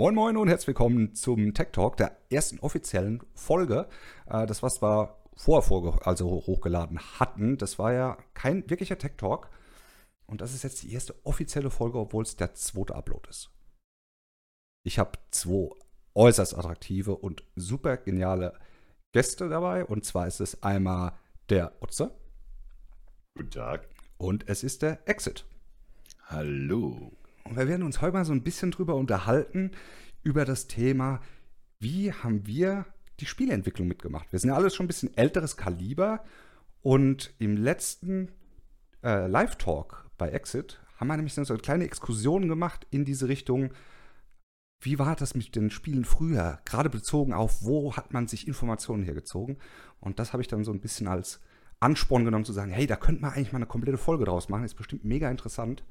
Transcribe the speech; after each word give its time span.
Moin 0.00 0.14
Moin 0.14 0.38
und 0.38 0.48
herzlich 0.48 0.68
willkommen 0.68 1.14
zum 1.14 1.52
Tech 1.52 1.72
Talk, 1.72 1.98
der 1.98 2.16
ersten 2.30 2.58
offiziellen 2.60 3.22
Folge. 3.34 3.86
Äh, 4.30 4.46
das, 4.46 4.62
was 4.62 4.80
wir 4.80 5.14
vorher 5.36 6.06
also 6.06 6.26
hochgeladen 6.30 6.98
hatten, 6.98 7.58
das 7.58 7.78
war 7.78 7.92
ja 7.92 8.16
kein 8.32 8.70
wirklicher 8.70 8.96
Tech 8.96 9.18
Talk. 9.18 9.50
Und 10.24 10.40
das 10.40 10.54
ist 10.54 10.62
jetzt 10.62 10.82
die 10.84 10.94
erste 10.94 11.14
offizielle 11.26 11.68
Folge, 11.68 11.98
obwohl 11.98 12.22
es 12.22 12.34
der 12.34 12.54
zweite 12.54 12.94
Upload 12.94 13.28
ist. 13.28 13.50
Ich 14.84 14.98
habe 14.98 15.18
zwei 15.32 15.68
äußerst 16.14 16.56
attraktive 16.56 17.14
und 17.14 17.44
super 17.54 17.98
geniale 17.98 18.58
Gäste 19.12 19.50
dabei. 19.50 19.84
Und 19.84 20.06
zwar 20.06 20.26
ist 20.26 20.40
es 20.40 20.62
einmal 20.62 21.12
der 21.50 21.74
Otze. 21.82 22.10
Guten 23.34 23.50
Tag. 23.50 23.86
Und 24.16 24.48
es 24.48 24.64
ist 24.64 24.80
der 24.80 25.06
Exit. 25.06 25.44
Hallo. 26.24 27.12
Und 27.44 27.56
wir 27.56 27.68
werden 27.68 27.82
uns 27.82 28.00
heute 28.00 28.12
mal 28.12 28.24
so 28.24 28.32
ein 28.32 28.42
bisschen 28.42 28.70
drüber 28.70 28.94
unterhalten, 28.94 29.72
über 30.22 30.44
das 30.44 30.66
Thema, 30.66 31.20
wie 31.78 32.12
haben 32.12 32.46
wir 32.46 32.86
die 33.20 33.26
Spieleentwicklung 33.26 33.88
mitgemacht. 33.88 34.32
Wir 34.32 34.38
sind 34.38 34.50
ja 34.50 34.56
alles 34.56 34.74
schon 34.74 34.84
ein 34.84 34.88
bisschen 34.88 35.16
älteres 35.16 35.56
Kaliber 35.56 36.24
und 36.82 37.34
im 37.38 37.56
letzten 37.56 38.30
äh, 39.02 39.26
Live-Talk 39.26 40.10
bei 40.18 40.30
Exit 40.30 40.80
haben 40.96 41.08
wir 41.08 41.16
nämlich 41.16 41.34
so 41.34 41.42
eine 41.42 41.62
kleine 41.62 41.84
Exkursion 41.84 42.48
gemacht 42.48 42.86
in 42.90 43.04
diese 43.04 43.28
Richtung. 43.28 43.72
Wie 44.82 44.98
war 44.98 45.16
das 45.16 45.34
mit 45.34 45.56
den 45.56 45.70
Spielen 45.70 46.04
früher? 46.04 46.60
Gerade 46.64 46.90
bezogen 46.90 47.32
auf, 47.32 47.62
wo 47.64 47.96
hat 47.96 48.12
man 48.12 48.28
sich 48.28 48.46
Informationen 48.46 49.02
hergezogen? 49.02 49.56
Und 50.00 50.18
das 50.18 50.32
habe 50.32 50.42
ich 50.42 50.48
dann 50.48 50.64
so 50.64 50.72
ein 50.72 50.80
bisschen 50.80 51.08
als 51.08 51.40
Ansporn 51.80 52.26
genommen 52.26 52.44
zu 52.44 52.52
sagen, 52.52 52.70
hey, 52.70 52.86
da 52.86 52.96
könnte 52.96 53.22
man 53.22 53.32
eigentlich 53.32 53.52
mal 53.52 53.58
eine 53.58 53.66
komplette 53.66 53.98
Folge 53.98 54.26
draus 54.26 54.50
machen. 54.50 54.64
Ist 54.64 54.74
bestimmt 54.74 55.04
mega 55.04 55.30
interessant 55.30 55.82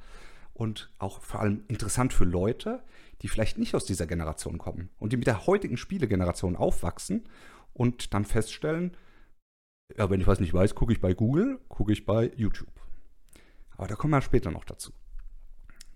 und 0.59 0.91
auch 0.99 1.21
vor 1.21 1.39
allem 1.39 1.63
interessant 1.69 2.11
für 2.11 2.25
Leute, 2.25 2.83
die 3.21 3.29
vielleicht 3.29 3.57
nicht 3.57 3.75
aus 3.75 3.85
dieser 3.85 4.07
Generation 4.07 4.57
kommen 4.57 4.89
und 4.99 5.13
die 5.13 5.17
mit 5.17 5.25
der 5.27 5.47
heutigen 5.47 5.77
Spielegeneration 5.77 6.57
aufwachsen 6.57 7.29
und 7.73 8.13
dann 8.13 8.25
feststellen, 8.25 8.97
ja, 9.97 10.09
wenn 10.09 10.19
ich 10.19 10.27
was 10.27 10.41
nicht 10.41 10.53
weiß, 10.53 10.75
gucke 10.75 10.91
ich 10.91 10.99
bei 10.99 11.13
Google, 11.13 11.59
gucke 11.69 11.93
ich 11.93 12.05
bei 12.05 12.33
YouTube. 12.35 12.73
Aber 13.77 13.87
da 13.87 13.95
kommen 13.95 14.11
wir 14.11 14.21
später 14.21 14.51
noch 14.51 14.65
dazu. 14.65 14.91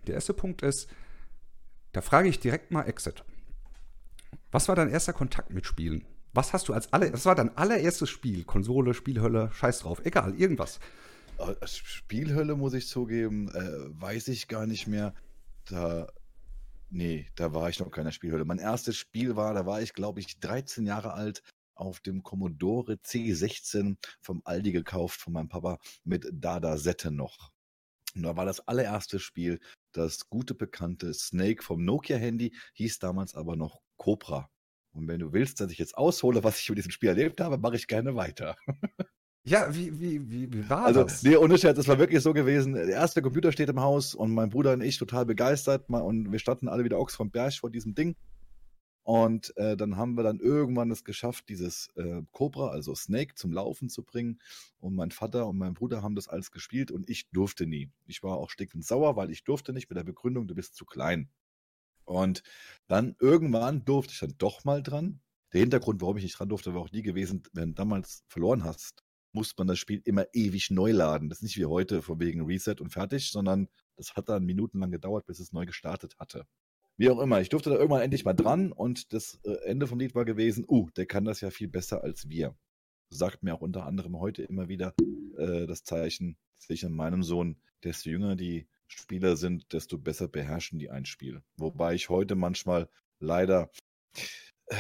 Der 0.07 0.15
erste 0.15 0.33
Punkt 0.33 0.61
ist, 0.61 0.89
da 1.91 2.01
frage 2.01 2.29
ich 2.29 2.39
direkt 2.39 2.71
mal 2.71 2.83
Exit. 2.83 3.25
Was 4.49 4.69
war 4.69 4.77
dein 4.77 4.89
erster 4.89 5.11
Kontakt 5.11 5.49
mit 5.49 5.65
Spielen? 5.65 6.05
Was 6.31 6.53
hast 6.53 6.69
du 6.69 6.73
als 6.73 6.91
alle, 6.93 7.11
das 7.11 7.25
war 7.25 7.35
dein 7.35 7.57
allererstes 7.57 8.09
Spiel, 8.09 8.45
Konsole, 8.45 8.93
Spielhölle, 8.93 9.51
scheiß 9.51 9.79
drauf, 9.79 10.05
egal, 10.05 10.35
irgendwas. 10.35 10.79
Spielhölle, 11.65 12.55
muss 12.55 12.73
ich 12.73 12.87
zugeben, 12.87 13.49
äh, 13.49 14.01
weiß 14.01 14.27
ich 14.29 14.47
gar 14.47 14.67
nicht 14.67 14.87
mehr. 14.87 15.13
Da, 15.65 16.07
nee, 16.89 17.27
da 17.35 17.53
war 17.53 17.69
ich 17.69 17.79
noch 17.79 17.91
keiner 17.91 18.11
Spielhölle. 18.11 18.45
Mein 18.45 18.59
erstes 18.59 18.97
Spiel 18.97 19.35
war, 19.35 19.53
da 19.53 19.65
war 19.65 19.81
ich, 19.81 19.93
glaube 19.93 20.19
ich, 20.19 20.39
13 20.39 20.85
Jahre 20.85 21.13
alt, 21.13 21.43
auf 21.75 21.99
dem 21.99 22.23
Commodore 22.23 22.93
C16 22.93 23.97
vom 24.21 24.41
Aldi 24.45 24.71
gekauft, 24.71 25.19
von 25.19 25.33
meinem 25.33 25.49
Papa, 25.49 25.79
mit 26.03 26.27
Dada 26.31 26.77
Sette 26.77 27.11
noch. 27.11 27.51
Und 28.15 28.23
da 28.23 28.35
war 28.35 28.45
das 28.45 28.67
allererste 28.67 29.19
Spiel, 29.19 29.59
das 29.91 30.29
gute 30.29 30.53
bekannte 30.53 31.13
Snake 31.13 31.63
vom 31.63 31.83
Nokia-Handy, 31.83 32.55
hieß 32.73 32.99
damals 32.99 33.33
aber 33.35 33.55
noch 33.55 33.81
Cobra. 33.97 34.49
Und 34.91 35.07
wenn 35.07 35.19
du 35.19 35.33
willst, 35.33 35.59
dass 35.59 35.71
ich 35.71 35.79
jetzt 35.79 35.97
aushole, 35.97 36.43
was 36.43 36.59
ich 36.59 36.69
über 36.69 36.75
diesem 36.75 36.91
Spiel 36.91 37.09
erlebt 37.09 37.41
habe, 37.41 37.57
mache 37.57 37.75
ich 37.75 37.87
gerne 37.87 38.15
weiter. 38.15 38.55
Ja, 39.45 39.75
wie, 39.75 39.99
wie, 39.99 40.31
wie, 40.31 40.53
wie 40.53 40.69
war 40.69 40.85
also, 40.85 41.03
das? 41.03 41.21
Nee, 41.21 41.35
ohne 41.35 41.57
Scherz, 41.57 41.77
es 41.77 41.87
war 41.89 41.99
wirklich 41.99 42.21
so 42.23 42.33
gewesen. 42.33 42.73
Der 42.73 42.87
erste 42.87 43.21
Computer 43.21 43.51
steht 43.51 43.67
im 43.67 43.81
Haus 43.81 44.15
und 44.15 44.33
mein 44.33 44.49
Bruder 44.49 44.71
und 44.71 44.81
ich 44.81 44.97
total 44.97 45.25
begeistert. 45.25 45.89
Und 45.89 46.31
wir 46.31 46.39
standen 46.39 46.69
alle 46.69 46.85
wieder 46.85 46.97
Ochs 46.97 47.15
vom 47.15 47.29
Berg 47.29 47.53
vor 47.53 47.69
diesem 47.69 47.93
Ding. 47.93 48.15
Und 49.03 49.55
äh, 49.57 49.75
dann 49.75 49.97
haben 49.97 50.15
wir 50.15 50.23
dann 50.23 50.39
irgendwann 50.39 50.89
es 50.91 51.03
geschafft, 51.03 51.49
dieses 51.49 51.89
äh, 51.95 52.21
Cobra, 52.31 52.69
also 52.69 52.95
Snake, 52.95 53.35
zum 53.35 53.51
Laufen 53.51 53.89
zu 53.89 54.03
bringen. 54.03 54.39
Und 54.79 54.95
mein 54.95 55.11
Vater 55.11 55.45
und 55.47 55.57
mein 55.57 55.73
Bruder 55.73 56.01
haben 56.01 56.15
das 56.15 56.29
alles 56.29 56.51
gespielt 56.51 56.89
und 56.89 57.09
ich 57.09 57.29
durfte 57.31 57.65
nie. 57.65 57.91
Ich 58.05 58.23
war 58.23 58.37
auch 58.37 58.49
stickend 58.49 58.85
sauer, 58.85 59.17
weil 59.17 59.29
ich 59.29 59.43
durfte 59.43 59.73
nicht 59.73 59.89
mit 59.89 59.97
der 59.97 60.05
Begründung, 60.05 60.47
du 60.47 60.55
bist 60.55 60.75
zu 60.75 60.85
klein. 60.85 61.29
Und 62.05 62.43
dann 62.87 63.17
irgendwann 63.19 63.83
durfte 63.83 64.13
ich 64.13 64.19
dann 64.19 64.35
doch 64.37 64.63
mal 64.63 64.81
dran. 64.81 65.19
Der 65.51 65.59
Hintergrund, 65.59 66.01
warum 66.01 66.15
ich 66.15 66.23
nicht 66.23 66.39
dran 66.39 66.49
durfte, 66.49 66.73
war 66.73 66.81
auch 66.81 66.91
nie 66.91 67.01
gewesen, 67.01 67.43
wenn 67.51 67.69
du 67.69 67.75
damals 67.75 68.23
verloren 68.29 68.63
hast, 68.63 69.02
muss 69.33 69.53
man 69.57 69.67
das 69.67 69.79
Spiel 69.79 70.01
immer 70.05 70.25
ewig 70.33 70.71
neu 70.71 70.91
laden. 70.91 71.29
Das 71.29 71.39
ist 71.39 71.43
nicht 71.43 71.57
wie 71.57 71.65
heute 71.65 72.01
von 72.01 72.19
wegen 72.19 72.45
Reset 72.45 72.75
und 72.79 72.91
fertig, 72.91 73.31
sondern 73.31 73.67
das 73.97 74.15
hat 74.15 74.29
dann 74.29 74.45
minutenlang 74.45 74.91
gedauert, 74.91 75.25
bis 75.25 75.39
es 75.39 75.51
neu 75.51 75.65
gestartet 75.65 76.15
hatte. 76.19 76.45
Wie 76.95 77.09
auch 77.09 77.19
immer, 77.19 77.41
ich 77.41 77.49
durfte 77.49 77.71
da 77.71 77.75
irgendwann 77.75 78.01
endlich 78.01 78.23
mal 78.23 78.33
dran 78.33 78.71
und 78.71 79.13
das 79.13 79.39
äh, 79.43 79.55
Ende 79.65 79.87
vom 79.87 79.99
Lied 79.99 80.13
war 80.13 80.25
gewesen, 80.25 80.63
uh, 80.67 80.89
der 80.91 81.07
kann 81.07 81.25
das 81.25 81.41
ja 81.41 81.49
viel 81.49 81.67
besser 81.67 82.03
als 82.03 82.29
wir. 82.29 82.55
Sagt 83.09 83.43
mir 83.43 83.55
auch 83.55 83.61
unter 83.61 83.85
anderem 83.85 84.19
heute 84.19 84.43
immer 84.43 84.67
wieder 84.67 84.93
äh, 85.37 85.65
das 85.65 85.83
Zeichen, 85.83 86.37
sehe 86.57 86.75
ich 86.75 86.85
an 86.85 86.93
meinem 86.93 87.23
Sohn, 87.23 87.57
desto 87.83 88.09
jünger 88.09 88.35
die 88.35 88.67
Spieler 88.87 89.37
sind, 89.37 89.73
desto 89.73 89.97
besser 89.97 90.27
beherrschen 90.27 90.77
die 90.77 90.91
ein 90.91 91.05
Spiel. 91.05 91.41
Wobei 91.57 91.95
ich 91.95 92.09
heute 92.09 92.35
manchmal 92.35 92.87
leider 93.19 93.71
äh, 94.67 94.75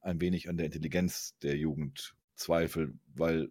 ein 0.00 0.20
wenig 0.20 0.48
an 0.48 0.56
der 0.56 0.66
Intelligenz 0.66 1.36
der 1.42 1.56
Jugend 1.56 2.16
zweifle, 2.34 2.92
weil 3.14 3.50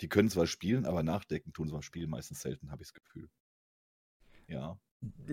die 0.00 0.08
können 0.08 0.30
zwar 0.30 0.46
spielen, 0.46 0.86
aber 0.86 1.02
nachdenken 1.02 1.52
tun 1.52 1.68
sie 1.68 1.72
beim 1.72 1.82
Spiel 1.82 2.06
meistens 2.06 2.40
selten, 2.40 2.70
habe 2.70 2.82
ich 2.82 2.88
das 2.88 2.94
Gefühl. 2.94 3.28
Ja. 4.48 4.78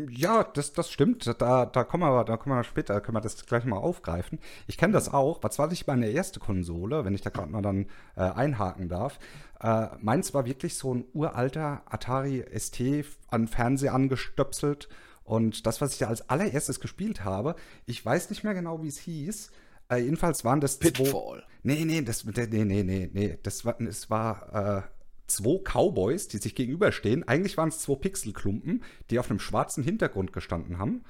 Ja, 0.10 0.46
das, 0.46 0.72
das 0.72 0.90
stimmt. 0.90 1.28
Da, 1.42 1.66
da 1.66 1.84
kommen 1.84 2.04
wir, 2.04 2.24
da 2.24 2.38
kommen 2.38 2.56
wir 2.56 2.64
später, 2.64 3.02
können 3.02 3.18
wir 3.18 3.22
das 3.22 3.46
gleich 3.46 3.66
mal 3.66 3.78
aufgreifen. 3.78 4.40
Ich 4.66 4.78
kenne 4.78 4.94
das 4.94 5.12
auch. 5.12 5.44
Was 5.44 5.60
war 5.60 5.68
nicht 5.68 5.88
meine 5.88 6.08
erste 6.08 6.40
Konsole, 6.40 7.04
wenn 7.04 7.14
ich 7.14 7.22
da 7.22 7.32
gerade 7.32 7.52
mal 7.52 7.62
dann 7.62 7.88
äh, 8.16 8.22
einhaken 8.22 8.88
darf? 8.88 9.20
Äh, 9.60 9.88
meins 10.00 10.34
war 10.34 10.46
wirklich 10.46 10.76
so 10.78 10.94
ein 10.94 11.04
uralter 11.14 11.82
Atari 11.86 12.46
ST 12.58 12.82
an 13.28 13.50
Fernseher 13.50 13.94
angestöpselt. 13.94 14.88
Und 15.26 15.66
das, 15.66 15.82
was 15.82 15.92
ich 15.92 16.00
da 16.00 16.08
als 16.08 16.30
allererstes 16.30 16.80
gespielt 16.80 17.26
habe, 17.26 17.56
ich 17.86 18.06
weiß 18.06 18.30
nicht 18.30 18.46
mehr 18.46 18.54
genau, 18.54 18.82
wie 18.84 18.88
es 18.88 19.00
hieß. 19.00 19.52
Äh, 19.90 19.98
jedenfalls 19.98 20.44
waren 20.44 20.62
das 20.62 20.78
Pitfall. 20.78 21.08
Zwei, 21.08 21.44
nee, 21.64 21.86
nee, 21.86 22.02
das, 22.02 22.25
nee, 22.25 22.66
nee, 22.66 22.84
nee, 22.84 23.09
nee. 23.12 23.38
Das 23.44 23.66
war, 23.66 23.80
es 23.81 24.09
war 24.09 24.86
äh, 24.86 24.98
zwei 25.28 25.59
Cowboys, 25.64 26.28
die 26.28 26.38
sich 26.38 26.56
gegenüberstehen. 26.56 27.28
Eigentlich 27.28 27.58
waren 27.58 27.70
es 27.70 27.80
zwei 27.80 27.96
Pixelklumpen, 27.96 28.84
die 29.09 29.20
auf 29.20 29.30
einem 29.30 29.40
schwarzen 29.40 29.84
Hintergrund 29.84 30.34
gestanden 30.34 30.80
haben. 30.80 31.03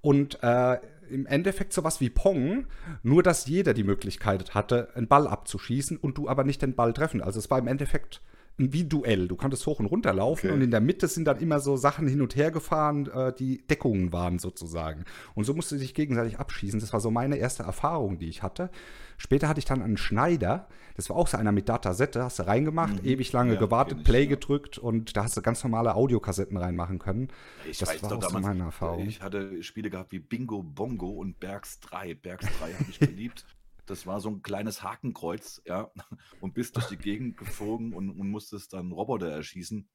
Und 0.00 0.42
äh, 0.42 0.78
im 1.10 1.26
Endeffekt 1.26 1.72
sowas 1.72 2.00
wie 2.00 2.08
Pong, 2.08 2.66
nur 3.02 3.22
dass 3.22 3.46
jeder 3.46 3.74
die 3.74 3.84
Möglichkeit 3.84 4.54
hatte, 4.54 4.90
einen 4.94 5.08
Ball 5.08 5.26
abzuschießen 5.26 5.96
und 5.96 6.16
du 6.16 6.28
aber 6.28 6.44
nicht 6.44 6.62
den 6.62 6.74
Ball 6.74 6.92
treffen. 6.92 7.20
Also 7.20 7.38
es 7.38 7.50
war 7.50 7.58
im 7.58 7.66
Endeffekt 7.66 8.22
wie 8.60 8.84
Duell. 8.84 9.28
Du 9.28 9.36
konntest 9.36 9.66
hoch 9.66 9.80
und 9.80 9.86
runter 9.86 10.12
laufen 10.12 10.46
okay. 10.46 10.54
und 10.54 10.62
in 10.62 10.70
der 10.70 10.80
Mitte 10.80 11.08
sind 11.08 11.24
dann 11.24 11.38
immer 11.38 11.60
so 11.60 11.76
Sachen 11.76 12.06
hin 12.06 12.20
und 12.20 12.36
her 12.36 12.50
gefahren, 12.50 13.06
äh, 13.06 13.32
die 13.32 13.66
Deckungen 13.66 14.12
waren 14.12 14.38
sozusagen. 14.38 15.04
Und 15.34 15.44
so 15.44 15.54
musste 15.54 15.78
sich 15.78 15.94
gegenseitig 15.94 16.38
abschießen. 16.38 16.80
Das 16.80 16.92
war 16.92 17.00
so 17.00 17.10
meine 17.10 17.36
erste 17.36 17.62
Erfahrung, 17.62 18.18
die 18.18 18.28
ich 18.28 18.42
hatte. 18.42 18.70
Später 19.16 19.48
hatte 19.48 19.58
ich 19.58 19.66
dann 19.66 19.82
einen 19.82 19.98
Schneider. 19.98 20.66
Das 20.94 21.10
war 21.10 21.16
auch 21.16 21.28
so 21.28 21.36
einer 21.36 21.52
mit 21.52 21.68
Datasette. 21.68 22.24
Hast 22.24 22.38
du 22.38 22.46
reingemacht, 22.46 23.02
mhm. 23.02 23.08
ewig 23.08 23.32
lange 23.32 23.54
ja, 23.54 23.58
gewartet, 23.58 24.02
Play 24.04 24.22
ich, 24.22 24.30
ja. 24.30 24.36
gedrückt 24.36 24.78
und 24.78 25.16
da 25.16 25.24
hast 25.24 25.36
du 25.36 25.42
ganz 25.42 25.62
normale 25.62 25.94
Audiokassetten 25.94 26.56
reinmachen 26.56 26.98
können. 26.98 27.28
Ich 27.70 27.78
das 27.78 28.02
war 28.02 28.12
auch 28.12 28.20
damals, 28.20 28.32
so 28.32 28.38
meine 28.38 28.64
Erfahrung. 28.64 29.06
Ich 29.06 29.20
hatte 29.20 29.62
Spiele 29.62 29.90
gehabt 29.90 30.12
wie 30.12 30.20
Bingo 30.20 30.62
Bongo 30.62 31.10
und 31.10 31.38
Bergs 31.38 31.80
3. 31.80 32.14
Bergs 32.14 32.46
3 32.58 32.72
habe 32.72 32.86
ich 32.88 32.98
geliebt. 32.98 33.44
Das 33.90 34.06
war 34.06 34.20
so 34.20 34.30
ein 34.30 34.42
kleines 34.42 34.82
Hakenkreuz, 34.82 35.62
ja, 35.66 35.90
und 36.40 36.54
bist 36.54 36.76
durch 36.76 36.86
die 36.86 36.96
Gegend 36.96 37.36
geflogen 37.36 37.92
und, 37.92 38.10
und 38.10 38.30
musstest 38.30 38.72
dann 38.72 38.92
Roboter 38.92 39.30
erschießen. 39.30 39.88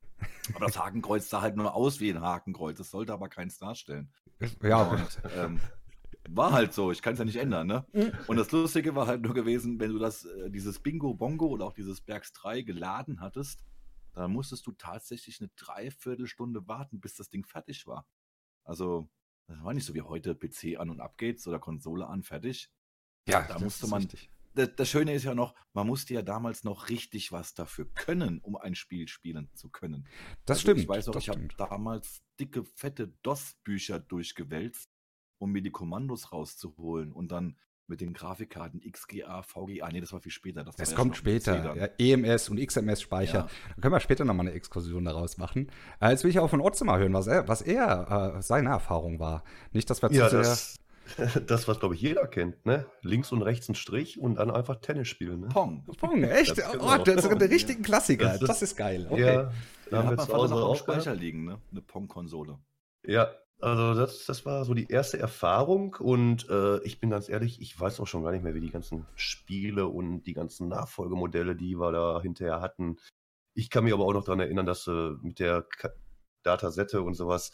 Aber 0.54 0.66
das 0.66 0.78
Hakenkreuz 0.78 1.30
sah 1.30 1.42
halt 1.42 1.56
nur 1.56 1.74
aus 1.74 2.00
wie 2.00 2.10
ein 2.10 2.22
Hakenkreuz. 2.22 2.78
Das 2.78 2.92
sollte 2.92 3.14
aber 3.14 3.30
keins 3.30 3.58
darstellen. 3.58 4.12
Ja. 4.62 4.84
Und, 4.84 5.22
ähm, 5.36 5.60
war 6.30 6.52
halt 6.52 6.74
so, 6.74 6.92
ich 6.92 7.02
kann 7.02 7.14
es 7.14 7.20
ja 7.20 7.26
nicht 7.26 7.38
ändern, 7.38 7.68
ne? 7.68 7.86
Und 8.28 8.38
das 8.38 8.52
Lustige 8.52 8.96
war 8.96 9.08
halt 9.08 9.22
nur 9.22 9.34
gewesen, 9.34 9.80
wenn 9.80 9.92
du 9.92 10.00
das, 10.00 10.26
äh, 10.26 10.50
dieses 10.50 10.80
Bingo 10.80 11.14
Bongo 11.14 11.48
oder 11.48 11.66
auch 11.66 11.74
dieses 11.74 12.02
Bergs 12.02 12.34
3 12.34 12.62
geladen 12.62 13.22
hattest, 13.22 13.64
dann 14.14 14.32
musstest 14.32 14.66
du 14.66 14.72
tatsächlich 14.72 15.40
eine 15.40 15.50
Dreiviertelstunde 15.56 16.68
warten, 16.68 17.00
bis 17.00 17.16
das 17.16 17.30
Ding 17.30 17.46
fertig 17.46 17.86
war. 17.86 18.08
Also, 18.64 19.10
das 19.48 19.64
war 19.64 19.74
nicht 19.74 19.86
so 19.86 19.94
wie 19.94 20.02
heute 20.02 20.36
PC 20.36 20.80
an 20.80 20.90
und 20.90 21.00
ab 21.00 21.18
geht's 21.18 21.48
oder 21.48 21.60
Konsole 21.60 22.08
an, 22.08 22.24
fertig. 22.24 22.72
Ja, 23.28 23.44
da 23.44 23.60
musste 23.60 23.88
man. 23.88 24.08
Das, 24.54 24.70
das, 24.78 24.90
Schöne 24.90 25.14
ist 25.14 25.26
ja 25.26 25.36
noch, 25.36 25.54
man 25.74 25.86
musste 25.86 26.14
ja 26.14 26.22
damals 26.22 26.64
noch 26.64 26.88
richtig 26.88 27.34
was 27.34 27.54
dafür 27.54 27.88
können, 27.94 28.40
um 28.40 28.56
ein 28.56 28.74
Spiel 28.74 29.10
spielen 29.10 29.50
zu 29.54 29.70
können. 29.70 30.08
Das 30.46 30.58
also 30.58 30.62
stimmt. 30.62 30.80
Ich 30.80 30.88
weiß 30.88 31.08
noch, 31.08 31.18
ich 31.18 31.28
habe 31.28 31.46
damals 31.58 32.22
dicke, 32.40 32.64
fette 32.64 33.10
DOS-Bücher 33.24 34.00
durchgewälzt, 34.00 34.90
um 35.40 35.52
mir 35.52 35.62
die 35.62 35.72
Kommandos 35.72 36.32
rauszuholen 36.32 37.12
und 37.12 37.34
dann 37.34 37.58
mit 37.88 38.02
den 38.02 38.14
Grafikkarten 38.14 38.82
XGA, 38.82 39.44
VGA, 39.44 39.90
nee, 39.92 40.02
das 40.02 40.12
war 40.12 40.20
viel 40.20 40.32
später. 40.32 40.64
Das, 40.64 40.76
das 40.76 40.96
kommt 40.96 41.16
später. 41.18 41.76
Ja, 41.76 41.90
EMS 41.98 42.50
und 42.50 42.60
XMS-Speicher. 42.60 43.40
Ja. 43.40 43.50
Da 43.76 43.82
können 43.82 43.94
wir 43.94 44.00
später 44.00 44.26
nochmal 44.26 44.48
eine 44.48 44.56
Exkursion 44.56 45.06
daraus 45.06 45.38
machen. 45.38 45.70
Äh, 46.00 46.12
jetzt 46.12 46.24
will 46.24 46.32
ich 46.32 46.40
auch 46.40 46.50
von 46.50 46.62
Otze 46.62 46.84
mal 46.86 47.00
hören, 47.00 47.14
was 47.14 47.28
er, 47.28 47.48
was 47.48 47.62
er 47.62 48.36
äh, 48.38 48.42
seine 48.42 48.70
Erfahrung 48.70 49.20
war. 49.20 49.44
Nicht, 49.72 49.90
dass 49.90 50.02
wir 50.02 50.12
ja, 50.12 50.26
zu 50.26 50.32
sehr 50.32 50.40
Das, 50.42 50.78
was, 51.68 51.80
glaube 51.80 51.96
ich, 51.96 52.02
jeder 52.02 52.28
kennt, 52.28 52.66
ne? 52.66 52.86
Links 53.02 53.32
und 53.32 53.42
rechts 53.42 53.70
ein 53.70 53.76
Strich 53.76 54.20
und 54.20 54.36
dann 54.36 54.52
einfach 54.52 54.78
Tennis 54.78 55.08
spielen, 55.08 55.42
ne? 55.42 55.48
Pong. 55.50 55.86
Pong, 55.98 56.24
echt? 56.24 56.58
Das 56.58 56.76
oh, 56.80 56.98
das 57.04 57.16
ist 57.18 57.24
genau. 57.24 57.40
der 57.40 57.50
richtige 57.50 57.82
Klassiker. 57.82 58.30
Das 58.30 58.40
Das, 58.40 58.62
ist- 58.62 58.72
ist 58.72 58.76
geil. 58.78 59.08
Okay. 59.10 59.22
Ja, 59.36 59.52
da 59.92 60.04
haben 60.04 60.18
wir 60.18 60.26
zu 60.26 60.34
Hause 60.34 60.56
auch 60.56 60.76
Speicher 60.76 61.04
gehabt. 61.12 61.20
liegen, 61.22 61.46
ne? 61.46 61.60
Eine 61.72 61.82
Pong-Konsole. 61.82 62.58
Ja, 63.06 63.30
also 63.62 63.94
das, 63.94 64.26
das 64.26 64.46
war 64.46 64.66
so 64.66 64.74
die 64.74 64.88
erste 64.90 65.18
Erfahrung 65.18 65.96
und 66.00 66.50
äh, 66.50 66.80
ich 66.84 67.00
bin 67.00 67.10
ganz 67.12 67.30
ehrlich, 67.30 67.62
ich 67.62 67.80
weiß 67.80 68.00
auch 68.00 68.08
schon 68.08 68.24
gar 68.24 68.32
nicht 68.32 68.44
mehr, 68.44 68.54
wie 68.56 68.60
die 68.62 68.72
ganzen 68.72 69.06
Spiele 69.16 69.88
und 69.88 70.24
die 70.24 70.34
ganzen 70.34 70.68
Nachfolgemodelle, 70.68 71.56
die 71.56 71.76
wir 71.80 71.92
da 71.92 72.22
hinterher 72.22 72.62
hatten. 72.62 72.98
Ich 73.54 73.70
kann 73.70 73.86
mich 73.86 73.94
aber 73.94 74.04
auch 74.06 74.14
noch 74.14 74.26
daran 74.26 74.42
erinnern, 74.42 74.66
dass 74.66 74.88
äh, 74.88 75.12
mit 75.22 75.40
der 75.40 75.66
Datasette 76.44 77.02
und 77.02 77.14
sowas 77.14 77.54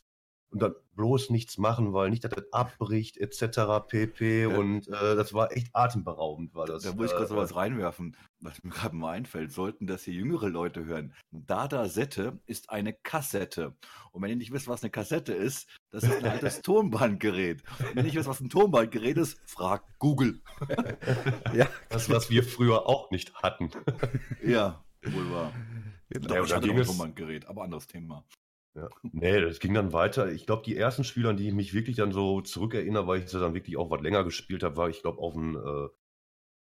und 0.51 0.61
dann 0.61 0.75
bloß 0.95 1.29
nichts 1.29 1.57
machen, 1.57 1.93
weil 1.93 2.09
nicht, 2.09 2.23
dass 2.23 2.31
das 2.31 2.51
abbricht 2.51 3.17
etc. 3.17 3.85
pp. 3.87 4.41
Ja. 4.43 4.47
Und 4.57 4.87
äh, 4.89 5.15
das 5.15 5.33
war 5.33 5.51
echt 5.55 5.69
atemberaubend, 5.73 6.53
war 6.53 6.65
das. 6.65 6.83
Da 6.83 6.93
muss 6.93 7.11
ich 7.11 7.15
kurz 7.17 7.29
äh, 7.29 7.33
noch 7.33 7.41
was 7.41 7.55
reinwerfen, 7.55 8.15
was 8.41 8.61
mir 8.63 8.71
gerade 8.71 8.95
mal 8.95 9.11
einfällt. 9.13 9.51
Sollten 9.51 9.87
das 9.87 10.03
hier 10.03 10.13
jüngere 10.13 10.49
Leute 10.49 10.85
hören. 10.85 11.13
Datasette 11.31 12.39
ist 12.45 12.69
eine 12.69 12.93
Kassette. 12.93 13.73
Und 14.11 14.21
wenn 14.21 14.29
ihr 14.29 14.35
nicht 14.35 14.51
wisst, 14.51 14.67
was 14.67 14.83
eine 14.83 14.89
Kassette 14.91 15.33
ist, 15.33 15.69
das 15.89 16.03
ist 16.03 16.11
ein 16.17 16.25
altes 16.25 16.61
Tonbandgerät. 16.63 17.63
Und 17.79 17.89
wenn 17.89 17.97
ihr 17.97 18.03
nicht 18.03 18.15
wisst, 18.17 18.27
was 18.27 18.41
ein 18.41 18.49
Tonbandgerät 18.49 19.17
ist, 19.17 19.39
fragt 19.49 19.85
Google. 19.99 20.41
Ja, 21.53 21.67
Das, 21.89 22.09
was 22.09 22.29
wir 22.29 22.43
früher 22.43 22.87
auch 22.87 23.09
nicht 23.11 23.33
hatten. 23.35 23.71
Ja, 24.43 24.83
wohl 25.03 25.31
wahr. 25.31 25.53
genau. 26.09 26.33
Ja, 26.35 26.43
ich 26.43 26.49
da 26.49 26.55
hatte 26.57 26.67
ging 26.67 26.75
ein 26.77 26.81
es- 26.81 26.87
Tonbandgerät, 26.87 27.45
aber 27.47 27.63
anderes 27.63 27.87
Thema. 27.87 28.23
Ja. 28.73 28.87
Nee, 29.03 29.41
das 29.41 29.59
ging 29.59 29.73
dann 29.73 29.91
weiter. 29.91 30.31
Ich 30.31 30.45
glaube, 30.45 30.63
die 30.63 30.77
ersten 30.77 31.03
Spiele, 31.03 31.29
an 31.29 31.37
die 31.37 31.47
ich 31.49 31.53
mich 31.53 31.73
wirklich 31.73 31.97
dann 31.97 32.11
so 32.13 32.41
zurückerinnere, 32.41 33.05
weil 33.05 33.21
ich 33.21 33.29
sie 33.29 33.39
dann 33.39 33.53
wirklich 33.53 33.75
auch 33.77 33.89
was 33.89 34.01
länger 34.01 34.23
gespielt 34.23 34.63
habe, 34.63 34.77
war 34.77 34.89
ich 34.89 35.01
glaube 35.01 35.19
auf 35.19 35.33
dem 35.33 35.57
äh, 35.57 35.89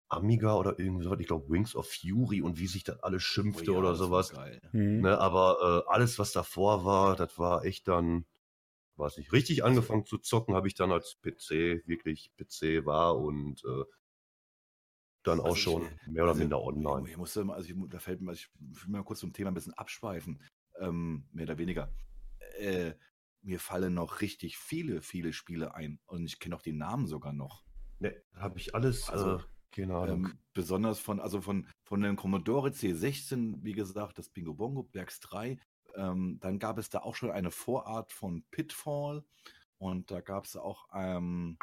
Amiga 0.09 0.55
oder 0.55 0.77
irgendwie 0.77 1.03
sowas. 1.05 1.19
Ich 1.21 1.27
glaube 1.27 1.49
Wings 1.49 1.75
of 1.75 1.89
Fury 1.89 2.41
und 2.41 2.59
wie 2.59 2.67
sich 2.67 2.83
das 2.83 2.99
alles 3.01 3.23
schimpfte 3.23 3.71
Oh 3.71 3.73
ja, 3.75 3.79
oder 3.79 3.89
das 3.91 3.99
sowas. 3.99 4.31
Geil. 4.33 4.59
Hm. 4.71 5.01
Ne, 5.01 5.17
aber 5.17 5.83
äh, 5.87 5.91
alles, 5.91 6.19
was 6.19 6.33
davor 6.33 6.83
war, 6.83 7.15
das 7.15 7.39
war 7.39 7.63
echt 7.63 7.87
dann, 7.87 8.25
weiß 8.97 9.17
nicht, 9.17 9.31
richtig 9.31 9.63
angefangen 9.63 10.05
zu 10.05 10.17
zocken, 10.17 10.53
habe 10.53 10.67
ich 10.67 10.75
dann 10.75 10.91
als 10.91 11.17
PC, 11.21 11.81
wirklich 11.87 12.33
PC 12.35 12.85
war 12.85 13.17
und 13.17 13.63
äh, 13.63 13.83
dann 15.23 15.39
auch 15.39 15.45
Also 15.45 15.55
ich- 15.55 15.61
schon 15.61 15.81
mehr 16.07 16.23
oder 16.23 16.31
Also, 16.31 16.41
minder 16.41 16.61
online. 16.61 17.09
Ich 17.09 17.17
musste, 17.17 17.43
mal- 17.45 17.55
also 17.55 17.69
ich, 17.69 17.75
da 17.89 17.99
fällt 17.99 18.21
mir, 18.21 18.31
also 18.31 18.39
ich 18.41 18.49
will 18.85 18.91
mal 18.91 19.03
kurz 19.03 19.19
zum 19.19 19.33
Thema 19.33 19.51
ein 19.51 19.53
bisschen 19.53 19.73
abschweifen, 19.75 20.41
ähm, 20.79 21.27
mehr 21.31 21.45
oder 21.45 21.57
weniger. 21.57 21.93
Äh, 22.57 22.93
mir 23.41 23.59
fallen 23.59 23.93
noch 23.93 24.21
richtig 24.21 24.57
viele, 24.57 25.01
viele 25.01 25.33
Spiele 25.33 25.73
ein 25.73 25.99
und 26.05 26.25
ich 26.25 26.39
kenne 26.39 26.55
auch 26.55 26.61
die 26.61 26.73
Namen 26.73 27.07
sogar 27.07 27.33
noch. 27.33 27.63
Ne, 27.99 28.15
habe 28.35 28.59
ich 28.59 28.75
alles, 28.75 29.09
Also, 29.09 29.37
äh, 29.37 29.43
keine 29.71 29.95
Ahnung. 29.95 30.25
Ähm, 30.25 30.39
besonders 30.53 30.99
von, 30.99 31.19
also 31.19 31.41
von, 31.41 31.67
von 31.83 32.01
dem 32.01 32.15
Commodore 32.15 32.69
C16, 32.69 33.63
wie 33.63 33.73
gesagt, 33.73 34.17
das 34.17 34.29
Bingo 34.29 34.53
Bongo, 34.53 34.83
Bergs 34.83 35.19
3. 35.21 35.57
Ähm, 35.95 36.37
dann 36.39 36.59
gab 36.59 36.77
es 36.77 36.89
da 36.89 36.99
auch 36.99 37.15
schon 37.15 37.31
eine 37.31 37.51
Vorart 37.51 38.11
von 38.11 38.43
Pitfall 38.51 39.23
und 39.77 40.11
da 40.11 40.21
gab 40.21 40.45
es 40.45 40.55
auch, 40.55 40.87
ähm, 40.93 41.57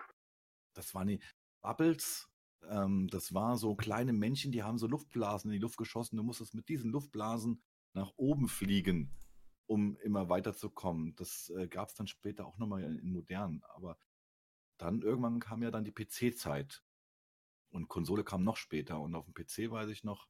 das 0.75 0.95
waren 0.95 1.09
die 1.09 1.21
Bubbles. 1.61 2.29
Ähm, 2.69 3.09
das 3.09 3.33
war 3.33 3.57
so 3.57 3.75
kleine 3.75 4.13
Männchen, 4.13 4.53
die 4.53 4.63
haben 4.63 4.79
so 4.79 4.87
Luftblasen 4.87 5.51
in 5.51 5.55
die 5.55 5.63
Luft 5.63 5.77
geschossen. 5.77 6.17
Du 6.17 6.23
musstest 6.23 6.55
mit 6.55 6.69
diesen 6.69 6.91
Luftblasen 6.91 7.63
nach 7.95 8.13
oben 8.17 8.49
fliegen, 8.49 9.11
um 9.67 9.97
immer 9.99 10.29
weiterzukommen. 10.29 11.15
Das 11.17 11.51
äh, 11.57 11.69
gab 11.69 11.89
es 11.89 11.95
dann 11.95 12.07
später 12.07 12.47
auch 12.47 12.59
nochmal 12.59 12.83
in, 12.85 12.99
in 12.99 13.13
modernen. 13.13 13.63
Aber 13.75 13.99
dann 14.79 15.03
irgendwann 15.03 15.41
kam 15.41 15.63
ja 15.63 15.71
dann 15.71 15.85
die 15.85 15.93
PC-Zeit. 15.93 16.83
Und 17.71 17.89
Konsole 17.89 18.25
kam 18.25 18.45
noch 18.45 18.57
später. 18.57 19.01
Und 19.01 19.15
auf 19.15 19.27
dem 19.27 19.35
PC 19.35 19.71
weiß 19.71 19.91
ich 19.91 20.05
noch, 20.05 20.29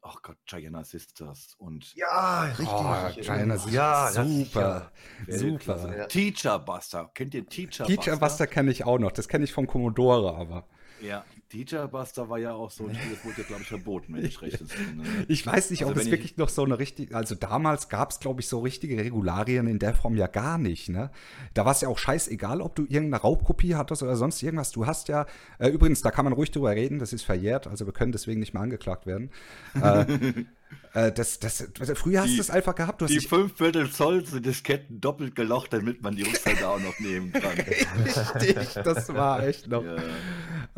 ach 0.00 0.22
Gott, 0.22 0.38
Gianna 0.46 0.82
Sisters 0.84 1.54
und 1.58 1.94
ja, 1.94 2.44
richtig. 2.44 2.68
Oh, 2.68 3.10
China 3.20 3.34
erinnere- 3.36 3.70
ja, 3.70 4.10
super. 4.10 4.92
Super. 5.28 6.08
Teacher 6.08 6.58
Buster. 6.58 7.10
Kennt 7.14 7.34
ihr 7.34 7.46
Teacher, 7.46 7.84
Teacher 7.86 8.16
Buster 8.16 8.46
kenne 8.46 8.70
ich 8.72 8.84
auch 8.84 8.98
noch. 8.98 9.12
Das 9.12 9.28
kenne 9.28 9.44
ich 9.44 9.52
vom 9.52 9.66
Commodore, 9.66 10.34
aber. 10.34 10.66
Ja, 11.00 11.24
Teacher 11.52 11.86
Buster 11.86 12.30
war 12.30 12.38
ja 12.38 12.54
auch 12.54 12.70
so 12.70 12.86
ein 12.86 12.94
Spiel, 12.94 13.10
das 13.14 13.24
wurde 13.26 13.42
ja, 13.42 13.46
glaube 13.46 13.62
ich, 13.62 13.68
verboten, 13.68 14.14
wenn 14.14 14.24
ich 14.24 14.40
recht 14.40 14.58
entsinne. 14.60 14.94
ne? 15.02 15.04
Ich 15.28 15.46
weiß 15.46 15.70
nicht, 15.70 15.82
Also 15.82 15.92
ob 15.92 15.98
es 15.98 16.06
ich- 16.06 16.10
wirklich 16.10 16.36
noch 16.38 16.48
so 16.48 16.64
eine 16.64 16.78
richtige, 16.78 17.14
also 17.14 17.34
damals 17.34 17.90
gab 17.90 18.10
es, 18.10 18.20
glaube 18.20 18.40
ich, 18.40 18.48
so 18.48 18.60
richtige 18.60 18.96
Regularien 18.98 19.66
in 19.66 19.78
der 19.78 19.94
Form 19.94 20.16
ja 20.16 20.28
gar 20.28 20.56
nicht, 20.56 20.88
ne? 20.88 21.10
Da 21.52 21.64
war 21.66 21.72
es 21.72 21.82
ja 21.82 21.88
auch 21.88 21.98
scheißegal, 21.98 22.62
ob 22.62 22.74
du 22.74 22.82
irgendeine 22.84 23.18
Raubkopie 23.22 23.74
hattest 23.74 24.02
oder 24.02 24.16
sonst 24.16 24.42
irgendwas. 24.42 24.70
Du 24.72 24.86
hast 24.86 25.08
ja, 25.08 25.26
äh, 25.58 25.68
übrigens, 25.68 26.00
da 26.00 26.10
kann 26.10 26.24
man 26.24 26.32
ruhig 26.32 26.50
drüber 26.50 26.70
reden, 26.70 26.98
das 26.98 27.12
ist 27.12 27.22
verjährt, 27.22 27.66
also 27.66 27.84
wir 27.84 27.92
können 27.92 28.12
deswegen 28.12 28.40
nicht 28.40 28.54
mehr 28.54 28.62
angeklagt 28.62 29.04
werden. 29.06 29.30
äh, 29.74 30.06
äh, 31.08 31.12
das, 31.12 31.38
das, 31.38 31.68
früher 31.96 32.22
hast 32.22 32.34
du 32.36 32.40
es 32.40 32.48
einfach 32.50 32.74
gehabt, 32.74 33.02
du 33.02 33.04
hast 33.04 33.12
Die 33.12 33.20
5 33.20 33.54
Viertel 33.56 33.90
Zoll 33.90 34.24
sind 34.24 34.46
Disketten 34.46 35.00
doppelt 35.02 35.34
gelocht, 35.34 35.72
damit 35.74 36.02
man 36.02 36.16
die 36.16 36.22
Rückseite 36.22 36.66
auch 36.66 36.80
noch 36.80 36.98
nehmen 36.98 37.30
kann. 37.32 37.42
richtig, 38.40 38.56
das 38.84 39.12
war 39.12 39.42
echt 39.46 39.68
noch. 39.68 39.84
Ja. 39.84 39.96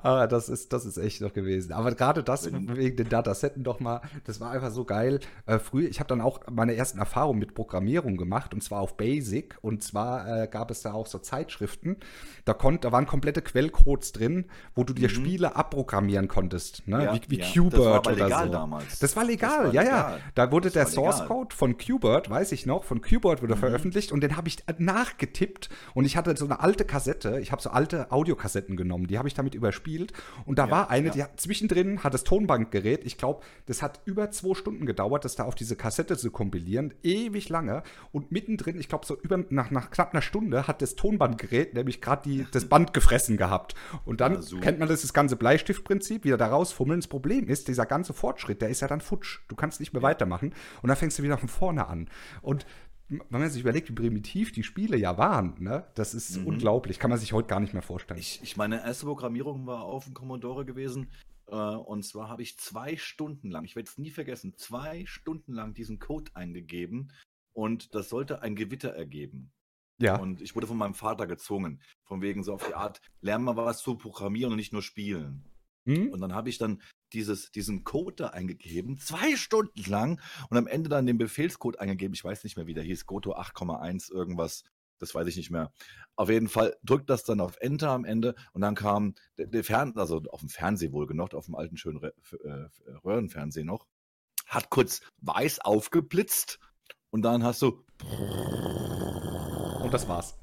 Ah, 0.05 0.27
das 0.27 0.49
ist, 0.49 0.73
das 0.73 0.85
ist 0.85 0.99
echt 0.99 1.21
noch 1.21 1.33
gewesen. 1.33 1.73
Aber 1.73 1.93
gerade 1.95 2.23
das 2.23 2.47
wegen 2.53 2.97
den 2.97 3.09
Datasetten 3.09 3.65
doch 3.65 3.81
mal, 3.81 4.03
das 4.25 4.39
war 4.41 4.51
einfach 4.51 4.71
so 4.71 4.85
geil. 4.85 5.19
Äh, 5.47 5.59
früher, 5.59 5.89
ich 5.89 5.99
habe 5.99 6.09
dann 6.09 6.21
auch 6.21 6.41
meine 6.51 6.75
ersten 6.77 6.99
Erfahrungen 6.99 7.39
mit 7.39 7.55
Programmierung 7.55 8.17
gemacht 8.17 8.53
und 8.53 8.63
zwar 8.63 8.81
auf 8.81 8.97
Basic. 8.97 9.57
Und 9.63 9.83
zwar 9.83 10.43
äh, 10.43 10.47
gab 10.47 10.71
es 10.71 10.83
da 10.83 10.93
auch 10.93 11.07
so 11.07 11.19
Zeitschriften. 11.19 11.97
Da, 12.45 12.53
konnt, 12.53 12.85
da 12.85 12.93
waren 12.93 13.07
komplette 13.07 13.41
Quellcodes 13.41 14.13
drin, 14.13 14.45
wo 14.75 14.85
du 14.85 14.93
dir 14.93 15.09
Spiele 15.09 15.57
abprogrammieren 15.57 16.29
konntest. 16.29 16.87
Ne? 16.87 16.97
Mhm. 16.99 17.03
Ja, 17.03 17.15
wie 17.15 17.21
wie 17.29 17.39
ja. 17.39 17.47
Qbert 17.47 17.73
Das 17.73 17.81
war 17.87 17.95
aber 17.95 18.13
oder 18.13 18.25
legal 18.25 18.47
so. 18.49 18.53
damals. 18.53 18.99
Das 18.99 19.17
war 19.17 19.25
legal, 19.25 19.51
Das 19.65 19.67
war 19.69 19.73
ja, 19.75 19.83
legal. 19.83 20.13
ja. 20.13 20.19
Da 20.35 20.53
wurde 20.53 20.69
Das 20.69 20.75
der 20.75 20.87
Source. 20.87 21.25
Code 21.27 21.55
von 21.57 21.79
Qbert, 21.79 22.29
weiß 22.29 22.53
ich 22.53 22.67
noch, 22.67 22.85
von 22.85 23.01
Qbert 23.01 23.39
Mhm. 23.39 23.43
wurde 23.43 23.57
veröffentlicht 23.57 24.13
und 24.13 24.21
den 24.21 24.37
habe 24.37 24.49
ich 24.49 24.59
nachgetippt 24.79 25.71
und 25.95 26.05
ich 26.05 26.17
hatte 26.19 26.37
so 26.37 26.45
eine 26.45 26.61
alte 26.61 26.85
Kassette, 26.85 27.41
ich 27.41 27.53
habe 27.53 27.63
so 27.63 27.71
alte 27.71 28.13
Audiokassetten 28.13 28.77
genommen, 28.77 29.07
die 29.07 29.17
habe 29.19 29.29
ich 29.29 29.35
damit 29.35 29.55
überspielt 29.55 29.94
und 30.45 30.59
da 30.59 30.67
Ja, 30.67 30.71
war 30.71 30.91
eine, 30.91 31.09
ja. 31.09 31.13
die 31.13 31.23
hat, 31.23 31.41
zwischendrin 31.41 32.03
hat 32.03 32.15
das 32.15 32.25
Tonbankgerät, 32.25 33.05
ich 33.05 33.19
glaube, 33.19 33.43
das 33.67 33.83
hat 33.83 34.01
über 34.05 34.31
zwei 34.31 34.55
Stunden 34.55 34.87
gedauert, 34.87 35.25
das 35.25 35.37
da 35.37 35.45
auf 35.45 35.55
diese 35.55 35.77
Kassette 35.77 36.17
zu 36.17 36.31
kompilieren, 36.31 36.95
ewig 37.03 37.49
lange 37.49 37.83
und 38.13 38.33
mittendrin, 38.33 38.79
ich 38.79 38.89
glaube 38.89 39.07
so 39.07 39.17
über, 39.21 39.45
nach, 39.51 39.71
nach 39.71 39.91
knapp 39.91 40.13
einer 40.13 40.23
Stunde 40.23 40.67
hat 40.67 40.83
das 40.83 40.95
Tonbandgerät 40.95 41.75
nämlich 41.75 42.01
gerade 42.01 42.47
das 42.53 42.67
Band 42.67 42.93
gefressen 42.93 43.37
gehabt 43.37 43.75
und 44.05 44.21
dann 44.21 44.43
super. 44.43 44.63
kennt 44.63 44.79
man 44.79 44.89
das, 44.89 45.03
das 45.03 45.13
ganze 45.13 45.37
Bleistiftprinzip, 45.37 46.25
wieder 46.25 46.37
da 46.37 46.47
rausfummeln. 46.47 47.01
Das 47.01 47.09
Problem 47.09 47.49
ist, 47.49 47.69
dieser 47.69 47.87
ganze 47.87 48.13
Fortschritt, 48.13 48.63
der 48.63 48.69
ist 48.69 48.81
ja 48.81 48.89
dann 48.89 49.01
futsch. 49.01 49.41
Du 49.49 49.57
kannst 49.57 49.81
nicht 49.81 49.93
mehr 49.93 50.03
weitermachen 50.03 50.55
und 50.83 50.89
dann 50.89 50.97
fängst 50.97 51.19
du 51.19 51.23
wieder 51.23 51.39
von 51.39 51.49
vorne 51.49 51.87
an. 51.87 52.09
Und 52.43 52.67
wenn 53.09 53.41
man 53.41 53.51
sich 53.51 53.61
überlegt, 53.61 53.89
wie 53.91 53.95
primitiv 53.95 54.53
die 54.53 54.63
Spiele 54.63 54.97
ja 54.97 55.19
waren, 55.19 55.63
ne, 55.63 55.87
das 55.95 56.15
ist 56.15 56.39
unglaublich, 56.39 56.99
kann 56.99 57.11
man 57.11 57.19
sich 57.19 57.33
heute 57.33 57.49
gar 57.49 57.61
nicht 57.61 57.75
mehr 57.75 57.83
vorstellen. 57.83 58.19
Ich, 58.19 58.41
ich 58.43 58.57
meine 58.57 58.83
erste 58.83 59.07
Programmierung 59.07 59.67
war 59.67 59.83
auf 59.83 60.05
dem 60.05 60.15
Commodore 60.15 60.65
gewesen. 60.65 61.11
Äh, 61.47 61.55
und 61.55 62.05
zwar 62.05 62.29
habe 62.29 62.43
ich 62.43 62.59
zwei 62.59 62.97
Stunden 62.97 63.51
lang, 63.51 63.65
ich 63.65 63.77
werde 63.77 63.89
es 63.89 63.99
nie 63.99 64.11
vergessen, 64.11 64.55
zwei 64.57 65.05
Stunden 65.07 65.53
lang 65.53 65.75
diesen 65.75 65.99
Code 65.99 66.31
eingegeben. 66.35 67.13
Und 67.53 67.95
das 67.95 68.09
sollte 68.09 68.43
ein 68.43 68.57
Gewitter 68.57 68.91
ergeben. 68.91 69.53
ja, 69.99 70.17
Und 70.17 70.41
ich 70.41 70.57
wurde 70.57 70.67
von 70.67 70.77
meinem 70.77 70.95
Vater 70.95 71.27
gezwungen. 71.27 71.81
Von 72.03 72.21
wegen 72.21 72.43
so 72.43 72.55
auf 72.55 72.67
die 72.67 72.75
Art, 72.75 73.01
lern 73.21 73.45
mal 73.45 73.57
was 73.57 73.83
zu 73.83 73.97
programmieren 73.97 74.53
und 74.53 74.57
nicht 74.57 74.73
nur 74.73 74.83
spielen. 74.83 75.45
hm? 75.85 76.09
Und 76.09 76.21
dann 76.21 76.35
habe 76.35 76.49
ich 76.49 76.59
dann 76.59 76.81
dieses, 77.15 77.51
diesen 77.53 77.85
Code 77.85 78.17
da 78.17 78.27
eingegeben, 78.29 78.99
zwei 78.99 79.37
Stunden 79.37 79.89
lang, 79.89 80.21
und 80.51 80.57
am 80.57 80.67
Ende 80.67 80.89
dann 80.91 81.07
den 81.07 81.19
Befehlscode 81.19 81.79
eingegeben. 81.81 82.15
Ich 82.15 82.25
weiß 82.25 82.45
nicht 82.45 82.57
mehr, 82.57 82.67
wie 82.67 82.75
der 82.75 82.85
hieß, 82.85 83.07
Goto 83.07 83.35
8,1 83.35 84.13
irgendwas. 84.13 84.65
Das 84.99 85.15
weiß 85.15 85.27
ich 85.29 85.37
nicht 85.37 85.51
mehr. 85.51 85.73
Auf 86.17 86.31
jeden 86.31 86.49
Fall 86.49 86.77
drückt 86.85 87.11
das 87.11 87.25
dann 87.25 87.41
auf 87.41 87.57
Enter 87.61 87.91
am 87.91 88.05
Ende 88.05 88.35
und 88.53 88.61
dann 88.61 88.75
kam 88.75 89.15
der, 89.39 89.47
der 89.49 89.65
Fern, 89.65 89.93
also 89.97 90.23
auf 90.31 90.41
dem 90.41 90.49
Fernseh 90.49 90.93
wohlgenommen, 90.93 91.33
auf 91.33 91.47
dem 91.47 91.57
alten 91.57 91.77
schönen 91.77 91.99
Rö- 91.99 92.13
äh, 92.45 92.69
Röhrenfernsehen 93.05 93.67
noch, 93.67 93.87
hat 94.47 94.71
kurz 94.71 95.01
weiß 95.21 95.61
aufgeblitzt 95.61 96.61
und 97.11 97.23
dann 97.23 97.43
hast 97.43 97.63
du, 97.63 97.85
und 99.83 99.93
das 99.93 100.09
war's. 100.09 100.39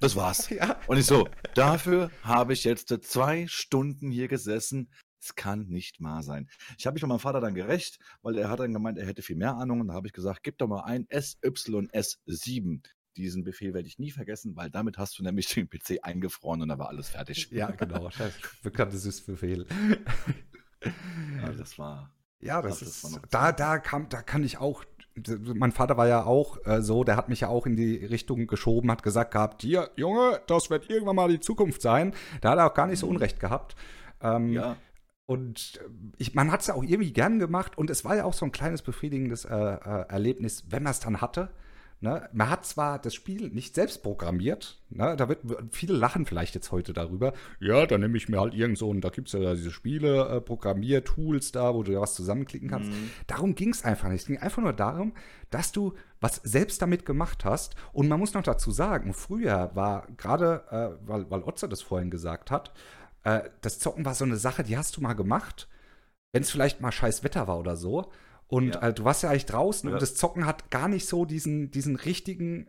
das 0.00 0.16
war's. 0.16 0.48
Ja. 0.50 0.78
Und 0.86 0.98
ich 0.98 1.06
so, 1.06 1.26
dafür 1.54 2.10
habe 2.22 2.52
ich 2.52 2.64
jetzt 2.64 2.94
zwei 3.04 3.46
Stunden 3.48 4.10
hier 4.10 4.28
gesessen. 4.28 4.90
Es 5.24 5.34
kann 5.34 5.66
nicht 5.68 6.02
wahr 6.02 6.22
sein. 6.22 6.48
Ich 6.76 6.86
habe 6.86 6.94
mich 6.94 7.02
mit 7.02 7.08
meinem 7.08 7.18
Vater 7.18 7.40
dann 7.40 7.54
gerecht, 7.54 7.98
weil 8.22 8.36
er 8.36 8.50
hat 8.50 8.60
dann 8.60 8.72
gemeint, 8.74 8.98
er 8.98 9.06
hätte 9.06 9.22
viel 9.22 9.36
mehr 9.36 9.54
Ahnung. 9.56 9.80
Und 9.80 9.88
da 9.88 9.94
habe 9.94 10.06
ich 10.06 10.12
gesagt, 10.12 10.42
gib 10.42 10.58
doch 10.58 10.68
mal 10.68 10.82
ein 10.82 11.06
SYS7. 11.06 12.82
Diesen 13.16 13.42
Befehl 13.44 13.72
werde 13.72 13.88
ich 13.88 13.98
nie 13.98 14.10
vergessen, 14.10 14.54
weil 14.56 14.70
damit 14.70 14.98
hast 14.98 15.18
du 15.18 15.22
nämlich 15.22 15.46
den 15.48 15.68
PC 15.68 16.00
eingefroren 16.02 16.60
und 16.62 16.68
da 16.68 16.78
war 16.78 16.88
alles 16.88 17.08
fertig. 17.10 17.48
Ja, 17.52 17.70
genau. 17.70 18.10
Bekanntes 18.62 19.02
Süßbefehl. 19.02 19.66
Ja, 21.40 21.50
das 21.50 21.78
war. 21.78 22.10
Ja, 22.40 22.60
das 22.60 22.80
das 22.80 23.04
ist. 23.04 23.20
da, 23.30 23.52
da, 23.52 23.78
kam, 23.78 24.10
da 24.10 24.20
kann 24.20 24.44
ich 24.44 24.58
auch 24.58 24.84
mein 25.54 25.70
Vater 25.72 25.96
war 25.96 26.08
ja 26.08 26.24
auch 26.24 26.58
äh, 26.66 26.82
so, 26.82 27.04
der 27.04 27.16
hat 27.16 27.28
mich 27.28 27.40
ja 27.40 27.48
auch 27.48 27.66
in 27.66 27.76
die 27.76 28.04
Richtung 28.04 28.46
geschoben, 28.48 28.90
hat 28.90 29.02
gesagt 29.04 29.30
gehabt, 29.30 29.62
hier, 29.62 29.90
Junge, 29.96 30.40
das 30.48 30.70
wird 30.70 30.90
irgendwann 30.90 31.14
mal 31.16 31.28
die 31.28 31.38
Zukunft 31.38 31.80
sein. 31.82 32.12
Da 32.40 32.50
hat 32.50 32.58
er 32.58 32.66
auch 32.66 32.74
gar 32.74 32.88
nicht 32.88 32.98
so 32.98 33.06
Mhm. 33.06 33.12
Unrecht 33.14 33.38
gehabt. 33.38 33.76
Ähm, 34.20 34.52
Ja. 34.52 34.76
Und 35.26 35.80
äh, 35.82 35.88
ich, 36.18 36.34
man 36.34 36.50
hat 36.50 36.60
es 36.60 36.66
ja 36.66 36.74
auch 36.74 36.82
irgendwie 36.82 37.12
gern 37.12 37.38
gemacht 37.38 37.78
und 37.78 37.90
es 37.90 38.04
war 38.04 38.16
ja 38.16 38.24
auch 38.24 38.34
so 38.34 38.44
ein 38.44 38.52
kleines 38.52 38.82
befriedigendes 38.82 39.44
äh, 39.44 39.54
äh, 39.54 40.08
Erlebnis, 40.08 40.64
wenn 40.68 40.82
man 40.82 40.92
es 40.92 41.00
dann 41.00 41.20
hatte. 41.20 41.50
Ne? 42.00 42.28
Man 42.34 42.50
hat 42.50 42.66
zwar 42.66 42.98
das 42.98 43.14
Spiel 43.14 43.48
nicht 43.48 43.74
selbst 43.74 44.02
programmiert, 44.02 44.78
ne? 44.90 45.16
da 45.16 45.28
wird 45.30 45.40
viele 45.70 45.94
lachen 45.94 46.26
vielleicht 46.26 46.54
jetzt 46.54 46.70
heute 46.70 46.92
darüber. 46.92 47.32
Ja, 47.60 47.86
dann 47.86 48.02
nehme 48.02 48.18
ich 48.18 48.28
mir 48.28 48.40
halt 48.40 48.52
irgend 48.52 48.76
so, 48.76 48.90
und 48.90 49.00
da 49.00 49.08
gibt 49.08 49.28
es 49.28 49.32
ja 49.32 49.54
diese 49.54 49.70
Spiele, 49.70 50.28
äh, 50.28 50.40
Programmiertools 50.42 51.52
da, 51.52 51.74
wo 51.74 51.82
du 51.82 51.92
ja 51.92 52.02
was 52.02 52.14
zusammenklicken 52.14 52.68
kannst. 52.68 52.90
Mhm. 52.90 53.10
Darum 53.26 53.54
ging 53.54 53.70
es 53.70 53.84
einfach 53.84 54.10
nicht. 54.10 54.20
Es 54.20 54.26
ging 54.26 54.36
einfach 54.36 54.60
nur 54.60 54.74
darum, 54.74 55.14
dass 55.48 55.72
du 55.72 55.94
was 56.20 56.36
selbst 56.44 56.82
damit 56.82 57.06
gemacht 57.06 57.46
hast. 57.46 57.74
Und 57.94 58.08
man 58.08 58.20
muss 58.20 58.34
noch 58.34 58.42
dazu 58.42 58.70
sagen, 58.70 59.14
früher 59.14 59.70
war 59.74 60.06
gerade, 60.18 60.64
äh, 60.70 61.08
weil, 61.08 61.30
weil 61.30 61.42
Otze 61.42 61.70
das 61.70 61.80
vorhin 61.80 62.10
gesagt 62.10 62.50
hat, 62.50 62.74
äh, 63.24 63.42
das 63.60 63.78
Zocken 63.78 64.04
war 64.04 64.14
so 64.14 64.24
eine 64.24 64.36
Sache, 64.36 64.62
die 64.64 64.76
hast 64.76 64.96
du 64.96 65.00
mal 65.00 65.14
gemacht, 65.14 65.68
wenn 66.32 66.42
es 66.42 66.50
vielleicht 66.50 66.80
mal 66.80 66.92
scheiß 66.92 67.24
Wetter 67.24 67.46
war 67.48 67.58
oder 67.58 67.76
so. 67.76 68.10
Und 68.46 68.74
Ja. 68.74 68.88
äh, 68.88 68.94
du 68.94 69.04
warst 69.04 69.22
ja 69.22 69.30
eigentlich 69.30 69.46
draußen 69.46 69.88
Ja. 69.88 69.94
und 69.94 70.02
das 70.02 70.14
Zocken 70.14 70.46
hat 70.46 70.70
gar 70.70 70.88
nicht 70.88 71.06
so 71.08 71.24
diesen, 71.24 71.70
diesen 71.70 71.96
richtigen 71.96 72.68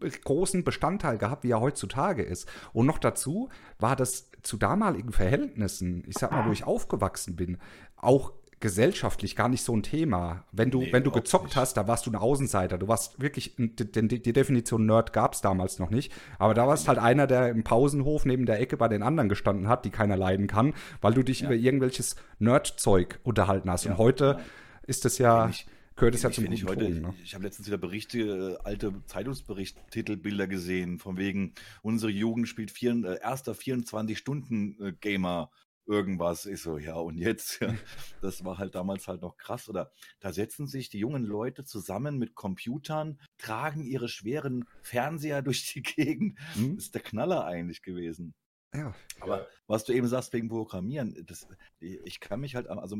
äh, 0.00 0.10
großen 0.10 0.64
Bestandteil 0.64 1.18
gehabt, 1.18 1.44
wie 1.44 1.50
er 1.52 1.60
heutzutage 1.60 2.22
ist. 2.22 2.48
Und 2.72 2.86
noch 2.86 2.98
dazu 2.98 3.48
war 3.78 3.96
das 3.96 4.30
zu 4.42 4.56
damaligen 4.56 5.12
Verhältnissen, 5.12 6.04
ich 6.06 6.18
sag 6.18 6.30
mal, 6.32 6.46
wo 6.46 6.52
ich 6.52 6.64
aufgewachsen 6.64 7.36
bin, 7.36 7.58
auch 7.96 8.32
gesellschaftlich 8.64 9.36
gar 9.36 9.50
nicht 9.50 9.62
so 9.62 9.76
ein 9.76 9.82
Thema. 9.82 10.44
Wenn 10.50 10.70
du, 10.70 10.80
Nee, 10.80 10.92
wenn 10.92 11.04
du 11.04 11.10
gezockt 11.10 11.44
nicht. 11.44 11.56
hast, 11.56 11.76
da 11.76 11.86
warst 11.86 12.06
du 12.06 12.10
ein 12.10 12.16
Außenseiter. 12.16 12.78
Du 12.78 12.88
warst 12.88 13.20
wirklich, 13.20 13.54
die, 13.58 13.68
die, 13.92 14.32
Definition 14.32 14.86
Nerd 14.86 15.12
gab 15.12 15.34
es 15.34 15.42
damals 15.42 15.78
noch 15.78 15.90
nicht. 15.90 16.10
Aber 16.38 16.54
da 16.54 16.66
warst 16.66 16.88
halt 16.88 16.98
einer, 16.98 17.26
der 17.26 17.50
im 17.50 17.62
Pausenhof 17.62 18.24
neben 18.24 18.46
der 18.46 18.58
Ecke 18.60 18.78
bei 18.78 18.88
den 18.88 19.02
anderen 19.02 19.28
gestanden 19.28 19.68
hat, 19.68 19.84
die 19.84 19.90
keiner 19.90 20.16
leiden 20.16 20.46
kann, 20.46 20.72
weil 21.02 21.12
du 21.12 21.22
dich 21.22 21.40
Ja. 21.40 21.46
über 21.48 21.54
irgendwelches 21.56 22.16
Nerd-Zeug 22.38 23.20
unterhalten 23.22 23.70
hast. 23.70 23.84
Ja, 23.84 23.90
Und 23.92 23.98
heute 23.98 24.40
ist 24.86 25.04
das 25.04 25.18
ja, 25.18 25.44
Wenn 25.44 25.50
ich- 25.50 25.66
gehört 25.96 26.14
es 26.14 26.22
ja 26.22 26.30
zum 26.30 26.50
ich 26.50 26.64
heute, 26.64 26.84
Ton. 26.86 27.00
Ne? 27.02 27.14
ich 27.22 27.34
habe 27.34 27.44
letztens 27.44 27.66
wieder 27.68 27.76
Berichte, 27.78 28.18
äh, 28.18 28.66
alte 28.66 28.94
Zeitungsbericht-Titelbilder 29.06 30.46
gesehen, 30.48 30.98
von 30.98 31.18
wegen, 31.18 31.52
unsere 31.82 32.10
Jugend 32.10 32.48
spielt 32.48 32.70
vier, 32.70 32.92
äh, 33.04 33.18
erster 33.22 33.54
24-Stunden-Gamer 33.54 35.50
irgendwas. 35.86 36.46
Ich 36.46 36.62
so, 36.62 36.78
ja, 36.78 36.94
und 36.94 37.16
jetzt? 37.16 37.60
Ja, 37.60 37.74
das 38.20 38.44
war 38.44 38.58
halt 38.58 38.74
damals 38.74 39.08
halt 39.08 39.22
noch 39.22 39.36
krass. 39.36 39.68
Oder 39.68 39.92
da 40.20 40.32
setzen 40.32 40.66
sich 40.66 40.88
die 40.88 40.98
jungen 40.98 41.24
Leute 41.24 41.64
zusammen 41.64 42.18
mit 42.18 42.34
Computern, 42.34 43.20
tragen 43.38 43.84
ihre 43.84 44.08
schweren 44.08 44.66
Fernseher 44.82 45.42
durch 45.42 45.72
die 45.72 45.82
Gegend. 45.82 46.38
Hm? 46.54 46.76
Das 46.76 46.86
ist 46.86 46.94
der 46.94 47.02
Knaller 47.02 47.44
eigentlich 47.44 47.82
gewesen. 47.82 48.34
Ja. 48.74 48.92
Aber 49.20 49.46
was 49.68 49.84
du 49.84 49.92
eben 49.92 50.08
sagst 50.08 50.32
wegen 50.32 50.48
Programmieren, 50.48 51.24
das, 51.26 51.46
ich 51.78 52.18
kann 52.18 52.40
mich 52.40 52.56
halt, 52.56 52.68
also 52.68 52.96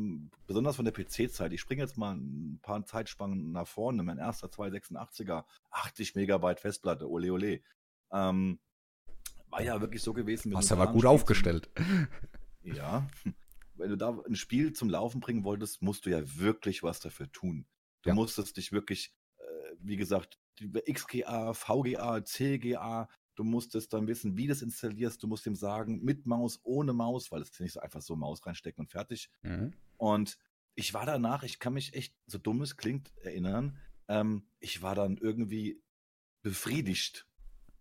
besonders 0.47 0.77
von 0.77 0.85
der 0.85 0.93
PC-Zeit, 0.93 1.51
ich 1.51 1.59
springe 1.59 1.81
jetzt 1.81 1.97
mal 1.97 2.15
ein 2.15 2.59
paar 2.61 2.85
Zeitspannen 2.85 3.51
nach 3.51 3.67
vorne, 3.67 4.01
mein 4.03 4.17
erster 4.17 4.47
286er, 4.47 5.43
80 5.71 6.15
Megabyte 6.15 6.61
Festplatte, 6.61 7.09
ole 7.09 7.31
ole. 7.31 7.61
Ähm, 8.11 8.59
war 9.49 9.61
ja 9.61 9.79
wirklich 9.81 10.01
so 10.01 10.13
gewesen. 10.13 10.55
Hast 10.55 10.71
du 10.71 10.75
aber 10.75 10.91
gut 10.91 11.05
aufgestellt. 11.05 11.69
Ja, 12.73 13.07
wenn 13.75 13.89
du 13.89 13.97
da 13.97 14.17
ein 14.27 14.35
Spiel 14.35 14.73
zum 14.73 14.89
Laufen 14.89 15.19
bringen 15.19 15.43
wolltest, 15.43 15.81
musst 15.81 16.05
du 16.05 16.09
ja 16.09 16.21
wirklich 16.37 16.83
was 16.83 16.99
dafür 16.99 17.31
tun. 17.31 17.67
Du 18.01 18.09
Ja. 18.09 18.15
musstest 18.15 18.57
dich 18.57 18.71
wirklich, 18.71 19.13
äh, 19.37 19.43
wie 19.79 19.97
gesagt, 19.97 20.39
XGA, 20.89 21.53
VGA, 21.53 22.23
CGA, 22.23 23.09
du 23.35 23.43
musstest 23.43 23.91
dann 23.93 24.07
wissen, 24.07 24.37
wie 24.37 24.43
du 24.43 24.53
das 24.53 24.61
installierst. 24.61 25.21
Du 25.21 25.27
musst 25.27 25.45
ihm 25.45 25.55
sagen, 25.55 26.01
mit 26.03 26.25
Maus, 26.25 26.61
ohne 26.63 26.93
Maus, 26.93 27.31
weil 27.31 27.41
es 27.41 27.49
ist 27.49 27.59
nicht 27.59 27.73
so 27.73 27.81
einfach 27.81 28.01
so 28.01 28.15
Maus 28.15 28.45
reinstecken 28.45 28.83
und 28.83 28.89
fertig. 28.89 29.29
Mhm. 29.41 29.73
Und 29.97 30.37
ich 30.75 30.93
war 30.93 31.05
danach, 31.05 31.43
ich 31.43 31.59
kann 31.59 31.73
mich 31.73 31.93
echt, 31.93 32.15
so 32.27 32.37
dumm 32.37 32.61
es 32.61 32.77
klingt, 32.77 33.11
erinnern, 33.17 33.77
ähm, 34.07 34.47
ich 34.59 34.81
war 34.81 34.95
dann 34.95 35.17
irgendwie 35.17 35.81
befriedigt, 36.41 37.27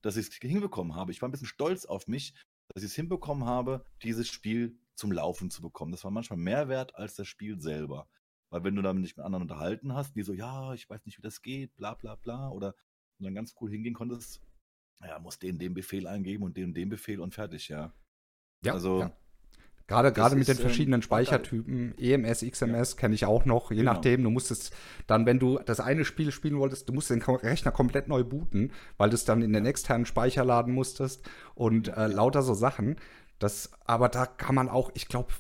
dass 0.01 0.17
ich 0.17 0.29
es 0.29 0.35
hinbekommen 0.35 0.97
habe. 0.97 1.13
Ich 1.13 1.23
war 1.23 1.29
ein 1.29 1.33
bisschen 1.33 1.47
stolz 1.47 1.85
auf 1.85 2.09
mich, 2.09 2.35
dass 2.75 2.83
ich 2.83 2.91
es 2.91 2.97
hinbekommen 2.97 3.45
habe, 3.47 3.85
dieses 4.03 4.29
Spiel 4.29 4.79
zum 4.95 5.13
Laufen 5.13 5.51
zu 5.51 5.63
bekommen. 5.63 5.93
Das 5.93 6.05
war 6.05 6.11
manchmal 6.11 6.39
mehr 6.39 6.69
wert 6.69 6.95
als 6.97 7.15
das 7.15 7.29
Spiel 7.29 7.61
selber. 7.61 8.09
Weil 8.51 8.65
wenn 8.65 8.77
du 8.77 8.83
dann 8.83 9.01
nicht 9.01 9.17
mit 9.17 9.25
anderen 9.25 9.43
unterhalten 9.43 9.95
hast, 9.95 10.15
die 10.15 10.23
so, 10.23 10.33
ja, 10.33 10.75
ich 10.75 10.89
weiß 10.89 11.05
nicht, 11.07 11.19
wie 11.19 11.23
das 11.23 11.43
geht, 11.43 11.75
bla 11.77 11.95
bla 11.95 12.15
bla, 12.17 12.51
oder 12.51 12.75
und 13.19 13.25
dann 13.25 13.35
ganz 13.35 13.55
cool 13.61 13.71
hingehen 13.71 13.95
konntest, 13.95 14.41
ja, 15.01 15.19
musst 15.19 15.43
den 15.43 15.59
den 15.59 15.75
Befehl 15.75 16.07
eingeben 16.07 16.45
und 16.45 16.57
den 16.57 16.75
den 16.75 16.89
Befehl 16.89 17.21
und 17.21 17.35
fertig, 17.35 17.69
ja. 17.69 17.93
Ja, 18.63 18.73
Also, 18.73 19.01
ja. 19.01 19.17
Gerade, 19.87 20.09
das 20.09 20.17
gerade 20.17 20.37
mit 20.37 20.49
den 20.49 20.57
ähm, 20.57 20.63
verschiedenen. 20.63 21.03
Speichertypen, 21.03 21.95
EMS, 21.99 22.41
XMS 22.41 22.97
kenne 22.97 23.15
ich 23.15 23.27
auch 23.27 23.45
noch, 23.45 23.71
je 23.71 23.79
Genau. 23.79 23.93
nachdem. 23.93 24.23
Du 24.23 24.31
musstest 24.31 24.75
dann, 25.07 25.27
wenn 25.27 25.39
du 25.39 25.59
das 25.59 25.81
eine 25.81 26.05
Spiel 26.07 26.33
spielen 26.33 26.59
wolltest, 26.59 26.89
du 26.89 26.95
musstest 26.95 27.21
den 27.27 27.35
Rechner 27.37 27.71
komplett 27.71 28.09
neu 28.09 28.25
booten, 28.25 28.73
weil 28.97 29.11
du 29.11 29.15
es 29.15 29.25
dann 29.25 29.43
in 29.43 29.53
den 29.53 29.67
externen 29.67 30.07
Speicher 30.07 30.45
laden 30.45 30.73
musstest 30.73 31.29
und 31.55 31.89
äh, 31.89 32.07
lauter 32.07 32.43
so 32.43 32.55
Sachen. 32.55 32.97
Das, 33.39 33.73
aber 33.85 34.09
da 34.09 34.25
kann 34.27 34.55
man 34.55 34.69
auch, 34.71 34.91
ich 34.95 35.07
glaube, 35.09 35.33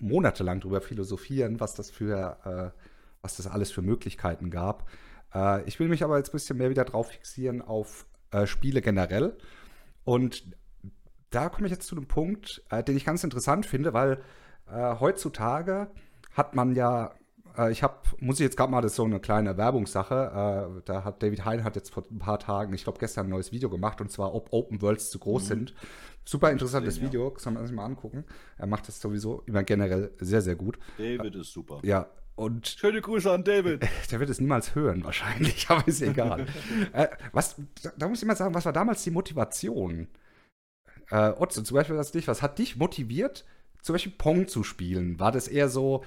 monatelang 0.00 0.60
drüber 0.60 0.80
philosophieren, 0.80 1.60
was 1.60 1.74
das 1.74 1.90
für, 1.90 2.72
äh, 2.74 2.80
was 3.20 3.36
das 3.36 3.46
alles 3.46 3.70
für 3.70 3.82
Möglichkeiten 3.82 4.48
gab. 4.50 4.88
Äh, 5.34 5.62
ich 5.64 5.78
will 5.78 5.88
mich 5.88 6.02
aber 6.04 6.16
jetzt 6.16 6.30
ein 6.30 6.32
bisschen 6.32 6.56
mehr 6.56 6.70
wieder 6.70 6.84
drauf 6.84 7.10
fixieren 7.10 7.60
auf 7.60 8.06
äh, 8.30 8.46
Spiele 8.46 8.80
generell. 8.80 9.36
Und 10.04 10.44
da 11.34 11.48
komme 11.48 11.66
ich 11.66 11.72
jetzt 11.72 11.86
zu 11.86 11.96
einem 11.96 12.06
Punkt, 12.06 12.62
äh, 12.70 12.82
den 12.82 12.96
ich 12.96 13.04
ganz 13.04 13.24
interessant 13.24 13.66
finde, 13.66 13.92
weil 13.92 14.18
äh, 14.70 14.94
heutzutage 15.00 15.88
hat 16.32 16.54
man 16.54 16.74
ja, 16.74 17.12
äh, 17.56 17.70
ich 17.72 17.82
habe, 17.82 17.96
muss 18.18 18.36
ich 18.40 18.44
jetzt 18.44 18.56
gerade 18.56 18.70
mal, 18.70 18.80
das 18.80 18.92
ist 18.92 18.96
so 18.96 19.04
eine 19.04 19.20
kleine 19.20 19.56
Werbungssache, 19.56 20.78
äh, 20.78 20.82
da 20.84 21.04
hat 21.04 21.22
David 21.22 21.44
Hein 21.44 21.64
hat 21.64 21.76
jetzt 21.76 21.92
vor 21.92 22.04
ein 22.10 22.18
paar 22.18 22.38
Tagen, 22.38 22.72
ich 22.72 22.84
glaube 22.84 22.98
gestern 22.98 23.26
ein 23.26 23.30
neues 23.30 23.52
Video 23.52 23.68
gemacht 23.68 24.00
und 24.00 24.10
zwar, 24.10 24.34
ob 24.34 24.52
Open 24.52 24.80
Worlds 24.82 25.10
zu 25.10 25.18
groß 25.18 25.44
Mhm. 25.44 25.48
sind. 25.48 25.74
Super 26.26 26.50
interessantes 26.50 26.94
gesehen, 26.94 27.04
ja. 27.04 27.12
Video, 27.12 27.30
kann 27.32 27.52
man 27.54 27.66
sich 27.66 27.76
mal 27.76 27.84
angucken. 27.84 28.24
Er 28.56 28.66
macht 28.66 28.88
das 28.88 28.98
sowieso 29.00 29.42
immer 29.46 29.62
generell 29.62 30.10
sehr, 30.20 30.40
sehr 30.40 30.54
gut. 30.56 30.78
David 30.96 31.34
ist 31.34 31.52
super. 31.52 31.80
Ja, 31.82 32.06
und 32.36 32.66
Schöne 32.66 33.00
Grüße 33.02 33.30
an 33.30 33.44
David. 33.44 33.82
der 34.10 34.20
wird 34.20 34.30
es 34.30 34.40
niemals 34.40 34.74
hören, 34.74 35.04
wahrscheinlich, 35.04 35.66
aber 35.68 35.86
ist 35.86 36.00
egal. 36.00 36.46
äh, 36.92 37.08
was, 37.32 37.56
da, 37.82 37.92
da 37.96 38.08
muss 38.08 38.22
ich 38.22 38.26
mal 38.26 38.36
sagen, 38.36 38.54
was 38.54 38.64
war 38.64 38.72
damals 38.72 39.02
die 39.04 39.10
Motivation? 39.10 40.08
Äh, 41.14 41.32
Otto, 41.38 41.62
zum 41.62 41.76
Beispiel 41.76 41.94
das 41.96 42.10
dich, 42.10 42.26
was 42.26 42.42
hat 42.42 42.58
dich 42.58 42.74
motiviert, 42.74 43.44
zum 43.82 43.94
Beispiel 43.94 44.12
Pong 44.18 44.48
zu 44.48 44.64
spielen? 44.64 45.20
War 45.20 45.30
das 45.30 45.46
eher 45.46 45.68
so 45.68 46.04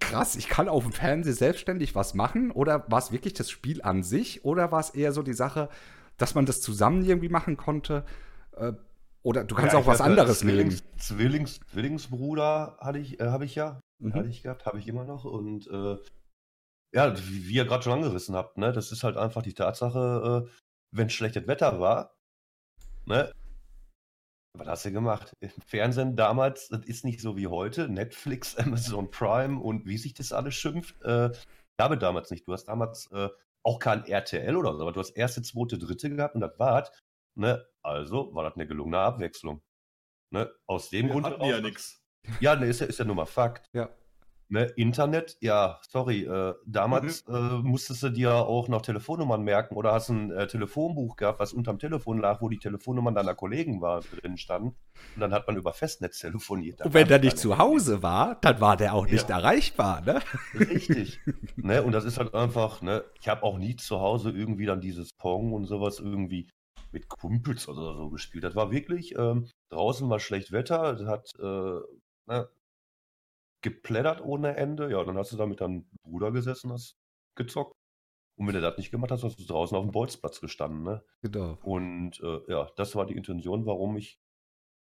krass, 0.00 0.34
ich 0.34 0.48
kann 0.48 0.68
auf 0.68 0.82
dem 0.82 0.92
Fernseher 0.92 1.32
selbstständig 1.32 1.94
was 1.94 2.14
machen? 2.14 2.50
Oder 2.50 2.90
war 2.90 2.98
es 2.98 3.12
wirklich 3.12 3.34
das 3.34 3.48
Spiel 3.50 3.82
an 3.82 4.02
sich? 4.02 4.44
Oder 4.44 4.72
war 4.72 4.80
es 4.80 4.90
eher 4.90 5.12
so 5.12 5.22
die 5.22 5.32
Sache, 5.32 5.68
dass 6.16 6.34
man 6.34 6.44
das 6.44 6.60
zusammen 6.60 7.04
irgendwie 7.04 7.28
machen 7.28 7.56
konnte? 7.56 8.04
Äh, 8.56 8.72
oder 9.22 9.44
du 9.44 9.54
kannst 9.54 9.74
Ja, 9.74 9.78
auch 9.78 9.86
was 9.86 10.00
anderes 10.00 10.42
nehmen. 10.42 10.72
Zwillings, 10.72 10.82
Zwillings, 10.98 11.60
Zwillingsbruder 11.70 12.78
hatte 12.80 12.98
ich, 12.98 13.20
äh, 13.20 13.26
habe 13.26 13.44
ich 13.44 13.54
ja. 13.54 13.80
Mhm. 14.00 14.12
Hatte 14.12 14.28
ich 14.28 14.42
gehabt, 14.42 14.66
habe 14.66 14.80
ich 14.80 14.88
immer 14.88 15.04
noch. 15.04 15.24
Und 15.24 15.68
äh, 15.68 15.98
ja, 16.92 17.16
wie, 17.16 17.46
wie 17.46 17.54
ihr 17.54 17.64
gerade 17.64 17.84
schon 17.84 17.92
angerissen 17.92 18.34
habt, 18.34 18.58
ne, 18.58 18.72
das 18.72 18.90
ist 18.90 19.04
halt 19.04 19.16
einfach 19.16 19.42
die 19.42 19.54
Tatsache, 19.54 20.46
äh, 20.46 20.50
wenn 20.90 21.10
schlechtes 21.10 21.46
Wetter 21.46 21.78
war, 21.78 22.16
ne, 23.04 23.30
was 24.58 24.66
hast 24.68 24.84
du 24.84 24.92
gemacht? 24.92 25.32
Im 25.40 25.50
Fernsehen 25.66 26.16
damals, 26.16 26.68
das 26.68 26.84
ist 26.86 27.04
nicht 27.04 27.20
so 27.20 27.36
wie 27.36 27.46
heute, 27.46 27.88
Netflix, 27.88 28.56
Amazon 28.56 29.10
Prime 29.10 29.60
und 29.60 29.86
wie 29.86 29.98
sich 29.98 30.14
das 30.14 30.32
alles 30.32 30.54
schimpft. 30.54 31.00
Äh, 31.02 31.30
habe 31.80 31.98
damals 31.98 32.30
nicht. 32.30 32.46
Du 32.48 32.52
hast 32.52 32.64
damals 32.64 33.10
äh, 33.12 33.28
auch 33.62 33.78
kein 33.78 34.04
RTL 34.06 34.56
oder 34.56 34.74
so, 34.74 34.82
aber 34.82 34.92
du 34.92 35.00
hast 35.00 35.10
erste, 35.10 35.42
zweite, 35.42 35.78
dritte 35.78 36.08
gehabt 36.10 36.34
und 36.34 36.40
das 36.40 36.58
war's. 36.58 36.90
Ne? 37.34 37.66
Also 37.82 38.34
war 38.34 38.44
das 38.44 38.54
eine 38.54 38.66
gelungene 38.66 38.98
Abwechslung. 38.98 39.62
Ne? 40.30 40.50
Aus 40.66 40.90
dem 40.90 41.08
Grund. 41.10 41.26
heraus- 41.26 41.60
nix. 41.62 42.02
Ja, 42.40 42.56
ne, 42.56 42.66
ist 42.66 42.80
ja, 42.80 42.86
ist 42.86 42.98
ja 42.98 43.04
nur 43.04 43.14
mal 43.14 43.26
Fakt. 43.26 43.66
Ja. 43.72 43.88
Ne, 44.48 44.64
Internet, 44.76 45.36
ja, 45.40 45.80
sorry, 45.88 46.22
äh, 46.24 46.54
damals 46.66 47.26
Mhm. 47.26 47.34
äh, 47.34 47.40
musstest 47.62 48.02
du 48.04 48.10
dir 48.10 48.32
auch 48.34 48.68
noch 48.68 48.82
Telefonnummern 48.82 49.42
merken 49.42 49.74
oder 49.74 49.92
hast 49.92 50.08
ein 50.08 50.30
äh, 50.30 50.46
Telefonbuch 50.46 51.16
gehabt, 51.16 51.40
was 51.40 51.52
unterm 51.52 51.80
Telefon 51.80 52.18
lag, 52.18 52.40
wo 52.40 52.48
die 52.48 52.58
Telefonnummern 52.58 53.14
deiner 53.14 53.34
Kollegen 53.34 53.80
war, 53.80 54.02
drin 54.02 54.36
standen. 54.36 54.76
Und 55.16 55.20
dann 55.20 55.32
hat 55.32 55.46
man 55.48 55.56
über 55.56 55.72
Festnetz 55.72 56.18
telefoniert. 56.20 56.80
Und 56.82 56.94
wenn 56.94 57.08
der 57.08 57.18
nicht 57.18 57.38
zu 57.38 57.58
Hause 57.58 58.02
war, 58.02 58.36
dann 58.40 58.60
war 58.60 58.76
der 58.76 58.94
auch 58.94 59.06
nicht 59.06 59.28
Ja. 59.28 59.38
erreichbar, 59.38 60.02
ne? 60.02 60.20
Richtig. 60.54 61.18
ne, 61.56 61.82
und 61.82 61.92
das 61.92 62.04
ist 62.04 62.18
halt 62.18 62.34
einfach, 62.34 62.82
ne, 62.82 63.02
ich 63.20 63.28
habe 63.28 63.42
auch 63.42 63.58
nie 63.58 63.74
zu 63.76 63.98
Hause 64.00 64.30
irgendwie 64.30 64.66
dann 64.66 64.80
dieses 64.80 65.12
Pong 65.14 65.52
und 65.54 65.64
sowas 65.64 65.98
irgendwie 65.98 66.48
mit 66.92 67.08
Kumpels 67.08 67.66
oder 67.66 67.94
so 67.96 68.10
gespielt. 68.10 68.44
Das 68.44 68.54
war 68.54 68.70
wirklich, 68.70 69.16
ähm, 69.18 69.48
draußen 69.70 70.08
war 70.08 70.20
schlecht 70.20 70.52
Wetter, 70.52 70.94
das 70.94 71.06
hat 71.08 71.32
äh, 71.40 71.80
ne, 72.26 72.48
geplättert 73.62 74.20
ohne 74.20 74.56
Ende. 74.56 74.90
Ja, 74.90 75.04
dann 75.04 75.16
hast 75.16 75.32
du 75.32 75.36
da 75.36 75.46
mit 75.46 75.60
deinem 75.60 75.88
Bruder 76.02 76.32
gesessen, 76.32 76.72
hast 76.72 76.96
gezockt. 77.36 77.74
Und 78.38 78.46
wenn 78.46 78.54
du 78.54 78.60
das 78.60 78.76
nicht 78.76 78.90
gemacht 78.90 79.10
hast, 79.10 79.24
hast 79.24 79.38
du 79.38 79.44
draußen 79.44 79.76
auf 79.76 79.84
dem 79.84 79.92
Bolzplatz 79.92 80.40
gestanden. 80.40 80.82
Ne? 80.82 81.02
Genau. 81.22 81.58
Und 81.62 82.20
äh, 82.20 82.40
ja, 82.48 82.70
das 82.76 82.94
war 82.94 83.06
die 83.06 83.16
Intention, 83.16 83.64
warum 83.64 83.96
ich 83.96 84.20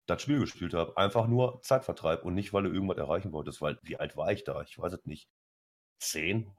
das 0.07 0.23
Spiel 0.23 0.39
gespielt 0.39 0.75
habe. 0.75 0.97
Einfach 0.97 1.27
nur 1.27 1.61
Zeitvertreib 1.63 2.25
und 2.25 2.35
nicht, 2.35 2.53
weil 2.53 2.63
du 2.63 2.71
irgendwas 2.71 2.99
erreichen 2.99 3.33
wolltest. 3.33 3.61
Weil, 3.61 3.79
wie 3.83 3.97
alt 3.97 4.17
war 4.17 4.31
ich 4.33 4.45
da? 4.45 4.63
Ich 4.63 4.79
weiß 4.79 4.93
es 4.93 5.05
nicht. 5.05 5.29
Zehn? 6.01 6.53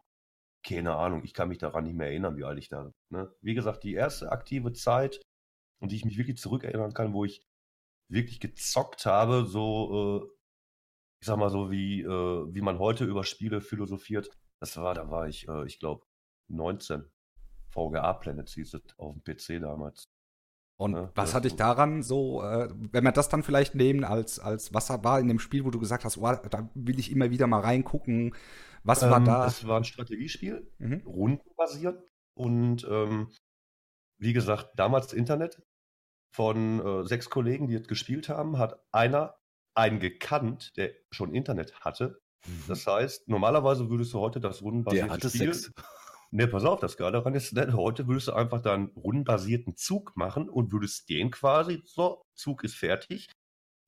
Keine 0.64 0.96
Ahnung. 0.96 1.24
Ich 1.24 1.34
kann 1.34 1.48
mich 1.48 1.58
daran 1.60 1.86
nicht 1.86 1.96
mehr 1.96 2.08
erinnern, 2.08 2.36
wie 2.36 2.44
alt 2.44 2.60
ich 2.60 2.70
da. 2.70 2.92
Ne? 3.10 3.34
Wie 3.42 3.54
gesagt, 3.54 3.84
die 3.84 3.94
erste 3.94 4.32
aktive 4.32 4.74
Zeit, 4.74 5.22
an 5.80 5.90
die 5.90 5.96
ich 5.96 6.06
mich 6.06 6.18
wirklich 6.18 6.38
zurückerinnern 6.38 6.94
kann, 6.94 7.14
wo 7.14 7.24
ich 7.26 7.42
wirklich 8.10 8.42
gezockt 8.42 9.06
habe, 9.06 9.46
so, 9.46 10.26
äh, 10.26 10.41
ich 11.22 11.28
sag 11.28 11.38
mal 11.38 11.50
so, 11.50 11.70
wie, 11.72 12.02
äh, 12.02 12.06
wie 12.54 12.62
man 12.62 12.80
heute 12.80 13.06
über 13.06 13.24
Spiele 13.24 13.62
philosophiert. 13.62 14.30
Das 14.60 14.76
war, 14.78 14.94
da 14.96 15.10
war 15.10 15.28
ich, 15.28 15.48
äh, 15.48 15.66
ich 15.66 15.80
glaube, 15.80 16.06
19. 16.50 17.06
VGA 17.70 18.14
Planets 18.14 18.54
hieß 18.54 18.74
es 18.74 18.82
auf 18.98 19.16
dem 19.16 19.24
PC 19.24 19.62
damals. 19.62 20.04
Und 20.80 20.94
Ja, 20.96 21.04
was 21.04 21.30
das 21.30 21.34
hat 21.36 21.44
dich 21.46 21.54
gut. 21.54 21.60
daran 21.60 22.02
so, 22.02 22.42
äh, 22.44 22.70
wenn 22.92 23.04
wir 23.04 23.12
das 23.12 23.30
dann 23.30 23.44
vielleicht 23.44 23.76
nehmen, 23.76 24.04
als, 24.04 24.40
als 24.40 24.74
was 24.74 24.90
war 24.90 25.20
in 25.20 25.28
dem 25.28 25.40
Spiel, 25.40 25.64
wo 25.64 25.70
du 25.70 25.80
gesagt 25.80 26.04
hast, 26.06 26.18
oh, 26.18 26.22
da 26.50 26.70
will 26.74 27.00
ich 27.00 27.12
immer 27.12 27.30
wieder 27.30 27.46
mal 27.48 27.62
reingucken. 27.62 28.36
Was 28.84 29.04
war 29.04 29.18
Ähm, 29.20 29.26
da? 29.26 29.46
Es 29.46 29.68
war 29.68 29.78
ein 29.78 29.84
Strategiespiel, 29.86 30.68
Mhm. 30.80 31.04
rundenbasiert. 31.06 32.04
Und 32.36 32.86
ähm, 32.90 33.30
wie 34.20 34.34
gesagt, 34.34 34.72
damals 34.76 35.14
Internet 35.14 35.62
von 36.36 36.80
äh, 36.86 37.04
sechs 37.08 37.30
Kollegen, 37.30 37.68
die 37.68 37.76
es 37.76 37.88
gespielt 37.88 38.28
haben, 38.28 38.58
hat 38.58 38.84
einer 38.92 39.36
einen 39.74 40.00
gekannt, 40.00 40.74
der 40.78 40.92
schon 41.12 41.34
Internet 41.34 41.80
hatte. 41.82 42.20
Das 42.68 42.88
heißt, 42.88 43.28
normalerweise 43.28 43.90
würdest 43.90 44.14
du 44.14 44.20
heute 44.20 44.40
das 44.40 44.62
rundenbasierte 44.62 45.08
Der 45.08 45.14
hatte 45.14 45.30
Spiel. 45.30 45.54
Sex. 45.54 45.74
Ne, 46.34 46.48
pass 46.48 46.64
auf, 46.64 46.80
das 46.80 46.96
Geile 46.96 47.12
daran 47.12 47.36
ist, 47.36 47.52
ne, 47.54 47.74
heute 47.74 48.08
würdest 48.08 48.30
du 48.30 48.34
einfach 48.34 48.62
deinen 48.62 48.88
rundenbasierten 48.96 49.76
Zug 49.76 50.16
machen 50.16 50.50
und 50.50 50.72
würdest 50.72 51.10
den 51.10 51.30
quasi, 51.30 51.82
so, 51.84 52.24
Zug 52.36 52.64
ist 52.64 52.76
fertig. 52.76 53.30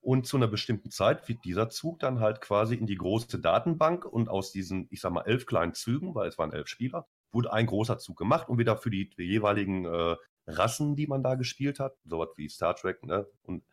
Und 0.02 0.28
zu 0.28 0.36
einer 0.36 0.50
bestimmten 0.50 0.92
Zeit 0.92 1.30
wird 1.30 1.46
dieser 1.46 1.70
Zug 1.70 2.00
dann 2.00 2.20
halt 2.20 2.42
quasi 2.42 2.76
in 2.76 2.86
die 2.86 2.98
große 2.98 3.40
Datenbank 3.40 4.04
und 4.04 4.28
aus 4.28 4.52
diesen, 4.52 4.88
ich 4.92 5.00
sag 5.00 5.14
mal, 5.14 5.22
elf 5.22 5.46
kleinen 5.46 5.74
Zügen, 5.74 6.14
weil 6.14 6.28
es 6.28 6.38
waren 6.38 6.52
elf 6.52 6.68
Spieler, 6.68 7.08
wurde 7.32 7.54
ein 7.54 7.66
großer 7.66 7.98
Zug 7.98 8.18
gemacht 8.18 8.50
und 8.50 8.58
wieder 8.58 8.76
für 8.76 8.90
die, 8.90 9.10
die 9.10 9.24
jeweiligen 9.24 9.86
äh, 9.86 10.18
Rassen, 10.46 10.98
die 10.98 11.08
man 11.08 11.24
da 11.24 11.36
gespielt 11.36 11.80
hat, 11.80 11.96
sowas 12.04 12.28
wie 12.36 12.50
Star 12.50 12.76
Trek, 12.76 13.02
ne, 13.06 13.26
und 13.44 13.64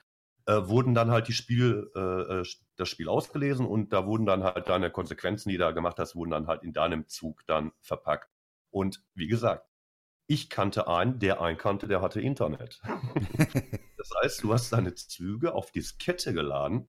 äh, 0.51 0.69
wurden 0.69 0.95
dann 0.95 1.13
halt 1.13 1.29
die 1.29 1.33
Spiel, 1.33 1.91
äh, 1.95 2.41
äh, 2.41 2.45
das 2.77 2.89
Spiel 2.89 3.09
ausgelesen 3.09 3.67
und 3.67 3.93
da 3.93 4.07
wurden 4.07 4.27
dann 4.27 4.43
halt 4.43 4.69
deine 4.69 4.91
Konsequenzen, 4.91 5.49
die 5.49 5.57
du 5.57 5.65
da 5.65 5.71
gemacht 5.71 5.99
hast, 5.99 6.17
wurden 6.17 6.31
dann 6.31 6.49
halt 6.49 6.65
in 6.65 6.73
deinem 6.73 7.07
Zug 7.07 7.47
dann 7.47 7.71
verpackt. 7.81 8.29
Und 8.71 9.05
wie 9.15 9.29
gesagt, 9.29 9.69
ich 10.27 10.51
kannte 10.51 10.89
einen, 10.89 11.21
der 11.21 11.41
einen 11.41 11.57
kannte, 11.57 11.87
der 11.87 12.03
hatte 12.03 12.21
Internet. 12.21 12.81
das 13.97 14.11
heißt, 14.23 14.43
du 14.43 14.53
hast 14.53 14.73
deine 14.73 14.95
Züge 14.95 15.55
auf 15.55 15.71
Diskette 15.71 16.33
geladen, 16.33 16.89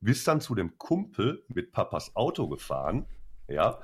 bist 0.00 0.26
dann 0.26 0.40
zu 0.40 0.54
dem 0.54 0.78
Kumpel 0.78 1.44
mit 1.48 1.72
Papas 1.72 2.16
Auto 2.16 2.48
gefahren, 2.48 3.06
ja, 3.46 3.82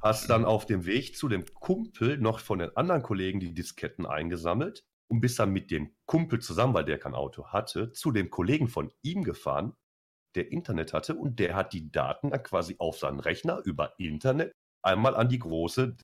hast 0.00 0.30
dann 0.30 0.46
auf 0.46 0.64
dem 0.64 0.86
Weg 0.86 1.14
zu 1.14 1.28
dem 1.28 1.44
Kumpel 1.54 2.16
noch 2.16 2.40
von 2.40 2.58
den 2.58 2.74
anderen 2.74 3.02
Kollegen 3.02 3.38
die 3.38 3.52
Disketten 3.52 4.06
eingesammelt 4.06 4.84
und 5.10 5.20
bist 5.20 5.38
dann 5.38 5.52
mit 5.52 5.70
dem 5.70 5.94
Kumpel 6.06 6.40
zusammen, 6.40 6.74
weil 6.74 6.84
der 6.84 6.98
kein 6.98 7.14
Auto 7.14 7.48
hatte, 7.48 7.92
zu 7.92 8.12
dem 8.12 8.30
Kollegen 8.30 8.68
von 8.68 8.92
ihm 9.02 9.24
gefahren, 9.24 9.74
der 10.36 10.52
Internet 10.52 10.92
hatte 10.92 11.16
und 11.16 11.38
der 11.40 11.56
hat 11.56 11.72
die 11.72 11.90
Daten 11.90 12.30
quasi 12.42 12.76
auf 12.78 12.98
seinen 12.98 13.20
Rechner 13.20 13.60
über 13.64 13.98
Internet 13.98 14.52
einmal 14.82 15.16
an 15.16 15.28
die 15.28 15.38
große 15.38 15.96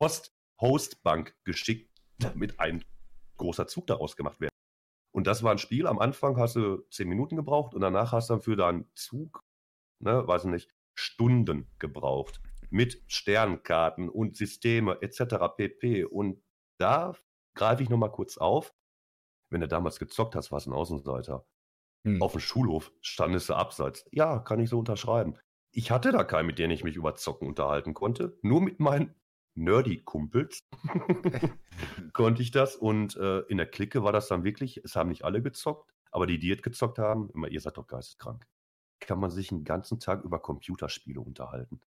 Host 0.00 0.32
Hostbank 0.58 1.36
geschickt, 1.44 1.90
damit 2.18 2.58
ein 2.58 2.82
großer 3.36 3.66
Zug 3.66 3.86
daraus 3.86 4.16
gemacht 4.16 4.40
wird. 4.40 4.50
Und 5.14 5.26
das 5.26 5.42
war 5.42 5.52
ein 5.52 5.58
Spiel. 5.58 5.86
Am 5.86 5.98
Anfang 5.98 6.38
hast 6.38 6.56
du 6.56 6.78
zehn 6.90 7.08
Minuten 7.08 7.36
gebraucht 7.36 7.74
und 7.74 7.82
danach 7.82 8.12
hast 8.12 8.30
du 8.30 8.34
dann 8.34 8.42
für 8.42 8.56
deinen 8.56 8.90
Zug, 8.94 9.40
ne, 10.02 10.26
weiß 10.26 10.44
ich 10.44 10.50
nicht, 10.50 10.70
Stunden 10.98 11.70
gebraucht. 11.78 12.40
Mit 12.70 13.02
Sternkarten 13.06 14.08
und 14.08 14.36
Systeme 14.36 14.98
etc. 15.02 15.36
pp. 15.56 16.04
Und 16.04 16.42
da 16.78 17.14
greife 17.56 17.82
ich 17.82 17.88
nochmal 17.88 18.12
kurz 18.12 18.38
auf. 18.38 18.72
Wenn 19.50 19.60
du 19.60 19.68
damals 19.68 19.98
gezockt 19.98 20.36
hast, 20.36 20.52
warst 20.52 20.66
du 20.66 20.70
ein 20.70 20.76
Außenseiter. 20.76 21.44
Hm. 22.04 22.22
Auf 22.22 22.32
dem 22.32 22.40
Schulhof 22.40 22.92
standest 23.00 23.48
du 23.48 23.54
abseits. 23.54 24.06
Ja, 24.12 24.38
kann 24.38 24.60
ich 24.60 24.70
so 24.70 24.78
unterschreiben. 24.78 25.36
Ich 25.72 25.90
hatte 25.90 26.12
da 26.12 26.24
keinen, 26.24 26.46
mit 26.46 26.58
dem 26.58 26.70
ich 26.70 26.84
mich 26.84 26.96
über 26.96 27.16
Zocken 27.16 27.48
unterhalten 27.48 27.94
konnte. 27.94 28.38
Nur 28.42 28.60
mit 28.60 28.80
meinen 28.80 29.14
Nerdy-Kumpels 29.54 30.60
konnte 32.12 32.42
ich 32.42 32.50
das. 32.50 32.76
Und 32.76 33.16
äh, 33.16 33.40
in 33.40 33.56
der 33.56 33.66
Clique 33.66 34.02
war 34.02 34.12
das 34.12 34.28
dann 34.28 34.44
wirklich, 34.44 34.78
es 34.84 34.94
haben 34.96 35.08
nicht 35.08 35.24
alle 35.24 35.42
gezockt, 35.42 35.92
aber 36.10 36.26
die, 36.26 36.38
die 36.38 36.52
es 36.52 36.62
gezockt 36.62 36.98
haben, 36.98 37.30
immer, 37.30 37.48
ihr 37.48 37.60
seid 37.60 37.76
doch 37.76 37.86
geisteskrank. 37.86 38.46
Kann 39.00 39.18
man 39.18 39.30
sich 39.30 39.50
einen 39.50 39.64
ganzen 39.64 40.00
Tag 40.00 40.24
über 40.24 40.38
Computerspiele 40.38 41.20
unterhalten. 41.20 41.80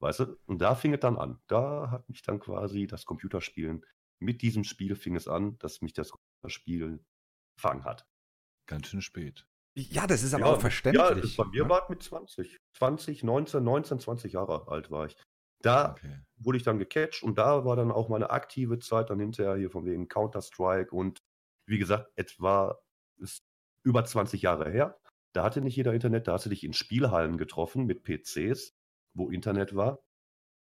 Weißt 0.00 0.20
du? 0.20 0.36
Und 0.46 0.58
da 0.58 0.74
fing 0.74 0.94
es 0.94 1.00
dann 1.00 1.16
an. 1.16 1.40
Da 1.48 1.90
hat 1.90 2.08
mich 2.08 2.22
dann 2.22 2.38
quasi 2.38 2.86
das 2.86 3.04
Computerspielen, 3.04 3.84
mit 4.20 4.42
diesem 4.42 4.64
Spiel 4.64 4.94
fing 4.96 5.16
es 5.16 5.28
an, 5.28 5.58
dass 5.58 5.80
mich 5.80 5.92
das 5.92 6.10
Computerspielen 6.10 7.04
gefangen 7.56 7.84
hat. 7.84 8.06
Ganz 8.66 8.88
schön 8.88 9.02
spät. 9.02 9.46
Ja, 9.76 10.06
das 10.06 10.22
ist 10.22 10.34
aber 10.34 10.46
auch 10.46 10.60
verständlich. 10.60 11.02
Ja, 11.02 11.14
das 11.14 11.36
bei 11.36 11.44
mir 11.44 11.64
ne? 11.64 11.70
war 11.70 11.84
es 11.84 11.88
mit 11.88 12.02
20. 12.02 12.58
20, 12.76 13.22
19, 13.22 13.62
19, 13.62 14.00
20 14.00 14.32
Jahre 14.32 14.66
alt 14.68 14.90
war 14.90 15.06
ich. 15.06 15.16
Da 15.62 15.92
Okay. 15.92 16.20
wurde 16.36 16.58
ich 16.58 16.64
dann 16.64 16.78
gecatcht 16.78 17.22
und 17.22 17.36
da 17.38 17.64
war 17.64 17.76
dann 17.76 17.90
auch 17.90 18.08
meine 18.08 18.30
aktive 18.30 18.78
Zeit 18.78 19.10
dann 19.10 19.20
hinterher 19.20 19.56
hier 19.56 19.70
von 19.70 19.84
wegen 19.84 20.08
Counter-Strike 20.08 20.94
und 20.94 21.18
wie 21.66 21.78
gesagt, 21.78 22.10
etwa 22.16 22.78
ist 23.18 23.42
über 23.84 24.04
20 24.04 24.42
Jahre 24.42 24.70
her. 24.70 24.98
Da 25.34 25.44
hatte 25.44 25.60
nicht 25.60 25.76
jeder 25.76 25.92
Internet, 25.94 26.26
da 26.26 26.32
hast 26.34 26.46
du 26.46 26.50
dich 26.50 26.64
in 26.64 26.72
Spielhallen 26.72 27.38
getroffen 27.38 27.86
mit 27.86 28.02
PCs, 28.04 28.72
wo 29.14 29.30
Internet 29.30 29.74
war 29.76 29.98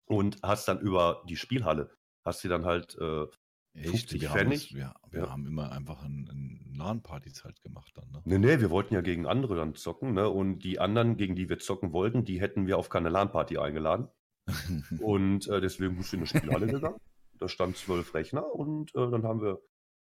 und 0.07 0.39
hast 0.43 0.67
dann 0.67 0.79
über 0.79 1.23
die 1.27 1.37
Spielhalle, 1.37 1.93
hast 2.25 2.43
du 2.43 2.47
dann 2.49 2.65
halt, 2.65 2.95
äh, 2.99 3.27
Echt? 3.73 3.89
50 3.89 4.21
Wir, 4.21 4.29
haben, 4.29 4.37
Pfennig? 4.39 4.69
das, 4.69 4.77
wir, 4.77 4.93
wir 5.09 5.19
Ja. 5.21 5.29
haben 5.31 5.47
immer 5.47 5.71
einfach 5.71 6.03
ein, 6.03 6.27
ein 6.29 6.73
LAN-Partys 6.75 7.43
halt 7.43 7.61
gemacht 7.61 7.91
dann, 7.95 8.09
ne? 8.11 8.21
nee, 8.25 8.37
nee, 8.37 8.59
wir 8.59 8.69
wollten 8.69 8.93
ja 8.93 9.01
gegen 9.01 9.25
andere 9.25 9.55
dann 9.55 9.73
zocken, 9.75 10.13
ne? 10.13 10.29
Und 10.29 10.59
die 10.59 10.79
anderen, 10.79 11.17
gegen 11.17 11.35
die 11.35 11.49
wir 11.49 11.59
zocken 11.59 11.91
wollten, 11.91 12.23
die 12.23 12.39
hätten 12.39 12.67
wir 12.67 12.77
auf 12.77 12.89
keine 12.89 13.09
LAN-Party 13.09 13.57
eingeladen. 13.57 14.07
Und 15.01 15.47
äh, 15.47 15.61
deswegen 15.61 15.97
bist 15.97 16.11
du 16.11 16.17
in 16.17 16.21
eine 16.21 16.27
Spielhalle 16.27 16.67
gegangen. 16.71 16.97
Da 17.39 17.47
stand 17.47 17.77
zwölf 17.77 18.13
Rechner 18.13 18.45
und 18.53 18.93
äh, 18.95 19.09
dann 19.09 19.23
haben 19.23 19.41
wir 19.41 19.59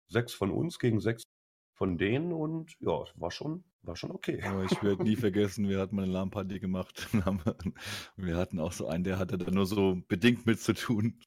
sechs 0.07 0.33
von 0.33 0.51
uns 0.51 0.77
gegen 0.79 0.99
sechs 0.99 1.23
von 1.73 1.97
denen 1.97 2.31
und 2.31 2.75
ja, 2.79 3.03
war 3.15 3.31
schon, 3.31 3.63
war 3.87 3.95
schon 3.95 4.11
okay. 4.11 4.41
Aber 4.43 4.65
ich 4.65 4.83
werde 4.83 5.03
nie 5.03 5.15
vergessen, 5.15 5.67
wir 5.69 5.79
hatten 5.79 5.95
mal 5.95 6.03
eine 6.03 6.11
LAN-Party 6.11 6.59
gemacht. 6.59 7.07
Wir 8.17 8.35
hatten 8.35 8.59
auch 8.59 8.71
so 8.71 8.87
einen, 8.87 9.03
der 9.03 9.19
hatte 9.19 9.37
da 9.37 9.49
nur 9.51 9.65
so 9.65 10.01
bedingt 10.07 10.45
mit 10.45 10.59
zu 10.59 10.73
tun. 10.73 11.19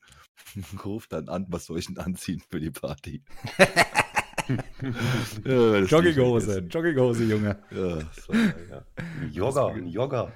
Ruft 0.85 1.13
dann 1.13 1.29
an, 1.29 1.47
was 1.49 1.67
soll 1.67 1.79
ich 1.79 1.87
denn 1.87 1.99
anziehen 1.99 2.43
für 2.49 2.61
die 2.61 2.71
Party? 2.71 3.23
Ja, 5.45 5.79
Jogginghose. 5.79 6.59
Jogginghose, 6.69 7.23
Junge. 7.23 7.63
Ja, 7.71 7.99
geil. 8.27 8.67
Ja. 8.69 8.85
Ein 8.97 9.87
Jogger. 9.87 10.33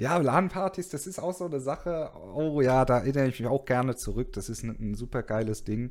Ja, 0.00 0.16
LAN-Partys, 0.16 0.90
das 0.90 1.08
ist 1.08 1.18
auch 1.18 1.34
so 1.34 1.46
eine 1.46 1.58
Sache. 1.58 2.12
Oh 2.32 2.60
ja, 2.60 2.84
da 2.84 2.98
erinnere 2.98 3.26
ich 3.26 3.40
mich 3.40 3.48
auch 3.48 3.64
gerne 3.64 3.96
zurück. 3.96 4.32
Das 4.32 4.48
ist 4.48 4.62
ein, 4.62 4.92
ein 4.92 4.94
super 4.94 5.24
geiles 5.24 5.64
Ding. 5.64 5.90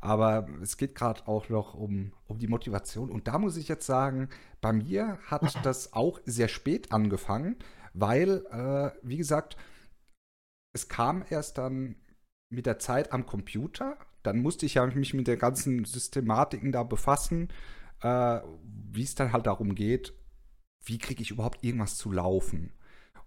Aber 0.00 0.48
es 0.62 0.78
geht 0.78 0.94
gerade 0.94 1.28
auch 1.28 1.50
noch 1.50 1.74
um, 1.74 2.14
um 2.26 2.38
die 2.38 2.48
Motivation. 2.48 3.10
Und 3.10 3.28
da 3.28 3.38
muss 3.38 3.58
ich 3.58 3.68
jetzt 3.68 3.84
sagen, 3.84 4.30
bei 4.62 4.72
mir 4.72 5.18
hat 5.26 5.54
das 5.66 5.92
auch 5.92 6.18
sehr 6.24 6.48
spät 6.48 6.92
angefangen, 6.92 7.56
weil, 7.92 8.46
äh, 8.50 8.90
wie 9.02 9.18
gesagt, 9.18 9.58
es 10.74 10.88
kam 10.88 11.22
erst 11.28 11.58
dann 11.58 11.96
mit 12.48 12.64
der 12.64 12.78
Zeit 12.78 13.12
am 13.12 13.26
Computer. 13.26 13.98
Dann 14.22 14.38
musste 14.38 14.64
ich 14.64 14.74
ja 14.74 14.86
mich 14.86 15.12
mit 15.12 15.26
der 15.26 15.36
ganzen 15.36 15.84
Systematiken 15.84 16.72
da 16.72 16.84
befassen, 16.84 17.52
äh, 18.00 18.40
wie 18.64 19.02
es 19.02 19.14
dann 19.14 19.34
halt 19.34 19.46
darum 19.46 19.74
geht, 19.74 20.14
wie 20.86 20.96
kriege 20.96 21.22
ich 21.22 21.30
überhaupt 21.30 21.62
irgendwas 21.62 21.98
zu 21.98 22.10
laufen. 22.12 22.72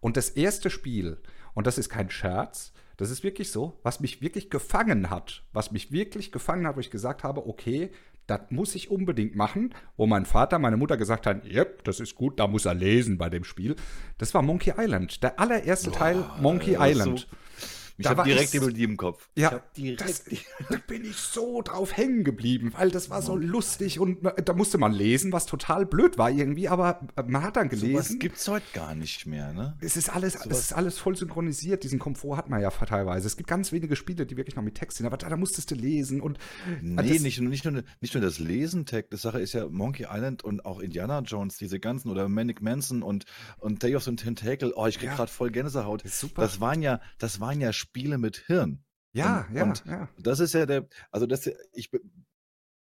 Und 0.05 0.17
das 0.17 0.29
erste 0.29 0.69
Spiel, 0.69 1.17
und 1.55 1.65
das 1.65 1.79
ist 1.79 1.89
kein 1.89 2.11
Scherz, 2.11 2.73
das 2.95 3.09
ist 3.09 3.23
wirklich 3.23 3.51
so, 3.51 3.79
was 3.81 4.01
mich 4.01 4.21
wirklich 4.21 4.51
gefangen 4.51 5.09
hat, 5.09 5.41
was 5.51 5.71
mich 5.71 5.91
wirklich 5.91 6.31
gefangen 6.31 6.67
hat, 6.67 6.75
wo 6.75 6.79
ich 6.79 6.91
gesagt 6.91 7.23
habe, 7.23 7.47
okay, 7.47 7.89
das 8.27 8.41
muss 8.51 8.75
ich 8.75 8.91
unbedingt 8.91 9.35
machen, 9.35 9.73
wo 9.97 10.05
mein 10.05 10.27
Vater, 10.27 10.59
meine 10.59 10.77
Mutter 10.77 10.95
gesagt 10.95 11.25
haben, 11.25 11.41
yep, 11.43 11.83
das 11.85 11.99
ist 11.99 12.13
gut, 12.13 12.39
da 12.39 12.45
muss 12.45 12.65
er 12.65 12.75
lesen 12.75 13.17
bei 13.17 13.31
dem 13.31 13.43
Spiel. 13.43 13.75
Das 14.19 14.31
war 14.35 14.43
Monkey 14.43 14.73
Island, 14.77 15.23
der 15.23 15.39
allererste 15.39 15.89
Teil 15.89 16.17
Boah, 16.17 16.37
Monkey 16.39 16.73
das 16.73 16.81
ist 16.81 16.91
Island. 16.91 17.19
So, 17.19 17.65
Ich 17.97 18.07
habe 18.07 18.23
direkt 18.23 18.53
die 18.53 18.59
Melodie 18.59 18.83
im 18.83 18.97
Kopf. 18.97 19.29
Ja, 19.35 19.61
das, 19.97 20.23
die 20.25 20.39
da 20.69 20.77
bin 20.87 21.05
ich 21.05 21.15
so 21.15 21.61
drauf 21.61 21.95
hängen 21.95 22.23
geblieben, 22.23 22.73
weil 22.77 22.91
das 22.91 23.09
war 23.09 23.21
so 23.21 23.35
lustig 23.35 23.99
und 23.99 24.19
da 24.43 24.53
musste 24.53 24.77
man 24.77 24.91
lesen, 24.91 25.31
was 25.31 25.45
total 25.45 25.85
blöd 25.85 26.17
war 26.17 26.29
irgendwie, 26.29 26.67
aber 26.67 27.07
man 27.25 27.41
hat 27.43 27.55
dann 27.55 27.69
gelesen. 27.69 28.19
gibt's 28.19 28.47
heute 28.47 28.65
gar 28.73 28.95
nicht 28.95 29.25
mehr, 29.25 29.53
ne? 29.53 29.77
Es 29.79 29.95
ist, 29.95 30.09
alles, 30.09 30.35
es 30.35 30.59
ist 30.59 30.73
alles 30.73 30.97
voll 30.99 31.15
synchronisiert. 31.15 31.83
Diesen 31.83 31.99
Komfort 31.99 32.35
hat 32.37 32.49
man 32.49 32.61
ja 32.61 32.69
teilweise. 32.69 33.27
Es 33.27 33.37
gibt 33.37 33.49
ganz 33.49 33.71
wenige 33.71 33.95
Spiele, 33.95 34.25
die 34.25 34.35
wirklich 34.35 34.55
noch 34.55 34.63
mit 34.63 34.75
Text 34.75 34.97
sind, 34.97 35.05
aber 35.05 35.17
da, 35.17 35.29
da 35.29 35.37
musstest 35.37 35.71
du 35.71 35.75
lesen 35.75 36.19
und 36.19 36.37
Nee, 36.81 37.13
das- 37.13 37.21
nicht, 37.21 37.39
nicht, 37.39 37.63
nur, 37.65 37.83
nicht 38.01 38.13
nur 38.13 38.21
das 38.21 38.39
Lesen, 38.39 38.85
Tech. 38.85 39.05
Das 39.09 39.21
Sache 39.21 39.39
ist 39.39 39.53
ja 39.53 39.67
Monkey 39.69 40.07
Island 40.11 40.43
und 40.43 40.65
auch 40.65 40.79
Indiana 40.79 41.19
Jones, 41.19 41.57
diese 41.57 41.79
ganzen, 41.79 42.09
oder 42.09 42.27
Manic 42.27 42.61
Manson 42.61 43.03
und, 43.03 43.25
und 43.59 43.81
Day 43.83 43.95
of 43.95 44.03
the 44.03 44.15
Tentacle. 44.15 44.73
Oh, 44.75 44.85
ich 44.85 44.97
krieg 44.99 45.07
Ja. 45.09 45.15
gerade 45.15 45.31
voll 45.31 45.51
Gänsehaut. 45.51 46.03
Das 46.03 46.19
super. 46.19 46.41
Das 46.41 46.59
waren 46.59 46.81
ja, 46.81 46.99
das 47.19 47.39
waren 47.39 47.61
ja 47.61 47.71
Spiele 47.71 47.84
mit 48.17 48.37
Hirn. 48.47 48.83
ja, 49.13 49.41
und- 49.47 49.55
ja, 49.55 49.63
und- 49.63 49.85
ja. 49.85 50.09
Das 50.17 50.39
ist 50.39 50.53
ja 50.53 50.65
der, 50.65 50.87
also 51.11 51.25
das, 51.25 51.49
ich, 51.73 51.89
bin- 51.91 52.25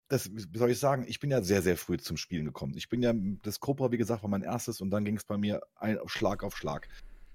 das, 0.08 0.30
wie 0.34 0.58
soll 0.58 0.69
ich 0.71 0.80
sagen, 0.80 1.06
ich 1.08 1.19
bin 1.19 1.32
ja 1.32 1.41
sehr, 1.41 1.62
sehr 1.62 1.77
früh 1.77 1.97
zum 1.97 2.17
Spielen 2.17 2.45
gekommen. 2.45 2.75
Ich 2.75 2.89
bin 2.89 3.01
ja, 3.01 3.13
das 3.43 3.60
Cobra, 3.60 3.91
wie 3.91 3.97
gesagt, 3.97 4.23
war 4.23 4.30
mein 4.30 4.43
erstes 4.43 4.82
und 4.82 4.91
dann 4.91 5.06
ging 5.06 5.17
es 5.17 5.23
bei 5.23 5.38
mir 5.38 5.62
ein, 5.75 5.97
Schlag 6.08 6.43
auf 6.43 6.58
Schlag. 6.58 6.88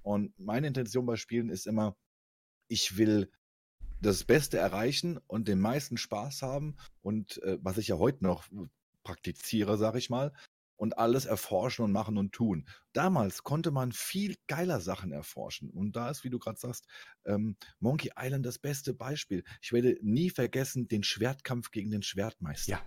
Und 0.03 0.39
meine 0.39 0.67
Intention 0.69 1.07
bei 1.07 1.17
Spielen 1.17 1.49
ist 1.49 1.67
immer, 1.67 1.97
ich 2.69 2.97
will 2.97 3.31
das 4.01 4.25
Beste 4.25 4.59
erreichen 4.59 5.19
und 5.27 5.49
den 5.49 5.59
meisten 5.59 5.97
Spaß 5.97 6.43
haben 6.43 6.77
und 7.03 7.43
äh, 7.43 7.59
was 7.63 7.79
ich 7.79 7.89
ja 7.89 7.97
heute 7.97 8.23
noch 8.23 8.45
praktiziere, 9.03 9.79
sag 9.79 9.95
ich 9.97 10.11
mal, 10.11 10.33
und 10.77 10.99
alles 10.99 11.25
erforschen 11.25 11.85
und 11.85 11.93
machen 11.93 12.19
und 12.19 12.33
tun. 12.33 12.67
Damals 12.93 13.43
konnte 13.43 13.71
man 13.71 13.93
viel 13.93 14.37
geiler 14.47 14.81
Sachen 14.81 15.13
erforschen. 15.13 15.71
Und 15.71 15.97
da 15.97 16.11
ist, 16.11 16.23
wie 16.25 16.31
du 16.31 16.39
gerade 16.39 16.59
sagst, 16.59 16.87
ähm, 17.25 17.57
Monkey 17.81 18.11
Island 18.19 18.45
das 18.45 18.59
beste 18.59 18.95
Beispiel. 18.95 19.43
Ich 19.63 19.73
werde 19.73 19.97
nie 20.03 20.31
vergessen 20.31 20.89
den 20.89 21.03
Schwertkampf 21.03 21.71
gegen 21.71 21.91
den 21.91 22.03
Schwertmeister. 22.03 22.73
Ja. 22.73 22.81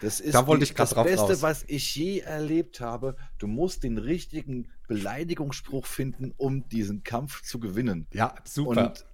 Das 0.00 0.20
ist 0.20 0.32
Da 0.34 0.42
die- 0.42 0.62
ich 0.62 0.74
das 0.74 0.94
Beste, 0.94 1.18
raus. 1.26 1.42
was 1.42 1.64
ich 1.66 1.96
je 1.96 2.20
erlebt 2.20 2.80
habe. 2.80 3.16
Du 3.38 3.48
musst 3.48 3.82
den 3.82 3.98
richtigen 3.98 4.70
Beleidigungsspruch 4.86 5.86
finden, 5.86 6.32
um 6.36 6.68
diesen 6.68 7.02
Kampf 7.02 7.42
zu 7.42 7.58
gewinnen. 7.58 8.06
Ja, 8.12 8.34
super. 8.44 8.88
Und, 8.90 9.06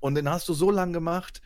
und 0.00 0.14
den 0.14 0.28
hast 0.30 0.48
du 0.48 0.54
so 0.54 0.70
lange 0.70 0.92
gemacht, 0.92 1.42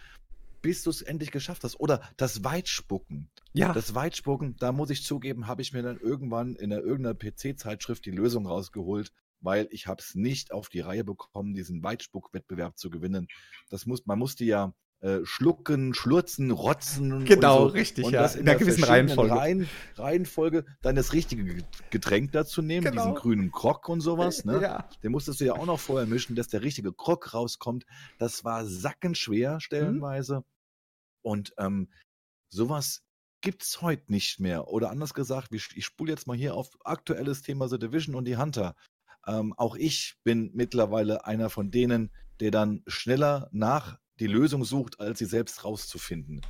bis 0.64 0.82
du 0.82 0.88
es 0.88 1.02
endlich 1.02 1.30
geschafft 1.30 1.62
hast. 1.62 1.78
Oder 1.78 2.00
das 2.16 2.42
Weitspucken. 2.42 3.28
ja, 3.52 3.74
Das 3.74 3.94
Weitspucken, 3.94 4.56
da 4.58 4.72
muss 4.72 4.88
ich 4.88 5.04
zugeben, 5.04 5.46
habe 5.46 5.60
ich 5.60 5.74
mir 5.74 5.82
dann 5.82 5.98
irgendwann 6.00 6.56
in 6.56 6.70
der 6.70 6.80
irgendeiner 6.82 7.14
PC-Zeitschrift 7.14 8.06
die 8.06 8.10
Lösung 8.12 8.46
rausgeholt, 8.46 9.12
weil 9.40 9.68
ich 9.70 9.86
habe 9.86 10.00
es 10.00 10.14
nicht 10.14 10.52
auf 10.52 10.70
die 10.70 10.80
Reihe 10.80 11.04
bekommen, 11.04 11.52
diesen 11.52 11.82
Weitspuck-Wettbewerb 11.82 12.78
zu 12.78 12.88
gewinnen. 12.88 13.28
Das 13.68 13.84
muss, 13.84 14.06
man 14.06 14.18
musste 14.18 14.44
ja 14.46 14.72
äh, 15.00 15.20
schlucken, 15.24 15.92
schlurzen, 15.92 16.50
rotzen. 16.50 17.26
Genau, 17.26 17.58
so. 17.58 17.66
richtig, 17.66 18.06
und 18.06 18.14
ja. 18.14 18.22
Das 18.22 18.36
In 18.36 18.48
einer 18.48 18.58
gewissen 18.58 18.84
Reihenfolge. 18.84 19.34
Reihen, 19.36 19.68
Reihenfolge, 19.96 20.64
dann 20.80 20.96
das 20.96 21.12
richtige 21.12 21.44
Ge- 21.44 21.62
Getränk 21.90 22.32
dazu 22.32 22.62
nehmen, 22.62 22.86
Genau. 22.86 23.02
diesen 23.02 23.14
grünen 23.16 23.50
Krog 23.52 23.86
und 23.90 24.00
sowas. 24.00 24.46
Ne? 24.46 24.62
ja. 24.62 24.88
Den 25.02 25.12
musstest 25.12 25.42
du 25.42 25.44
ja 25.44 25.52
auch 25.52 25.66
noch 25.66 25.78
vorher 25.78 26.06
mischen, 26.06 26.36
dass 26.36 26.48
der 26.48 26.62
richtige 26.62 26.94
Krog 26.94 27.34
rauskommt. 27.34 27.84
Das 28.18 28.44
war 28.44 28.64
sackenschwer 28.64 29.60
stellenweise. 29.60 30.42
Und 31.24 31.54
ähm, 31.58 31.90
sowas 32.50 33.02
gibt's 33.40 33.82
heute 33.82 34.10
nicht 34.12 34.40
mehr. 34.40 34.68
Oder 34.68 34.90
anders 34.90 35.14
gesagt, 35.14 35.52
ich 35.52 35.84
spule 35.84 36.12
jetzt 36.12 36.26
mal 36.26 36.36
hier 36.36 36.54
auf 36.54 36.76
aktuelles 36.84 37.42
Thema 37.42 37.68
The 37.68 37.78
Division 37.78 38.14
und 38.14 38.26
die 38.26 38.36
Hunter. 38.36 38.74
Ähm, 39.26 39.52
auch 39.54 39.76
ich 39.76 40.16
bin 40.22 40.50
mittlerweile 40.54 41.26
einer 41.26 41.50
von 41.50 41.70
denen, 41.70 42.10
der 42.40 42.50
dann 42.50 42.82
schneller 42.86 43.48
nach 43.52 43.98
die 44.20 44.26
Lösung 44.26 44.64
sucht, 44.64 45.00
als 45.00 45.18
sie 45.18 45.24
selbst 45.24 45.64
rauszufinden. 45.64 46.40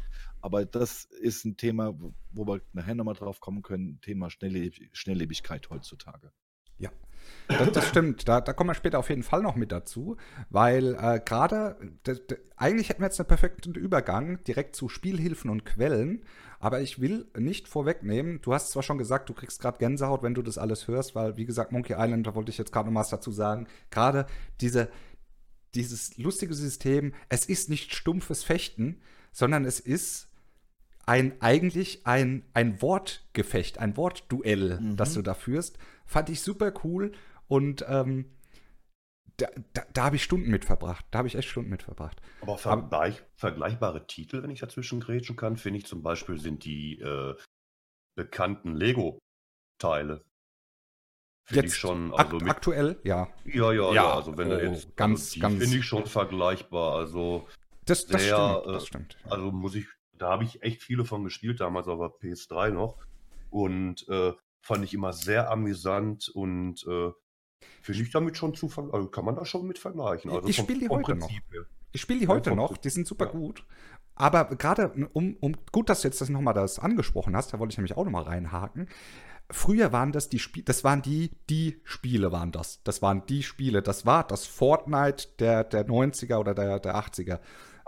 Aber 0.40 0.66
das 0.66 1.04
ist 1.04 1.44
ein 1.44 1.56
Thema, 1.56 1.94
wo- 1.98 2.46
wir 2.46 2.60
nachher 2.72 2.94
nochmal 2.94 3.14
drauf 3.14 3.40
kommen 3.40 3.62
können, 3.62 4.00
Thema 4.02 4.28
Schnellleb 4.28 4.74
Schnelllebigkeit 4.92 5.70
heutzutage. 5.70 6.32
Das, 7.48 7.72
das 7.72 7.88
stimmt. 7.88 8.28
Da, 8.28 8.40
da 8.40 8.52
kommen 8.52 8.70
wir 8.70 8.74
später 8.74 8.98
auf 8.98 9.08
jeden 9.08 9.22
Fall 9.22 9.42
noch 9.42 9.56
mit 9.56 9.72
dazu, 9.72 10.16
weil 10.50 10.94
äh, 10.94 11.20
gerade, 11.24 11.76
eigentlich 12.56 12.88
hätten 12.88 13.02
wir 13.02 13.06
jetzt 13.06 13.20
einen 13.20 13.28
perfekten 13.28 13.74
Übergang 13.74 14.42
direkt 14.44 14.76
zu 14.76 14.88
Spielhilfen 14.88 15.50
und 15.50 15.64
Quellen, 15.64 16.24
aber 16.58 16.80
ich 16.80 17.00
will 17.00 17.26
nicht 17.36 17.68
vorwegnehmen. 17.68 18.40
Du 18.40 18.54
hast 18.54 18.70
zwar 18.70 18.82
schon 18.82 18.98
gesagt, 18.98 19.28
du 19.28 19.34
kriegst 19.34 19.60
gerade 19.60 19.78
Gänsehaut, 19.78 20.22
wenn 20.22 20.34
du 20.34 20.42
das 20.42 20.58
alles 20.58 20.88
hörst, 20.88 21.14
weil, 21.14 21.36
wie 21.36 21.44
gesagt, 21.44 21.72
Monkey 21.72 21.94
Island, 21.98 22.26
da 22.26 22.34
wollte 22.34 22.50
ich 22.50 22.58
jetzt 22.58 22.72
gerade 22.72 22.90
noch 22.90 23.00
was 23.00 23.10
dazu 23.10 23.30
sagen, 23.30 23.66
gerade 23.90 24.26
diese, 24.60 24.88
dieses 25.74 26.16
lustige 26.16 26.54
System, 26.54 27.12
es 27.28 27.46
ist 27.46 27.68
nicht 27.68 27.94
stumpfes 27.94 28.44
Fechten, 28.44 29.00
sondern 29.32 29.64
es 29.64 29.80
ist 29.80 30.28
ein 31.06 31.40
eigentlich 31.40 32.06
ein, 32.06 32.44
ein 32.54 32.80
Wortgefecht, 32.82 33.78
ein 33.78 33.96
Wortduell, 33.96 34.80
Mhm. 34.80 34.96
das 34.96 35.14
du 35.14 35.22
da 35.22 35.34
führst. 35.34 35.78
Fand 36.06 36.28
ich 36.30 36.40
super 36.42 36.72
cool 36.84 37.12
und 37.48 37.84
ähm, 37.88 38.30
da, 39.36 39.48
da, 39.72 39.82
da 39.92 40.04
habe 40.04 40.16
ich 40.16 40.22
Stunden 40.22 40.50
mit 40.50 40.64
verbracht. 40.64 41.04
Da 41.10 41.18
habe 41.18 41.28
ich 41.28 41.34
echt 41.34 41.48
Stunden 41.48 41.70
mit 41.70 41.82
verbracht. 41.82 42.20
Aber 42.40 42.56
vergleich, 42.56 43.22
vergleichbare 43.34 44.06
Titel, 44.06 44.42
wenn 44.42 44.50
ich 44.50 44.60
dazwischen 44.60 45.00
grätschen 45.00 45.34
kann, 45.36 45.56
finde 45.56 45.78
ich 45.80 45.86
zum 45.86 46.02
Beispiel 46.02 46.38
sind 46.38 46.64
die 46.64 47.00
äh, 47.00 47.34
bekannten 48.16 48.74
Lego-Teile. 48.76 50.24
Finde 51.46 51.66
ich 51.66 51.72
Jetzt 51.72 51.76
schon, 51.78 52.12
Akt, 52.14 52.32
also 52.32 52.36
mit, 52.38 52.48
aktuell, 52.48 53.00
ja. 53.02 53.28
ja, 53.44 53.72
ja, 53.72 53.92
Ja, 53.92 54.14
also 54.14 54.36
wenn 54.38 54.48
du 54.50 54.56
oh, 54.56 54.72
jetzt, 54.72 54.96
ganz, 54.96 55.20
also 55.20 55.34
die 55.34 55.40
ganz- 55.40 55.62
finde 55.62 55.76
ich 55.78 55.84
schon 55.84 56.06
vergleichbar, 56.06 56.94
also, 56.96 57.46
Das, 57.84 58.06
das 58.06 58.22
Sehr, 58.22 58.36
stimmt. 58.36 58.66
äh, 58.66 58.72
Das 58.72 58.86
stimmt. 58.86 59.16
ja. 59.24 59.30
also 59.32 59.52
muss 59.52 59.74
ich, 59.74 59.86
da 60.18 60.30
habe 60.30 60.44
ich 60.44 60.62
echt 60.62 60.82
viele 60.82 61.04
von 61.04 61.24
gespielt, 61.24 61.60
damals 61.60 61.88
auf 61.88 61.98
der 61.98 62.30
PS3 62.30 62.70
noch 62.70 62.98
und 63.50 64.08
äh, 64.08 64.32
fand 64.60 64.84
ich 64.84 64.94
immer 64.94 65.12
sehr 65.12 65.50
amüsant 65.50 66.28
und 66.28 66.84
äh, 66.86 67.10
finde 67.82 68.02
ich 68.02 68.10
damit 68.10 68.36
schon 68.36 68.54
zu, 68.54 68.70
also 68.92 69.08
kann 69.08 69.24
man 69.24 69.36
da 69.36 69.44
schon 69.44 69.66
mit 69.66 69.78
vergleichen. 69.78 70.30
Also 70.30 70.48
Ich 70.48 70.56
spiele 70.56 70.80
die 70.80 70.86
vom 70.86 70.98
heute 70.98 71.14
noch. 71.14 71.28
Prinzip 71.28 71.52
her. 71.52 71.66
Ich 71.92 72.00
spiele 72.00 72.20
die 72.20 72.28
heute 72.28 72.50
vom 72.50 72.58
noch, 72.58 72.76
die 72.76 72.90
sind 72.90 73.06
super 73.06 73.26
ja. 73.26 73.30
gut. 73.30 73.64
Aber 74.16 74.44
gerade, 74.56 74.90
um, 75.12 75.36
um, 75.40 75.56
gut, 75.72 75.88
dass 75.88 76.02
du 76.02 76.08
jetzt 76.08 76.20
das 76.20 76.28
nochmal 76.28 76.54
das 76.54 76.78
angesprochen 76.78 77.36
hast, 77.36 77.52
da 77.52 77.58
wollte 77.58 77.72
ich 77.72 77.78
nämlich 77.78 77.96
auch 77.96 78.04
nochmal 78.04 78.24
reinhaken. 78.24 78.88
Früher 79.50 79.92
waren 79.92 80.12
das 80.12 80.28
die 80.28 80.38
Spiele, 80.38 80.64
das 80.64 80.84
waren 80.84 81.02
die, 81.02 81.32
die 81.50 81.80
Spiele 81.84 82.32
waren 82.32 82.50
das. 82.50 82.82
Das 82.84 83.02
waren 83.02 83.26
die 83.26 83.42
Spiele. 83.42 83.82
Das 83.82 84.06
war 84.06 84.26
das 84.26 84.46
Fortnite 84.46 85.28
der, 85.38 85.64
der 85.64 85.86
90er 85.86 86.36
oder 86.36 86.54
der, 86.54 86.80
der 86.80 86.96
80er. 86.96 87.40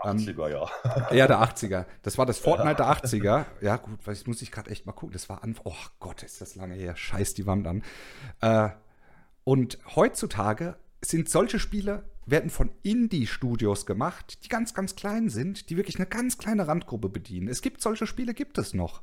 Ähm, 0.03 0.17
80er, 0.17 0.49
ja. 0.49 0.69
Ja, 1.11 1.27
der 1.27 1.39
80er. 1.39 1.85
Das 2.03 2.17
war 2.17 2.25
das 2.25 2.39
Fortnite 2.39 2.75
der 2.75 2.85
80er. 2.87 3.45
Ja, 3.61 3.77
gut, 3.77 3.99
das 4.05 4.27
muss 4.27 4.41
ich 4.41 4.51
gerade 4.51 4.69
echt 4.69 4.85
mal 4.85 4.91
gucken. 4.91 5.13
Das 5.13 5.29
war 5.29 5.43
an. 5.43 5.55
Oh 5.63 5.73
Gott, 5.99 6.23
ist 6.23 6.41
das 6.41 6.55
lange 6.55 6.75
her. 6.75 6.95
Scheiß 6.95 7.33
die 7.33 7.45
Wand 7.45 7.67
an. 7.67 7.83
Äh, 8.41 8.69
und 9.43 9.79
heutzutage 9.95 10.75
sind 11.01 11.29
solche 11.29 11.59
Spiele, 11.59 12.03
werden 12.25 12.49
von 12.49 12.71
Indie-Studios 12.83 13.85
gemacht, 13.85 14.43
die 14.43 14.49
ganz, 14.49 14.73
ganz 14.73 14.95
klein 14.95 15.29
sind, 15.29 15.69
die 15.69 15.77
wirklich 15.77 15.97
eine 15.97 16.05
ganz 16.07 16.37
kleine 16.37 16.67
Randgruppe 16.67 17.09
bedienen. 17.09 17.47
Es 17.47 17.61
gibt 17.61 17.81
solche 17.81 18.07
Spiele, 18.07 18.33
gibt 18.33 18.57
es 18.57 18.73
noch. 18.73 19.01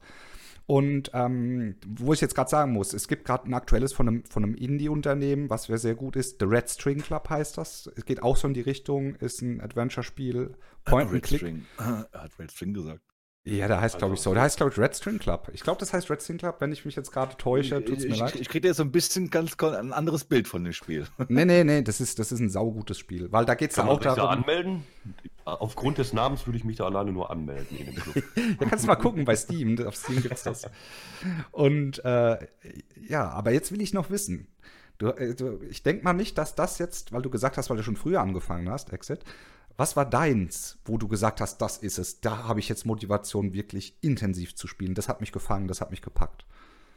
Und 0.66 1.10
ähm, 1.12 1.76
wo 1.86 2.14
ich 2.14 2.20
jetzt 2.22 2.34
gerade 2.34 2.48
sagen 2.48 2.72
muss, 2.72 2.94
es 2.94 3.06
gibt 3.06 3.26
gerade 3.26 3.48
ein 3.48 3.54
aktuelles 3.54 3.92
von 3.92 4.08
einem, 4.08 4.24
von 4.24 4.44
einem 4.44 4.54
Indie-Unternehmen, 4.54 5.50
was 5.50 5.64
sehr, 5.64 5.94
gut 5.94 6.16
ist. 6.16 6.40
The 6.40 6.46
Red 6.46 6.70
String 6.70 7.02
Club 7.02 7.28
heißt 7.28 7.58
das. 7.58 7.90
Es 7.96 8.04
geht 8.06 8.22
auch 8.22 8.36
so 8.36 8.48
in 8.48 8.54
die 8.54 8.62
Richtung, 8.62 9.14
ist 9.16 9.42
ein 9.42 9.60
Adventure-Spiel. 9.60 10.54
Point 10.84 11.06
and 11.06 11.14
Red 11.14 11.22
Click. 11.22 11.40
String. 11.40 11.66
Er 11.78 12.22
hat 12.22 12.38
Red 12.38 12.50
String 12.50 12.72
gesagt. 12.72 13.13
Ja, 13.46 13.68
der 13.68 13.78
heißt, 13.78 13.98
glaube 13.98 14.14
ich, 14.14 14.20
Also- 14.20 14.30
so. 14.30 14.34
Der 14.34 14.42
heißt, 14.42 14.56
glaube 14.56 14.72
ich, 14.72 14.78
Red 14.78 14.96
String 14.96 15.18
Club. 15.18 15.50
Ich 15.52 15.60
glaube, 15.60 15.78
das 15.78 15.92
heißt 15.92 16.08
Red 16.08 16.22
String 16.22 16.38
Club. 16.38 16.56
Wenn 16.60 16.72
ich 16.72 16.86
mich 16.86 16.96
jetzt 16.96 17.12
gerade 17.12 17.36
täusche, 17.36 17.84
tut 17.84 17.98
es 17.98 18.04
mir 18.04 18.14
ich, 18.14 18.18
leid. 18.18 18.34
Ich, 18.36 18.48
kriege 18.48 18.68
jetzt 18.68 18.78
so 18.78 18.82
ein 18.82 18.90
bisschen 18.90 19.28
ganz 19.28 19.54
ein 19.62 19.92
anderes 19.92 20.24
Bild 20.24 20.48
von 20.48 20.64
dem 20.64 20.72
Spiel. 20.72 21.06
nee, 21.28 21.44
nee, 21.44 21.62
nee, 21.62 21.82
das 21.82 22.00
ist, 22.00 22.18
das 22.18 22.32
ist 22.32 22.40
ein 22.40 22.48
saugutes 22.48 22.98
Spiel. 22.98 23.30
Weil 23.32 23.44
da 23.44 23.54
geht 23.54 23.70
es 23.70 23.76
Kann 23.76 23.86
ja 23.86 23.92
auch 23.92 23.98
sich 23.98 24.04
da 24.06 24.14
darum. 24.14 24.30
anmelden? 24.30 24.84
Aufgrund 25.44 25.98
des 25.98 26.14
Namens 26.14 26.46
würde 26.46 26.56
ich 26.56 26.64
mich 26.64 26.76
da 26.76 26.86
alleine 26.86 27.12
nur 27.12 27.30
anmelden 27.30 27.76
in 27.76 27.86
dem 27.86 27.94
Club. 27.96 28.24
Ja, 28.60 28.66
kannst 28.66 28.84
du 28.84 28.88
mal 28.88 28.96
gucken 28.96 29.26
bei 29.26 29.36
Steam. 29.36 29.78
Auf 29.86 29.96
Steam 29.96 30.22
gibt 30.22 30.34
es 30.36 30.42
das. 30.44 30.62
Und 31.50 32.02
äh, 32.02 32.38
ja, 33.06 33.28
aber 33.28 33.50
jetzt 33.52 33.72
will 33.72 33.82
ich 33.82 33.92
noch 33.92 34.08
wissen. 34.08 34.46
Du, 34.96 35.08
äh, 35.08 35.34
du, 35.34 35.60
ich 35.68 35.82
denke 35.82 36.02
mal 36.02 36.14
nicht, 36.14 36.38
dass 36.38 36.54
das 36.54 36.78
jetzt, 36.78 37.12
weil 37.12 37.20
du 37.20 37.28
gesagt 37.28 37.58
hast, 37.58 37.68
weil 37.68 37.76
du 37.76 37.82
schon 37.82 37.96
früher 37.96 38.22
angefangen 38.22 38.70
hast, 38.70 38.90
Exit. 38.92 39.20
Was 39.76 39.96
war 39.96 40.08
deins, 40.08 40.78
wo 40.84 40.98
du 40.98 41.08
gesagt 41.08 41.40
hast, 41.40 41.58
das 41.58 41.78
ist 41.78 41.98
es? 41.98 42.20
Da 42.20 42.44
habe 42.44 42.60
ich 42.60 42.68
jetzt 42.68 42.86
Motivation, 42.86 43.52
wirklich 43.52 43.96
intensiv 44.02 44.54
zu 44.54 44.68
spielen. 44.68 44.94
Das 44.94 45.08
hat 45.08 45.20
mich 45.20 45.32
gefangen, 45.32 45.66
das 45.66 45.80
hat 45.80 45.90
mich 45.90 46.02
gepackt. 46.02 46.46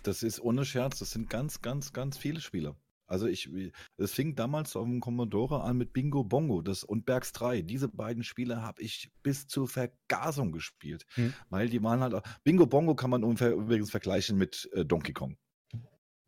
Das 0.03 0.21
ist 0.21 0.39
ohne 0.39 0.63
Scherz, 0.63 0.99
das 0.99 1.11
sind 1.11 1.29
ganz, 1.29 1.61
ganz, 1.61 1.91
ganz 1.91 2.17
viele 2.17 2.39
Spiele. 2.39 2.75
Also 3.07 3.25
ich, 3.25 3.49
es 3.97 4.11
fing 4.11 4.35
damals 4.35 4.75
auf 4.75 4.85
dem 4.85 4.99
Commodore 4.99 5.63
an 5.63 5.77
mit 5.77 5.93
Bingo 5.93 6.23
Bongo 6.23 6.61
das, 6.61 6.83
und 6.83 7.05
Bergs 7.05 7.31
3. 7.31 7.61
Diese 7.61 7.87
beiden 7.87 8.23
Spiele 8.23 8.61
habe 8.61 8.81
ich 8.81 9.09
bis 9.23 9.47
zur 9.47 9.67
Vergasung 9.67 10.51
gespielt. 10.51 11.05
Hm. 11.15 11.33
Weil 11.49 11.69
die 11.69 11.81
waren 11.81 12.01
halt 12.01 12.13
auch, 12.13 12.21
Bingo 12.43 12.67
Bongo 12.67 12.95
kann 12.95 13.09
man 13.09 13.23
übrigens 13.23 13.89
vergleichen 13.89 14.37
mit 14.37 14.69
äh, 14.73 14.85
Donkey 14.85 15.13
Kong. 15.13 15.37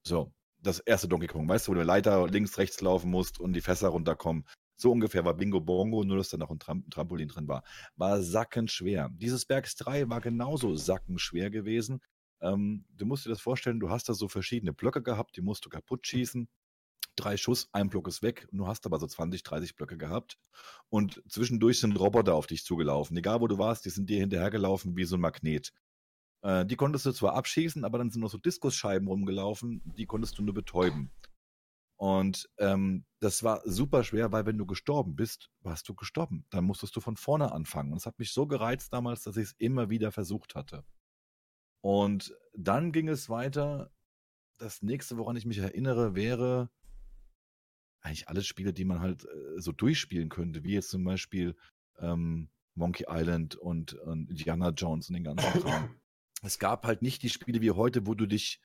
So, 0.03 0.33
das 0.61 0.79
erste 0.79 1.09
Donkey 1.09 1.27
Kong, 1.27 1.47
weißt 1.47 1.67
du, 1.67 1.71
wo 1.71 1.75
du 1.75 1.83
Leiter 1.83 2.27
links, 2.27 2.57
rechts 2.57 2.81
laufen 2.81 3.11
musst 3.11 3.39
und 3.39 3.53
die 3.53 3.61
Fässer 3.61 3.89
runterkommen. 3.89 4.45
So 4.79 4.93
ungefähr 4.93 5.25
war 5.25 5.33
Bingo 5.33 5.59
Bongo, 5.59 6.05
nur 6.05 6.15
dass 6.15 6.29
da 6.29 6.37
noch 6.37 6.49
ein 6.49 6.57
Tram 6.57 6.89
Trampolin 6.89 7.27
drin 7.27 7.49
war. 7.49 7.63
War 7.97 8.21
sackenschwer. 8.21 9.09
Dieses 9.11 9.45
Bergs 9.45 9.75
3 9.75 10.09
war 10.09 10.21
genauso 10.21 10.73
sackenschwer 10.73 11.49
gewesen. 11.49 11.99
Ähm, 12.39 12.85
du 12.95 13.05
musst 13.05 13.25
dir 13.25 13.29
das 13.29 13.41
vorstellen, 13.41 13.81
du 13.81 13.89
hast 13.89 14.07
da 14.07 14.13
so 14.13 14.29
verschiedene 14.29 14.71
Blöcke 14.71 15.03
gehabt, 15.03 15.35
die 15.35 15.41
musst 15.41 15.65
du 15.65 15.69
kaputt 15.69 16.07
schießen. 16.07 16.47
Drei 17.17 17.35
Schuss, 17.35 17.67
ein 17.73 17.89
Block 17.89 18.07
ist 18.07 18.21
weg. 18.21 18.47
Du 18.53 18.67
hast 18.67 18.85
aber 18.85 18.99
so 18.99 19.07
20, 19.07 19.43
30 19.43 19.75
Blöcke 19.75 19.97
gehabt. 19.97 20.37
Und 20.87 21.21
zwischendurch 21.27 21.81
sind 21.81 21.99
Roboter 21.99 22.33
auf 22.33 22.47
dich 22.47 22.63
zugelaufen. 22.63 23.17
Egal 23.17 23.41
wo 23.41 23.47
du 23.47 23.57
warst, 23.57 23.83
die 23.83 23.89
sind 23.89 24.09
dir 24.09 24.19
hinterhergelaufen 24.19 24.95
wie 24.95 25.03
so 25.03 25.17
ein 25.17 25.21
Magnet. 25.21 25.73
Äh, 26.41 26.65
die 26.65 26.77
konntest 26.77 27.05
du 27.05 27.11
zwar 27.11 27.33
abschießen, 27.33 27.83
aber 27.83 27.97
dann 27.97 28.11
sind 28.11 28.21
noch 28.21 28.31
so 28.31 28.37
Diskusscheiben 28.37 29.09
rumgelaufen, 29.09 29.81
die 29.97 30.05
konntest 30.05 30.37
du 30.37 30.43
nur 30.43 30.53
betäuben. 30.53 31.11
Und 31.99 32.49
ähm, 32.59 33.05
das 33.19 33.43
war 33.43 33.61
super 33.65 34.05
schwer, 34.05 34.31
weil 34.31 34.45
wenn 34.45 34.57
du 34.57 34.65
gestorben 34.65 35.17
bist, 35.17 35.51
warst 35.59 35.89
du 35.89 35.93
gestorben. 35.93 36.45
Dann 36.49 36.63
musstest 36.63 36.95
du 36.95 37.01
von 37.01 37.17
vorne 37.17 37.51
anfangen. 37.51 37.91
Und 37.91 37.97
es 37.97 38.05
hat 38.05 38.17
mich 38.19 38.31
so 38.31 38.47
gereizt 38.47 38.93
damals, 38.93 39.23
dass 39.23 39.35
ich 39.35 39.49
es 39.49 39.55
immer 39.57 39.89
wieder 39.89 40.13
versucht 40.13 40.55
hatte. 40.55 40.85
Und 41.81 42.33
dann 42.53 42.93
ging 42.93 43.09
es 43.09 43.29
weiter. 43.29 43.91
Das 44.57 44.81
nächste, 44.81 45.17
woran 45.17 45.35
ich 45.35 45.45
mich 45.45 45.57
erinnere, 45.57 46.15
wäre 46.15 46.69
eigentlich 47.99 48.29
alle 48.29 48.43
Spiele, 48.43 48.71
die 48.71 48.85
man 48.85 49.01
halt 49.01 49.25
äh, 49.25 49.59
so 49.59 49.73
durchspielen 49.73 50.29
könnte, 50.29 50.63
wie 50.63 50.75
jetzt 50.75 50.91
zum 50.91 51.03
Beispiel 51.03 51.57
ähm, 51.97 52.49
Monkey 52.75 53.07
Island 53.09 53.55
und, 53.55 53.93
und 53.93 54.29
Indiana 54.29 54.69
Jones 54.69 55.09
und 55.09 55.15
den 55.15 55.25
ganzen 55.25 55.51
Kram. 55.61 55.95
es 56.43 56.59
gab 56.59 56.85
halt 56.85 57.01
nicht 57.01 57.23
die 57.23 57.29
Spiele 57.29 57.59
wie 57.59 57.71
heute, 57.71 58.07
wo 58.07 58.13
du 58.13 58.25
dich 58.25 58.61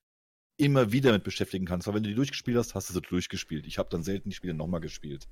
immer 0.57 0.91
wieder 0.91 1.11
mit 1.11 1.23
beschäftigen 1.23 1.65
kannst. 1.65 1.87
Weil 1.87 1.95
wenn 1.95 2.03
du 2.03 2.09
die 2.09 2.15
durchgespielt 2.15 2.57
hast, 2.57 2.75
hast 2.75 2.89
du 2.89 2.93
sie 2.93 3.01
durchgespielt. 3.01 3.65
Ich 3.65 3.77
habe 3.77 3.89
dann 3.89 4.03
selten 4.03 4.29
die 4.29 4.35
Spiele 4.35 4.53
nochmal 4.53 4.79
gespielt. 4.79 5.27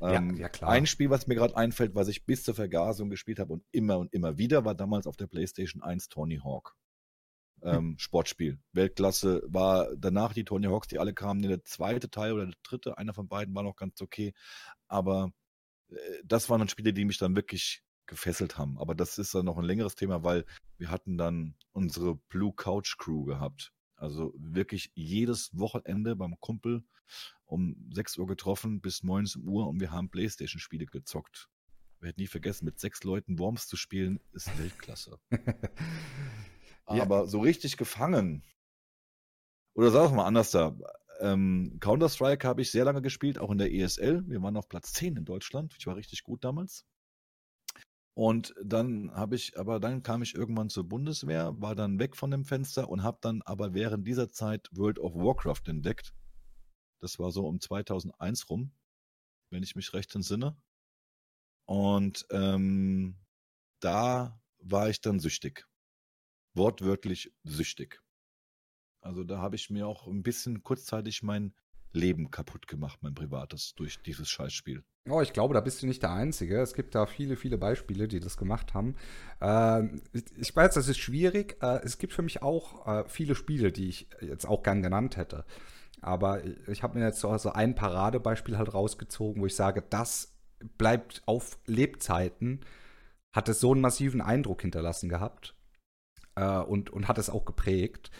Ähm, 0.00 0.34
ja, 0.34 0.42
ja, 0.42 0.48
klar. 0.48 0.70
Ein 0.70 0.86
Spiel, 0.86 1.10
was 1.10 1.26
mir 1.26 1.34
gerade 1.34 1.56
einfällt, 1.56 1.94
was 1.94 2.08
ich 2.08 2.24
bis 2.24 2.42
zur 2.42 2.54
Vergasung 2.54 3.08
gespielt 3.10 3.38
habe 3.38 3.52
und 3.52 3.64
immer 3.70 3.98
und 3.98 4.12
immer 4.12 4.38
wieder, 4.38 4.64
war 4.64 4.74
damals 4.74 5.06
auf 5.06 5.16
der 5.16 5.26
PlayStation 5.26 5.82
1 5.82 6.08
Tony 6.08 6.40
Hawk. 6.42 6.76
Ähm, 7.62 7.76
hm. 7.76 7.98
Sportspiel. 7.98 8.58
Weltklasse 8.72 9.42
war 9.46 9.88
danach 9.96 10.34
die 10.34 10.44
Tony 10.44 10.66
Hawks, 10.66 10.88
die 10.88 10.98
alle 10.98 11.14
kamen. 11.14 11.42
Der 11.42 11.64
zweite 11.64 12.10
Teil 12.10 12.32
oder 12.32 12.46
der 12.46 12.54
dritte, 12.62 12.98
einer 12.98 13.14
von 13.14 13.28
beiden 13.28 13.54
war 13.54 13.62
noch 13.62 13.76
ganz 13.76 14.00
okay. 14.02 14.34
Aber 14.88 15.32
äh, 15.88 15.96
das 16.24 16.50
waren 16.50 16.58
dann 16.58 16.68
Spiele, 16.68 16.92
die 16.92 17.04
mich 17.04 17.18
dann 17.18 17.36
wirklich 17.36 17.82
gefesselt 18.06 18.58
haben. 18.58 18.78
Aber 18.78 18.94
das 18.94 19.18
ist 19.18 19.34
dann 19.34 19.46
noch 19.46 19.58
ein 19.58 19.64
längeres 19.64 19.94
Thema, 19.94 20.22
weil 20.22 20.44
wir 20.78 20.90
hatten 20.90 21.16
dann 21.16 21.54
unsere 21.72 22.16
Blue 22.28 22.52
Couch 22.54 22.98
Crew 22.98 23.24
gehabt. 23.24 23.72
Also 23.96 24.34
wirklich 24.36 24.92
jedes 24.94 25.50
Wochenende 25.58 26.16
beim 26.16 26.38
Kumpel 26.40 26.84
um 27.46 27.76
6 27.92 28.18
Uhr 28.18 28.26
getroffen 28.26 28.80
bis 28.80 29.02
19 29.02 29.46
Uhr 29.46 29.66
und 29.68 29.80
wir 29.80 29.90
haben 29.90 30.10
Playstation-Spiele 30.10 30.86
gezockt. 30.86 31.48
Wir 32.00 32.08
hätten 32.08 32.20
nie 32.20 32.26
vergessen, 32.26 32.66
mit 32.66 32.78
sechs 32.78 33.04
Leuten 33.04 33.38
Worms 33.38 33.68
zu 33.68 33.76
spielen, 33.76 34.20
ist 34.32 34.58
Weltklasse. 34.58 35.18
Aber 36.84 37.20
ja. 37.20 37.26
so 37.26 37.40
richtig 37.40 37.76
gefangen. 37.76 38.44
Oder 39.74 39.90
sag 39.90 40.12
mal 40.12 40.26
anders 40.26 40.50
da. 40.50 40.76
Ähm, 41.20 41.78
Counter-Strike 41.80 42.46
habe 42.46 42.60
ich 42.60 42.70
sehr 42.70 42.84
lange 42.84 43.00
gespielt, 43.00 43.38
auch 43.38 43.50
in 43.50 43.58
der 43.58 43.72
ESL. 43.72 44.24
Wir 44.28 44.42
waren 44.42 44.56
auf 44.56 44.68
Platz 44.68 44.92
10 44.92 45.16
in 45.16 45.24
Deutschland. 45.24 45.74
Ich 45.78 45.86
war 45.86 45.96
richtig 45.96 46.22
gut 46.22 46.44
damals. 46.44 46.84
Und 48.16 48.54
dann 48.64 49.14
habe 49.14 49.36
ich, 49.36 49.58
aber 49.58 49.78
dann 49.78 50.02
kam 50.02 50.22
ich 50.22 50.34
irgendwann 50.34 50.70
zur 50.70 50.88
Bundeswehr, 50.88 51.60
war 51.60 51.74
dann 51.74 51.98
weg 51.98 52.16
von 52.16 52.30
dem 52.30 52.46
Fenster 52.46 52.88
und 52.88 53.02
habe 53.02 53.18
dann 53.20 53.42
aber 53.42 53.74
während 53.74 54.06
dieser 54.06 54.30
Zeit 54.30 54.70
World 54.72 54.98
of 54.98 55.14
Warcraft 55.14 55.60
entdeckt. 55.66 56.14
Das 56.98 57.18
war 57.18 57.30
so 57.30 57.46
um 57.46 57.60
2001 57.60 58.48
rum, 58.48 58.72
wenn 59.50 59.62
ich 59.62 59.76
mich 59.76 59.92
recht 59.92 60.14
entsinne. 60.14 60.56
Und 61.66 62.26
ähm, 62.30 63.18
da 63.80 64.40
war 64.60 64.88
ich 64.88 65.02
dann 65.02 65.20
süchtig. 65.20 65.68
Wortwörtlich 66.54 67.34
süchtig. 67.44 68.02
Also 69.02 69.24
da 69.24 69.42
habe 69.42 69.56
ich 69.56 69.68
mir 69.68 69.86
auch 69.86 70.06
ein 70.06 70.22
bisschen 70.22 70.62
kurzzeitig 70.62 71.22
mein 71.22 71.54
Leben 71.96 72.30
kaputt 72.30 72.68
gemacht, 72.68 72.98
mein 73.02 73.14
privates, 73.14 73.74
durch 73.74 74.00
dieses 74.02 74.28
Scheißspiel. 74.28 74.84
Oh, 75.08 75.20
ich 75.20 75.32
glaube, 75.32 75.54
da 75.54 75.60
bist 75.60 75.82
du 75.82 75.86
nicht 75.86 76.02
der 76.02 76.12
Einzige. 76.12 76.60
Es 76.60 76.74
gibt 76.74 76.94
da 76.94 77.06
viele, 77.06 77.36
viele 77.36 77.58
Beispiele, 77.58 78.08
die 78.08 78.20
das 78.20 78.36
gemacht 78.36 78.74
haben. 78.74 78.96
Ähm, 79.40 80.02
ich 80.12 80.54
weiß, 80.54 80.74
das 80.74 80.88
ist 80.88 80.98
schwierig. 80.98 81.56
Äh, 81.62 81.80
es 81.84 81.98
gibt 81.98 82.12
für 82.12 82.22
mich 82.22 82.42
auch 82.42 82.86
äh, 82.86 83.04
viele 83.08 83.34
Spiele, 83.34 83.70
die 83.70 83.88
ich 83.88 84.08
jetzt 84.20 84.46
auch 84.46 84.62
gern 84.62 84.82
genannt 84.82 85.16
hätte. 85.16 85.44
Aber 86.02 86.42
ich 86.68 86.82
habe 86.82 86.98
mir 86.98 87.04
jetzt 87.04 87.20
so 87.20 87.30
also 87.30 87.52
ein 87.52 87.74
Paradebeispiel 87.74 88.58
halt 88.58 88.74
rausgezogen, 88.74 89.42
wo 89.42 89.46
ich 89.46 89.56
sage, 89.56 89.82
das 89.88 90.36
bleibt 90.78 91.22
auf 91.26 91.58
Lebzeiten, 91.66 92.60
hat 93.32 93.48
es 93.48 93.60
so 93.60 93.72
einen 93.72 93.80
massiven 93.80 94.20
Eindruck 94.20 94.62
hinterlassen 94.62 95.08
gehabt 95.08 95.54
äh, 96.34 96.58
und, 96.58 96.90
und 96.90 97.08
hat 97.08 97.18
es 97.18 97.30
auch 97.30 97.44
geprägt. 97.44 98.10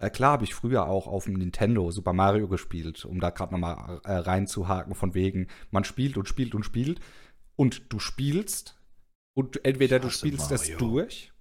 Äh, 0.00 0.10
klar 0.10 0.32
habe 0.32 0.44
ich 0.44 0.54
früher 0.54 0.88
auch 0.88 1.06
auf 1.06 1.26
dem 1.26 1.34
Nintendo 1.34 1.90
Super 1.90 2.14
Mario 2.14 2.48
gespielt, 2.48 3.04
um 3.04 3.20
da 3.20 3.30
gerade 3.30 3.52
nochmal 3.52 4.00
äh, 4.04 4.12
reinzuhaken, 4.12 4.94
von 4.94 5.14
wegen, 5.14 5.48
man 5.70 5.84
spielt 5.84 6.16
und 6.16 6.26
spielt 6.26 6.54
und 6.54 6.64
spielt 6.64 7.00
und 7.54 7.92
du 7.92 7.98
spielst 7.98 8.80
und 9.34 9.64
entweder 9.64 10.00
du 10.00 10.10
spielst 10.10 10.50
Mario. 10.50 10.56
das 10.56 10.78
durch 10.78 11.32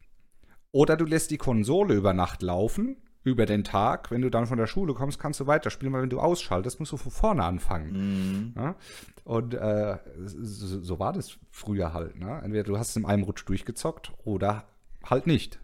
oder 0.71 0.97
du 0.97 1.05
lässt 1.05 1.31
die 1.31 1.37
Konsole 1.37 1.95
über 1.95 2.13
Nacht 2.13 2.41
laufen, 2.41 2.97
über 3.23 3.45
den 3.45 3.63
Tag. 3.63 4.11
Wenn 4.11 4.21
du 4.21 4.29
dann 4.29 4.45
von 4.45 4.57
der 4.57 4.67
Schule 4.67 4.93
kommst, 4.93 5.19
kannst 5.19 5.39
du 5.39 5.47
weiterspielen, 5.47 5.93
weil 5.93 6.03
wenn 6.03 6.09
du 6.09 6.19
ausschaltest, 6.19 6.79
musst 6.79 6.91
du 6.91 6.97
von 6.97 7.11
vorne 7.11 7.43
anfangen. 7.43 7.91
Mhm. 7.91 8.53
Ja? 8.55 8.75
Und 9.23 9.53
äh, 9.53 9.97
so, 10.25 10.81
so, 10.81 10.99
war 10.99 11.13
das 11.13 11.37
früher 11.49 11.93
halt. 11.93 12.19
Ne? 12.19 12.41
Entweder 12.43 12.63
du 12.63 12.77
hast 12.77 12.89
es 12.89 12.95
in 12.97 13.05
einem 13.05 13.23
Rutsch 13.23 13.47
durchgezockt 13.47 14.11
oder 14.25 14.65
halt 15.03 15.27
nicht. 15.27 15.59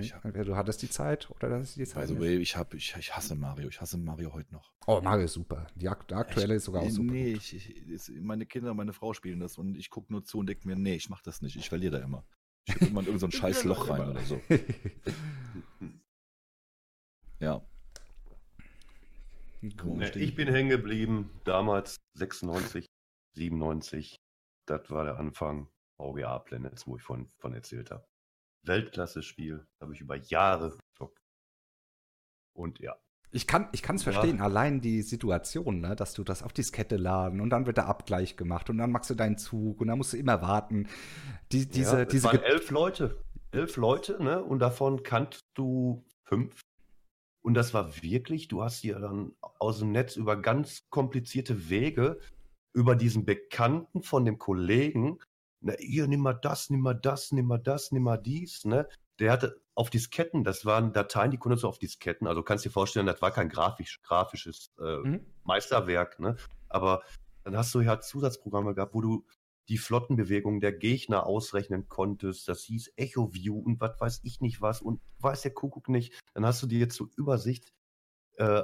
Ich, 0.00 0.12
Entweder 0.22 0.44
du 0.44 0.56
hattest 0.56 0.82
die 0.82 0.88
Zeit 0.88 1.30
oder 1.30 1.48
das 1.48 1.70
ist 1.70 1.76
die 1.76 1.84
Zeit. 1.84 2.02
Also, 2.02 2.20
ich, 2.22 2.56
hab, 2.56 2.74
ich, 2.74 2.94
ich 2.98 3.14
hasse 3.14 3.34
Mario. 3.34 3.68
Ich 3.68 3.80
hasse 3.80 3.98
Mario 3.98 4.32
heute 4.32 4.52
noch. 4.52 4.72
Oh, 4.86 5.00
Mario 5.00 5.24
ist 5.24 5.34
super. 5.34 5.66
Die, 5.74 5.88
aktuelle 5.88 6.54
ich, 6.54 6.58
ist 6.58 6.64
sogar 6.64 6.82
auch 6.82 6.90
super. 6.90 7.12
Nee, 7.12 7.32
ich, 7.32 7.54
ich, 7.54 8.10
meine 8.20 8.46
Kinder 8.46 8.72
und 8.72 8.76
meine 8.76 8.92
Frau 8.92 9.12
spielen 9.14 9.40
das 9.40 9.58
und 9.58 9.76
ich 9.76 9.90
gucke 9.90 10.12
nur 10.12 10.24
zu 10.24 10.38
und 10.38 10.46
denke 10.46 10.66
mir, 10.66 10.76
nee, 10.76 10.94
ich 10.94 11.08
mach 11.10 11.22
das 11.22 11.42
nicht. 11.42 11.56
Ich 11.56 11.68
verliere 11.68 11.98
da 11.98 12.04
immer. 12.04 12.24
Ich 12.66 12.74
gucke 12.74 12.86
immer 12.86 13.00
in 13.00 13.06
irgendein 13.06 13.30
so 13.30 13.36
scheiß 13.38 13.64
Loch 13.64 13.88
rein 13.88 14.08
oder 14.08 14.20
so. 14.22 14.40
ja. 17.40 17.64
Nee, 19.60 20.10
ich 20.16 20.34
bin 20.34 20.48
hängen 20.48 20.68
geblieben, 20.68 21.30
damals 21.44 21.96
96, 22.14 22.86
97. 23.34 24.16
Das 24.66 24.90
war 24.90 25.04
der 25.04 25.18
Anfang 25.18 25.68
VGA 25.96 26.38
Planets, 26.40 26.86
wo 26.86 26.96
ich 26.96 27.02
von, 27.02 27.30
von 27.38 27.54
erzählt 27.54 27.90
habe. 27.90 28.06
Weltklasse-Spiel. 28.66 29.66
Habe 29.80 29.94
ich 29.94 30.00
über 30.00 30.16
Jahre 30.16 30.76
gezockt. 30.78 31.20
Und 32.52 32.78
ja. 32.80 32.96
Ich 33.30 33.48
kann 33.48 33.68
es 33.72 33.80
ich 33.80 34.04
verstehen, 34.04 34.38
ja. 34.38 34.44
allein 34.44 34.80
die 34.80 35.02
Situation, 35.02 35.80
ne, 35.80 35.96
dass 35.96 36.14
du 36.14 36.22
das 36.22 36.44
auf 36.44 36.52
Diskette 36.52 36.96
laden 36.96 37.40
und 37.40 37.50
dann 37.50 37.66
wird 37.66 37.78
der 37.78 37.88
Abgleich 37.88 38.36
gemacht 38.36 38.70
und 38.70 38.78
dann 38.78 38.92
machst 38.92 39.10
du 39.10 39.16
deinen 39.16 39.38
Zug 39.38 39.80
und 39.80 39.88
dann 39.88 39.98
musst 39.98 40.12
du 40.12 40.16
immer 40.16 40.40
warten. 40.40 40.86
Die, 41.50 41.68
diese, 41.68 41.98
ja, 41.98 42.04
diese 42.04 42.28
waren 42.28 42.42
elf 42.42 42.70
Leute. 42.70 43.24
Elf 43.50 43.76
Leute, 43.76 44.22
ne? 44.22 44.42
Und 44.42 44.60
davon 44.60 45.02
kanntest 45.02 45.42
du 45.54 46.04
fünf. 46.22 46.60
Und 47.42 47.54
das 47.54 47.74
war 47.74 48.02
wirklich, 48.02 48.46
du 48.46 48.62
hast 48.62 48.84
dir 48.84 49.00
dann 49.00 49.32
aus 49.58 49.80
dem 49.80 49.90
Netz 49.90 50.14
über 50.14 50.40
ganz 50.40 50.84
komplizierte 50.90 51.68
Wege 51.68 52.20
über 52.72 52.96
diesen 52.96 53.24
Bekannten 53.24 54.02
von 54.02 54.24
dem 54.24 54.38
Kollegen 54.38 55.18
na, 55.64 55.72
hier, 55.78 56.06
nimm 56.06 56.20
mal 56.20 56.34
das, 56.34 56.70
nimm 56.70 56.80
mal 56.80 56.94
das, 56.94 57.32
nimm 57.32 57.46
mal 57.46 57.58
das, 57.58 57.90
nimm 57.90 58.02
mal 58.02 58.18
dies, 58.18 58.64
ne? 58.64 58.86
Der 59.18 59.32
hatte 59.32 59.60
auf 59.74 59.90
Disketten, 59.90 60.44
das 60.44 60.66
waren 60.66 60.92
Dateien, 60.92 61.30
die 61.30 61.38
konntest 61.38 61.64
du 61.64 61.68
auf 61.68 61.78
Disketten, 61.78 62.26
also 62.26 62.42
kannst 62.42 62.64
dir 62.64 62.70
vorstellen, 62.70 63.06
das 63.06 63.22
war 63.22 63.30
kein 63.30 63.48
grafisch, 63.48 64.02
grafisches 64.02 64.72
äh, 64.78 64.98
mhm. 64.98 65.26
Meisterwerk, 65.42 66.20
ne? 66.20 66.36
Aber 66.68 67.02
dann 67.44 67.56
hast 67.56 67.74
du 67.74 67.80
ja 67.80 67.98
Zusatzprogramme 68.00 68.74
gehabt, 68.74 68.94
wo 68.94 69.00
du 69.00 69.26
die 69.70 69.78
Flottenbewegungen 69.78 70.60
der 70.60 70.72
Gegner 70.72 71.24
ausrechnen 71.24 71.88
konntest. 71.88 72.46
Das 72.48 72.62
hieß 72.64 72.92
Echo 72.96 73.32
View 73.32 73.58
und 73.58 73.80
was 73.80 73.98
weiß 73.98 74.20
ich 74.22 74.42
nicht 74.42 74.60
was 74.60 74.82
und 74.82 75.00
weiß 75.20 75.42
der 75.42 75.54
Kuckuck 75.54 75.88
nicht. 75.88 76.20
Dann 76.34 76.44
hast 76.44 76.62
du 76.62 76.66
dir 76.66 76.78
jetzt 76.78 76.96
so 76.96 77.08
Übersicht 77.16 77.72
äh, 78.36 78.62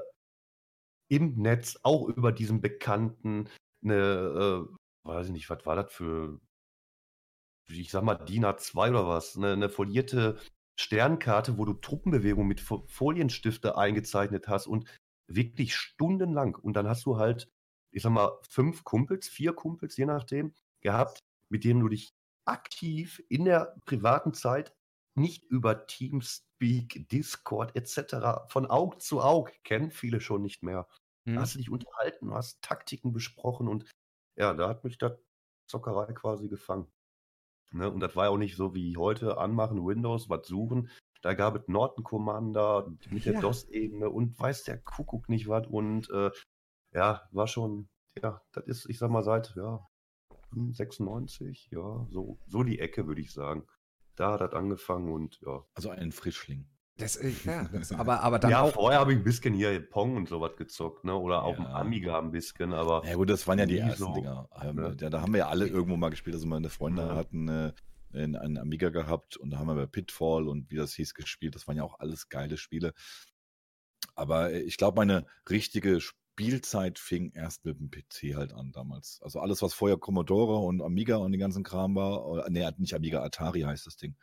im 1.08 1.36
Netz, 1.36 1.78
auch 1.82 2.06
über 2.08 2.32
diesen 2.32 2.60
bekannten, 2.60 3.48
eine, 3.82 4.66
äh, 4.66 5.08
weiß 5.08 5.28
ich 5.28 5.32
nicht, 5.32 5.48
was 5.48 5.64
war 5.64 5.76
das 5.76 5.90
für 5.90 6.38
ich 7.70 7.90
sag 7.90 8.02
mal, 8.02 8.16
DIN 8.16 8.44
A2 8.44 8.90
oder 8.90 9.08
was, 9.08 9.36
eine, 9.36 9.52
eine 9.52 9.68
folierte 9.68 10.38
Sternkarte, 10.78 11.58
wo 11.58 11.64
du 11.64 11.74
Truppenbewegungen 11.74 12.48
mit 12.48 12.60
Folienstifte 12.60 13.76
eingezeichnet 13.76 14.48
hast 14.48 14.66
und 14.66 14.88
wirklich 15.26 15.76
stundenlang. 15.76 16.54
Und 16.56 16.74
dann 16.74 16.88
hast 16.88 17.04
du 17.06 17.18
halt, 17.18 17.48
ich 17.92 18.02
sag 18.02 18.12
mal, 18.12 18.38
fünf 18.48 18.84
Kumpels, 18.84 19.28
vier 19.28 19.52
Kumpels, 19.52 19.96
je 19.96 20.06
nachdem, 20.06 20.54
gehabt, 20.80 21.20
mit 21.50 21.64
denen 21.64 21.80
du 21.80 21.88
dich 21.88 22.14
aktiv 22.46 23.22
in 23.28 23.44
der 23.44 23.76
privaten 23.84 24.32
Zeit 24.32 24.74
nicht 25.14 25.44
über 25.44 25.86
Teamspeak, 25.86 27.08
Discord 27.10 27.76
etc. 27.76 28.48
von 28.48 28.70
Aug 28.70 29.00
zu 29.00 29.20
Aug 29.20 29.50
kennen 29.64 29.90
viele 29.90 30.20
schon 30.20 30.42
nicht 30.42 30.62
mehr. 30.62 30.88
Hm. 31.26 31.38
Hast 31.38 31.54
du 31.54 31.58
dich 31.58 31.70
unterhalten, 31.70 32.32
hast 32.32 32.62
Taktiken 32.62 33.12
besprochen 33.12 33.68
und 33.68 33.90
ja, 34.36 34.54
da 34.54 34.68
hat 34.68 34.84
mich 34.84 34.98
das 34.98 35.12
Zockerei 35.66 36.12
quasi 36.12 36.48
gefangen. 36.48 36.90
Ne? 37.72 37.90
Und 37.90 38.00
das 38.00 38.16
war 38.16 38.26
ja 38.26 38.30
auch 38.30 38.38
nicht 38.38 38.56
so 38.56 38.74
wie 38.74 38.96
heute, 38.96 39.38
anmachen, 39.38 39.84
Windows, 39.84 40.28
was 40.28 40.46
suchen. 40.46 40.90
Da 41.22 41.34
gab 41.34 41.54
es 41.56 41.68
Norton 41.68 42.04
Commander 42.04 42.90
mit 43.10 43.26
der 43.26 43.34
Ja. 43.34 43.40
DOS-Ebene 43.40 44.08
und 44.08 44.38
weiß 44.38 44.64
der 44.64 44.78
Kuckuck 44.78 45.28
nicht 45.28 45.48
was. 45.48 45.66
Und 45.66 46.08
äh, 46.10 46.30
ja, 46.92 47.28
war 47.30 47.46
schon, 47.46 47.88
ja, 48.22 48.40
das 48.52 48.66
ist, 48.66 48.88
ich 48.88 48.98
sag 48.98 49.10
mal, 49.10 49.22
seit 49.22 49.54
ja, 49.56 49.86
96, 50.52 51.68
ja, 51.70 52.06
so, 52.10 52.38
so 52.46 52.62
die 52.62 52.78
Ecke, 52.80 53.06
würde 53.06 53.20
ich 53.20 53.32
sagen. 53.32 53.66
Da 54.16 54.32
hat 54.32 54.40
das 54.40 54.52
angefangen 54.52 55.12
und 55.12 55.40
ja. 55.40 55.64
Also 55.74 55.90
ein 55.90 56.12
Frischling. 56.12 56.68
Das, 57.00 57.16
äh, 57.16 57.32
ja, 57.44 57.64
das, 57.72 57.92
aber, 57.92 58.20
aber 58.20 58.38
dann 58.38 58.50
ja, 58.50 58.62
auch. 58.62 58.72
vorher 58.72 59.00
habe 59.00 59.12
ich 59.12 59.18
ein 59.18 59.24
bisschen 59.24 59.54
hier 59.54 59.80
Pong 59.80 60.16
und 60.16 60.28
sowas 60.28 60.56
gezockt, 60.56 61.04
ne? 61.04 61.14
Oder 61.14 61.42
dem 61.52 61.62
Ja. 61.64 61.72
Amiga 61.74 62.18
ein 62.18 62.30
bisschen, 62.30 62.72
aber 62.72 63.04
Ja 63.06 63.14
gut, 63.16 63.30
das 63.30 63.46
waren 63.48 63.58
ja 63.58 63.66
die 63.66 63.78
ersten 63.78 64.04
so, 64.04 64.12
Dinger. 64.14 64.48
Ähm, 64.62 64.76
ne? 64.76 64.96
ja, 65.00 65.10
da 65.10 65.20
haben 65.22 65.32
wir 65.32 65.38
ja 65.38 65.48
alle 65.48 65.66
irgendwo 65.66 65.96
mal 65.96 66.10
gespielt. 66.10 66.34
Also 66.34 66.46
meine 66.46 66.68
Freunde 66.70 67.02
Ja. 67.02 67.14
hatten 67.16 67.48
äh, 67.48 67.72
einen, 68.12 68.36
einen 68.36 68.58
Amiga 68.58 68.88
gehabt 68.90 69.36
und 69.36 69.50
da 69.50 69.58
haben 69.58 69.66
wir 69.68 69.74
bei 69.74 69.86
Pitfall 69.86 70.48
und 70.48 70.70
wie 70.70 70.76
das 70.76 70.94
hieß 70.94 71.14
gespielt. 71.14 71.54
Das 71.54 71.66
waren 71.68 71.76
ja 71.76 71.84
auch 71.84 71.98
alles 72.00 72.28
geile 72.28 72.56
Spiele. 72.56 72.92
Aber 74.14 74.52
äh, 74.52 74.60
ich 74.60 74.76
glaube, 74.76 74.96
meine 74.96 75.26
richtige 75.48 76.00
Spielzeit 76.00 76.98
fing 76.98 77.30
erst 77.32 77.64
mit 77.64 77.78
dem 77.78 77.90
PC 77.90 78.34
halt 78.36 78.52
an 78.52 78.72
damals. 78.72 79.20
Also 79.22 79.40
alles, 79.40 79.62
was 79.62 79.74
vorher 79.74 79.98
Commodore 79.98 80.58
und 80.66 80.82
Amiga 80.82 81.16
und 81.16 81.32
den 81.32 81.40
ganzen 81.40 81.62
Kram 81.64 81.94
war, 81.94 82.24
oder, 82.26 82.48
nee, 82.50 82.66
nicht 82.78 82.94
Amiga, 82.94 83.22
Atari 83.22 83.60
heißt 83.62 83.86
das 83.86 83.96
Ding. 83.96 84.16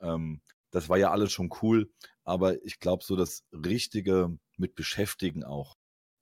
Ähm, 0.00 0.40
das 0.70 0.88
war 0.88 0.98
ja 0.98 1.10
alles 1.10 1.32
schon 1.32 1.50
cool, 1.62 1.90
aber 2.24 2.62
ich 2.64 2.78
glaube, 2.78 3.04
so 3.04 3.16
das 3.16 3.44
Richtige 3.52 4.38
mit 4.56 4.74
Beschäftigen 4.74 5.44
auch, 5.44 5.76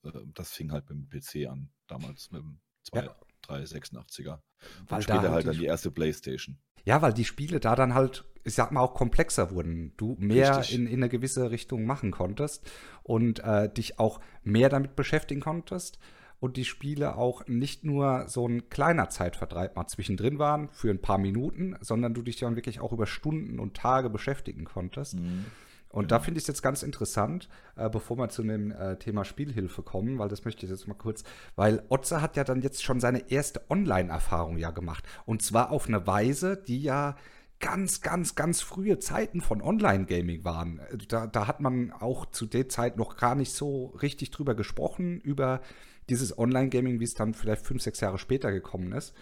äh, 0.05 0.11
das 0.35 0.53
fing 0.53 0.73
halt 0.73 0.89
mit 0.91 0.99
dem 0.99 1.09
PC 1.09 1.49
an, 1.51 1.71
damals 1.87 2.31
mit 2.31 2.43
dem 2.43 2.61
2, 2.85 3.05
Ja. 3.05 3.17
386er. 3.47 4.25
Weil 4.25 4.41
Und 4.81 4.91
da 4.91 5.03
später 5.03 5.21
halt 5.23 5.31
halt 5.31 5.43
die 5.45 5.47
dann 5.49 5.59
die 5.59 5.65
erste 5.67 5.91
Playstation. 5.91 6.59
Ja, 6.85 7.03
weil 7.03 7.13
die 7.13 7.25
Spiele 7.25 7.61
da 7.61 7.77
dann 7.77 7.95
halt, 7.95 8.25
ich 8.45 8.55
sag 8.55 8.73
mal, 8.73 8.81
auch 8.81 8.95
komplexer 8.95 9.51
wurden. 9.51 9.95
Du 9.97 10.17
mehr 10.19 10.65
in, 10.71 10.87
in 10.87 10.97
eine 10.97 11.09
gewisse 11.09 11.51
Richtung 11.51 11.85
machen 11.85 12.11
konntest 12.11 12.71
und 13.03 13.41
äh, 13.41 13.73
dich 13.73 13.99
auch 13.99 14.21
mehr 14.43 14.69
damit 14.69 14.97
beschäftigen 14.97 15.41
konntest. 15.41 15.99
Und 16.41 16.57
die 16.57 16.65
Spiele 16.65 17.17
auch 17.17 17.47
nicht 17.49 17.85
nur 17.85 18.29
so 18.29 18.47
ein 18.47 18.69
kleiner 18.71 19.09
Zeitvertreib 19.09 19.75
mal 19.75 19.89
zwischendrin 19.89 20.39
waren 20.39 20.69
für 20.71 20.91
ein 20.91 21.01
paar 21.01 21.19
Minuten, 21.19 21.77
sondern 21.81 22.15
du 22.15 22.23
dich 22.23 22.37
dann 22.37 22.55
wirklich 22.55 22.81
auch 22.81 22.93
über 22.93 23.07
Stunden 23.07 23.59
und 23.59 23.75
Tage 23.75 24.09
beschäftigen 24.09 24.65
konntest. 24.65 25.15
Mhm. 25.15 25.47
Und 25.91 26.13
da 26.13 26.21
finde 26.21 26.39
ich 26.39 26.45
es 26.45 26.49
jetzt 26.49 26.63
ganz 26.63 26.83
interessant, 26.83 27.49
äh, 27.77 27.89
bevor 27.89 28.19
wir 28.19 28.29
zu 28.29 28.43
dem 28.43 28.71
äh, 28.71 28.97
Thema 28.99 29.25
Spielhilfe 29.25 29.83
kommen, 29.83 30.19
weil 30.19 30.29
das 30.29 30.45
möchte 30.45 30.67
ich 30.67 30.71
jetzt 30.71 30.87
mal 30.87 30.95
kurz, 30.95 31.25
weil 31.57 31.83
Otze 31.89 32.21
hat 32.21 32.37
ja 32.37 32.45
dann 32.45 32.61
jetzt 32.61 32.85
schon 32.85 33.01
seine 33.01 33.31
erste 33.31 33.63
Online-Erfahrung 33.71 34.59
ja 34.59 34.71
gemacht. 34.71 35.05
Und 35.25 35.43
zwar 35.43 35.71
auf 35.71 35.89
eine 35.89 36.07
Weise, 36.07 36.57
die 36.57 36.83
ja 36.83 37.17
ganz, 37.59 38.03
ganz, 38.03 38.35
ganz 38.35 38.61
frühe 38.61 38.99
Zeiten 38.99 39.41
von 39.41 39.63
Online-Gaming 39.63 40.45
waren. 40.45 40.79
Äh, 40.79 40.99
Da, 41.09 41.27
da 41.27 41.47
hat 41.47 41.61
man 41.61 41.91
auch 41.93 42.27
zu 42.27 42.47
der 42.47 42.69
Zeit 42.69 42.97
noch 42.97 43.17
gar 43.17 43.35
nicht 43.35 43.53
so 43.53 43.87
richtig 44.03 44.31
drüber 44.31 44.55
gesprochen, 44.55 45.21
über 45.21 45.63
dieses 46.09 46.39
Online-Gaming, 46.39 47.01
wie 47.01 47.05
es 47.05 47.15
dann 47.15 47.35
vielleicht 47.35 47.65
fünf, 47.67 47.83
sechs 47.83 48.01
Jahre 48.01 48.19
später 48.19 48.53
gekommen 48.53 48.93
ist. 48.93 49.15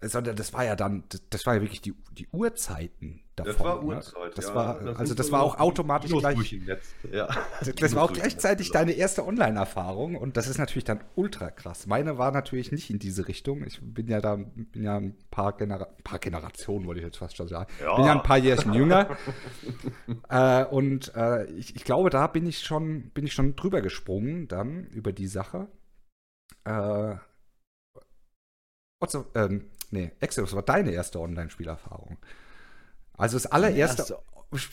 Sondern 0.00 0.36
das 0.36 0.52
war 0.52 0.64
ja 0.64 0.76
dann, 0.76 1.02
das- 1.08 1.22
das 1.28 1.44
war 1.44 1.56
ja 1.56 1.60
wirklich 1.60 1.80
die, 1.80 1.92
die 2.12 2.28
Urzeiten 2.30 3.20
davon. 3.34 3.52
das 3.52 3.60
war 3.64 3.76
ne? 3.76 3.82
Uhrzeit. 3.82 4.38
Das 4.38 4.46
ja. 4.46 4.54
war, 4.54 4.80
also 4.80 5.04
sind 5.06 5.18
das 5.18 5.32
war 5.32 5.42
auch 5.42 5.58
automatisch 5.58 6.12
gleich. 6.12 6.60
Ja. 7.10 7.28
Das 7.80 7.94
war 7.96 8.04
auch 8.04 8.12
gleichzeitig 8.12 8.68
Netz, 8.68 8.72
deine 8.74 8.92
erste 8.92 9.26
Online-Erfahrung 9.26 10.14
und 10.14 10.36
das 10.36 10.46
ist 10.46 10.58
natürlich 10.58 10.84
dann 10.84 11.00
ultra 11.16 11.50
krass. 11.50 11.86
Meine 11.88 12.16
war 12.16 12.30
natürlich 12.30 12.70
nicht 12.70 12.90
in 12.90 13.00
diese 13.00 13.26
Richtung. 13.26 13.64
Ich 13.64 13.80
bin 13.82 14.06
ja 14.06 14.20
da 14.20 14.36
bin 14.36 14.84
ja 14.84 14.98
ein 14.98 15.16
paar, 15.32 15.56
Genera 15.56 15.88
paar 16.04 16.20
Generationen, 16.20 16.86
wollte 16.86 17.00
ich 17.00 17.06
jetzt 17.06 17.18
fast 17.18 17.36
schon 17.36 17.48
sagen. 17.48 17.68
Ja. 17.82 17.96
Bin 17.96 18.04
ja 18.04 18.12
ein 18.12 18.22
paar 18.22 18.38
Jährchen 18.38 18.74
jünger. 18.74 19.16
äh, 20.28 20.64
und 20.64 21.12
äh, 21.16 21.44
ich, 21.52 21.74
ich 21.74 21.84
glaube, 21.84 22.10
da 22.10 22.26
bin 22.28 22.46
ich 22.46 22.60
schon, 22.60 23.10
bin 23.10 23.26
ich 23.26 23.32
schon 23.32 23.56
drüber 23.56 23.80
gesprungen 23.80 24.46
dann 24.48 24.84
über 24.86 25.12
die 25.12 25.26
Sache. 25.26 25.66
Äh, 26.64 27.16
Otto, 29.00 29.26
ähm, 29.34 29.70
nee, 29.90 30.12
was 30.20 30.54
war 30.54 30.62
deine 30.62 30.92
erste 30.92 31.20
Online-Spielerfahrung? 31.20 32.18
Also 33.12 33.36
das 33.36 33.46
allererste 33.46 34.18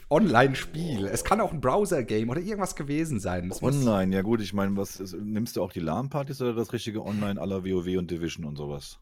Online-Spiel. 0.10 1.06
Es 1.06 1.24
kann 1.24 1.42
auch 1.42 1.52
ein 1.52 1.62
Browser-Game 1.62 2.30
oder 2.30 2.40
irgendwas 2.40 2.76
gewesen 2.76 3.20
sein. 3.20 3.50
Das 3.50 3.62
Online, 3.62 4.16
ja 4.16 4.22
gut, 4.22 4.42
ich 4.42 4.54
meine, 4.54 4.76
was 4.78 5.00
ist, 5.00 5.14
nimmst 5.14 5.58
du 5.58 5.64
auch 5.64 5.72
die 5.72 5.82
LAN-Partys 5.82 6.42
oder 6.42 6.54
das 6.54 6.72
richtige 6.72 7.04
Online 7.04 7.40
aller 7.40 7.66
WoW 7.66 7.98
und 7.98 8.10
Division 8.10 8.46
und 8.46 8.56
sowas? 8.56 9.00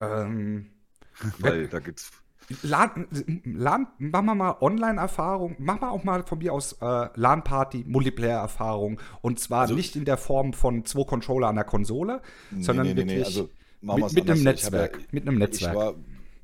Ähm, 0.00 0.70
Weil 1.38 1.68
da 1.68 1.80
gibt's. 1.80 2.12
LAN, 2.62 3.06
LAN, 3.44 3.86
machen 3.98 4.26
wir 4.26 4.34
mal 4.34 4.56
Online-Erfahrung, 4.60 5.56
machen 5.58 5.82
wir 5.82 5.90
auch 5.90 6.04
mal 6.04 6.22
von 6.22 6.38
mir 6.38 6.52
aus 6.52 6.72
äh, 6.80 7.08
LAN-Party, 7.14 7.84
Multiplayer-Erfahrung 7.86 9.00
und 9.20 9.38
zwar 9.38 9.62
Also- 9.62 9.74
nicht 9.74 9.96
in 9.96 10.04
der 10.04 10.16
Form 10.16 10.52
von 10.52 10.84
zwei 10.84 11.04
Controller 11.04 11.48
an 11.48 11.56
der 11.56 11.64
Konsole, 11.64 12.20
sondern 12.58 12.96
wirklich 12.96 13.24
also 13.24 13.50
machen 13.82 14.00
wir's 14.02 14.12
mit, 14.12 14.24
mit 14.24 14.32
einem 14.32 14.44
Netzwerk. 14.44 14.96
Ja, 14.98 15.06
mit 15.12 15.28
einem 15.28 15.38
Netzwerk. 15.38 15.72
Ich 15.72 15.78
war, 15.78 15.94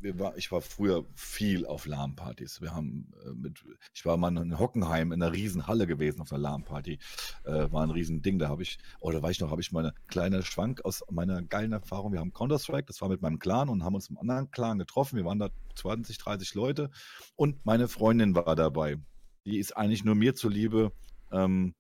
wir 0.05 0.19
war, 0.19 0.37
ich 0.37 0.53
war 0.53 0.61
früher 0.61 1.05
viel 1.15 1.67
auf 1.67 1.87
LAN-Partys. 1.87 2.61
Wir 2.61 2.75
haben 2.75 3.11
äh, 3.25 3.31
mit, 3.31 3.65
ich 3.95 4.05
war 4.05 4.17
mal 4.17 4.37
in 4.37 4.59
Hockenheim 4.59 5.13
in 5.13 5.23
einer 5.23 5.33
riesen 5.33 5.67
Halle 5.67 5.87
gewesen 5.87 6.21
auf 6.21 6.31
einer 6.33 6.43
LAN-Party. 6.43 6.99
Äh, 7.45 7.73
war 7.73 7.83
ein 7.83 7.91
riesen 7.91 8.21
Ding. 8.23 8.39
Da 8.39 8.49
habe 8.49 8.63
ich, 8.63 8.79
oder 9.01 9.23
weiß 9.23 9.33
ich 9.33 9.41
noch, 9.41 9.51
habe 9.51 9.63
ich 9.63 9.73
mal 9.73 9.81
eine 9.81 9.95
kleine 10.07 10.43
Schwank 10.43 10.85
aus 10.85 11.03
meiner 11.11 11.43
geilen 11.43 11.73
Erfahrung. 11.73 12.13
Wir 12.13 12.21
haben 12.21 12.35
Counter-Strike, 12.35 12.87
das 12.87 13.01
war 13.01 13.09
mit 13.09 13.23
meinem 13.23 13.39
Clan 13.39 13.71
und 13.71 13.83
haben 13.83 13.95
uns 13.95 14.11
im 14.11 14.19
anderen 14.19 14.51
Clan 14.51 14.79
getroffen. 14.79 15.17
Wir 15.17 15.25
waren 15.25 15.39
da 15.39 15.49
20, 15.75 16.19
30 16.19 16.55
Leute 16.55 16.91
und 17.35 17.65
meine 17.65 17.89
Freundin 17.89 18.37
war 18.37 18.55
dabei. 18.55 18.99
Die 19.47 19.59
ist 19.59 19.77
eigentlich 19.77 20.05
nur 20.05 20.15
mir 20.15 20.35
zuliebe 20.35 20.93
ähm, 21.33 21.75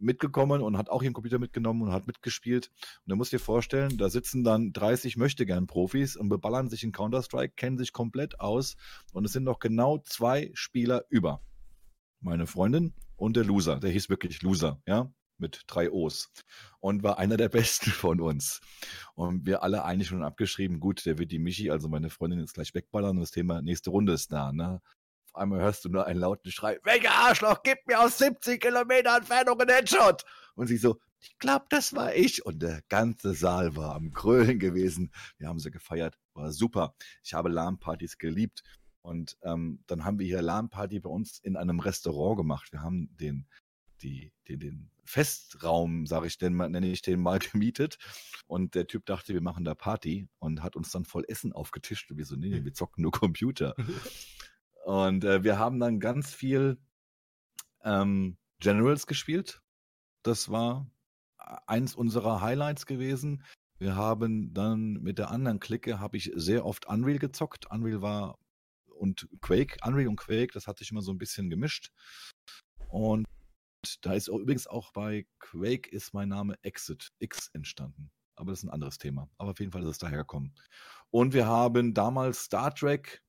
mitgekommen 0.00 0.62
und 0.62 0.76
hat 0.76 0.88
auch 0.88 1.02
ihren 1.02 1.12
Computer 1.12 1.38
mitgenommen 1.38 1.82
und 1.82 1.92
hat 1.92 2.06
mitgespielt. 2.06 2.70
Und 3.04 3.10
da 3.10 3.16
musst 3.16 3.32
du 3.32 3.36
dir 3.36 3.42
vorstellen, 3.42 3.96
da 3.98 4.08
sitzen 4.08 4.44
dann 4.44 4.72
30 4.72 5.16
Möchtegern-Profis 5.16 6.16
und 6.16 6.28
beballern 6.28 6.68
sich 6.68 6.82
in 6.82 6.92
Counter-Strike, 6.92 7.54
kennen 7.56 7.78
sich 7.78 7.92
komplett 7.92 8.40
aus 8.40 8.76
und 9.12 9.24
es 9.24 9.32
sind 9.32 9.44
noch 9.44 9.58
genau 9.58 9.98
zwei 9.98 10.50
Spieler 10.54 11.04
über. 11.08 11.42
Meine 12.20 12.46
Freundin 12.46 12.94
und 13.16 13.36
der 13.36 13.44
Loser, 13.44 13.80
der 13.80 13.90
hieß 13.90 14.10
wirklich 14.10 14.42
Loser, 14.42 14.80
ja, 14.86 15.10
mit 15.40 15.62
drei 15.66 15.90
O's 15.90 16.30
und 16.80 17.02
war 17.02 17.18
einer 17.18 17.36
der 17.36 17.48
besten 17.48 17.90
von 17.90 18.20
uns. 18.20 18.60
Und 19.14 19.46
wir 19.46 19.62
alle 19.62 19.84
eigentlich 19.84 20.08
schon 20.08 20.22
abgeschrieben, 20.22 20.80
gut, 20.80 21.04
der 21.06 21.18
wird 21.18 21.32
die 21.32 21.38
Michi, 21.38 21.70
also 21.70 21.88
meine 21.88 22.10
Freundin 22.10 22.40
jetzt 22.40 22.54
gleich 22.54 22.74
wegballern 22.74 23.16
und 23.16 23.20
das 23.20 23.30
Thema 23.30 23.62
nächste 23.62 23.90
Runde 23.90 24.12
ist 24.12 24.32
da, 24.32 24.52
ne? 24.52 24.80
Auf 25.32 25.42
einmal 25.42 25.60
hörst 25.60 25.84
du 25.84 25.88
nur 25.88 26.06
einen 26.06 26.18
lauten 26.18 26.50
Schrei, 26.50 26.80
welcher 26.82 27.12
Arschloch 27.12 27.62
gibt 27.62 27.86
mir 27.86 28.00
aus 28.00 28.18
70 28.18 28.60
Kilometer 28.60 29.16
Entfernung 29.16 29.60
einen 29.60 29.70
Headshot? 29.70 30.24
Und 30.56 30.66
sie 30.66 30.76
so, 30.76 30.98
ich 31.20 31.38
glaube, 31.38 31.66
das 31.68 31.94
war 31.94 32.14
ich. 32.14 32.44
Und 32.44 32.60
der 32.62 32.82
ganze 32.88 33.34
Saal 33.34 33.76
war 33.76 33.94
am 33.94 34.12
Krölen 34.12 34.58
gewesen. 34.58 35.12
Wir 35.38 35.46
haben 35.46 35.60
sie 35.60 35.70
gefeiert, 35.70 36.18
war 36.34 36.50
super. 36.50 36.94
Ich 37.22 37.32
habe 37.32 37.48
LAN-Partys 37.48 38.18
geliebt. 38.18 38.64
Und 39.02 39.38
ähm, 39.42 39.84
dann 39.86 40.04
haben 40.04 40.18
wir 40.18 40.26
hier 40.26 40.42
LAN-Party 40.42 40.98
bei 40.98 41.10
uns 41.10 41.38
in 41.38 41.56
einem 41.56 41.78
Restaurant 41.78 42.36
gemacht. 42.36 42.72
Wir 42.72 42.82
haben 42.82 43.14
den, 43.16 43.46
die, 44.02 44.32
den, 44.48 44.58
den 44.58 44.90
Festraum, 45.04 46.06
sage 46.06 46.26
ich 46.26 46.40
mal, 46.40 46.68
nenne 46.68 46.88
ich 46.88 47.02
den 47.02 47.20
mal 47.20 47.38
gemietet. 47.52 47.98
Und 48.46 48.74
der 48.74 48.88
Typ 48.88 49.06
dachte, 49.06 49.32
wir 49.32 49.42
machen 49.42 49.64
da 49.64 49.76
Party 49.76 50.28
und 50.40 50.64
hat 50.64 50.74
uns 50.74 50.90
dann 50.90 51.04
voll 51.04 51.24
Essen 51.28 51.52
aufgetischt. 51.52 52.10
Und 52.10 52.16
wir 52.16 52.24
so, 52.24 52.34
nee, 52.34 52.64
wir 52.64 52.74
zocken 52.74 53.02
nur 53.02 53.12
Computer. 53.12 53.76
Und 54.90 55.22
äh, 55.22 55.44
wir 55.44 55.56
haben 55.56 55.78
dann 55.78 56.00
ganz 56.00 56.34
viel 56.34 56.76
ähm, 57.84 58.36
Generals 58.58 59.06
gespielt. 59.06 59.62
Das 60.24 60.50
war 60.50 60.90
eins 61.68 61.94
unserer 61.94 62.40
Highlights 62.40 62.86
gewesen. 62.86 63.44
Wir 63.78 63.94
haben 63.94 64.52
dann 64.52 64.94
mit 64.94 65.18
der 65.18 65.30
anderen 65.30 65.60
Clique 65.60 66.00
habe 66.00 66.16
ich 66.16 66.32
sehr 66.34 66.66
oft 66.66 66.86
Unreal 66.86 67.20
gezockt. 67.20 67.70
Unreal 67.70 68.02
war 68.02 68.36
und 68.88 69.28
Quake, 69.40 69.78
Unreal 69.86 70.08
und 70.08 70.16
Quake, 70.16 70.52
das 70.54 70.66
hat 70.66 70.78
sich 70.78 70.90
immer 70.90 71.02
so 71.02 71.12
ein 71.12 71.18
bisschen 71.18 71.50
gemischt. 71.50 71.92
Und 72.88 73.28
da 74.00 74.14
ist 74.14 74.28
auch, 74.28 74.40
übrigens 74.40 74.66
auch 74.66 74.92
bei 74.92 75.24
Quake 75.38 75.88
ist 75.88 76.14
mein 76.14 76.30
Name 76.30 76.56
Exit 76.62 77.12
X 77.20 77.48
entstanden. 77.52 78.10
Aber 78.34 78.50
das 78.50 78.58
ist 78.58 78.64
ein 78.64 78.74
anderes 78.74 78.98
Thema. 78.98 79.30
Aber 79.38 79.52
auf 79.52 79.60
jeden 79.60 79.70
Fall 79.70 79.82
ist 79.82 79.88
es 79.88 79.98
dahergekommen. 79.98 80.52
Und 81.10 81.32
wir 81.32 81.46
haben 81.46 81.94
damals 81.94 82.46
Star 82.46 82.74
Trek 82.74 83.22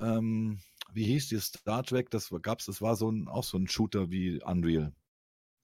ähm, 0.00 0.60
wie 0.92 1.04
hieß 1.04 1.28
die 1.28 1.40
Star 1.40 1.82
Trek? 1.82 2.10
Das 2.10 2.30
gab's, 2.42 2.66
das 2.66 2.82
war 2.82 2.96
so 2.96 3.10
ein, 3.10 3.28
auch 3.28 3.44
so 3.44 3.58
ein 3.58 3.68
Shooter 3.68 4.10
wie 4.10 4.42
Unreal. 4.42 4.92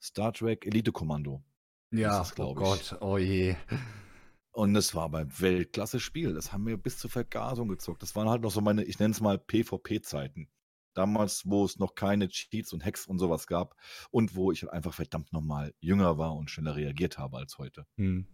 Star 0.01 0.33
Trek 0.33 0.67
Elite 0.67 0.93
Kommando. 0.93 1.43
ja, 1.91 2.23
es, 2.23 2.39
oh. 2.39 2.55
Gott, 2.55 2.97
oh 3.01 3.19
je. 3.19 3.57
Und 4.53 4.75
es 4.77 4.95
war 4.95 5.11
beim 5.11 5.29
Weltklasse-Spiel. 5.39 6.33
Das 6.33 6.53
haben 6.53 6.67
wir 6.67 6.77
bis 6.77 6.99
zur 6.99 7.11
Vergasung 7.11 7.69
gezockt. 7.69 8.03
Das 8.03 8.17
waren 8.17 8.29
halt 8.29 8.43
noch 8.43 8.51
so 8.51 8.61
meine, 8.61 8.85
ich 8.85 8.99
nenne 8.99 9.13
es 9.13 9.21
mal 9.21 9.39
PvP-Zeiten. 9.39 10.49
Damals, 10.95 11.43
wo 11.45 11.65
es 11.65 11.79
noch 11.79 11.95
keine 11.95 12.29
Cheats 12.29 12.73
und 12.73 12.83
Hacks 12.83 13.07
und 13.07 13.19
sowas 13.19 13.47
gab 13.47 13.77
und 14.11 14.35
wo 14.35 14.53
ich 14.53 14.71
einfach 14.71 14.95
verdammt 14.95 15.31
nochmal 15.31 15.75
jünger 15.81 16.17
war 16.17 16.35
und 16.35 16.51
schneller 16.51 16.75
reagiert 16.75 17.19
habe 17.19 17.37
als 17.37 17.59
heute. 17.59 17.87
Hm. 17.99 18.27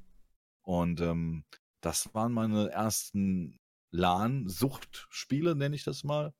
Und 0.62 1.00
ähm, 1.00 1.44
das 1.80 2.14
waren 2.14 2.32
meine 2.32 2.70
ersten 2.70 3.59
LAN-Suchtspiele, 3.93 5.55
nenne 5.55 5.76
ich 5.76 5.84
das 5.84 6.05
mal. 6.05 6.34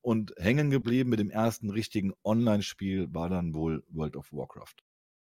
Und 0.00 0.34
hängen 0.36 0.70
geblieben 0.70 1.10
mit 1.10 1.18
dem 1.18 1.30
ersten 1.30 1.70
richtigen 1.70 2.12
Online-Spiel 2.24 3.14
war 3.14 3.30
dann 3.30 3.54
wohl 3.54 3.84
World 3.88 4.16
of 4.16 4.32
Warcraft. 4.32 4.74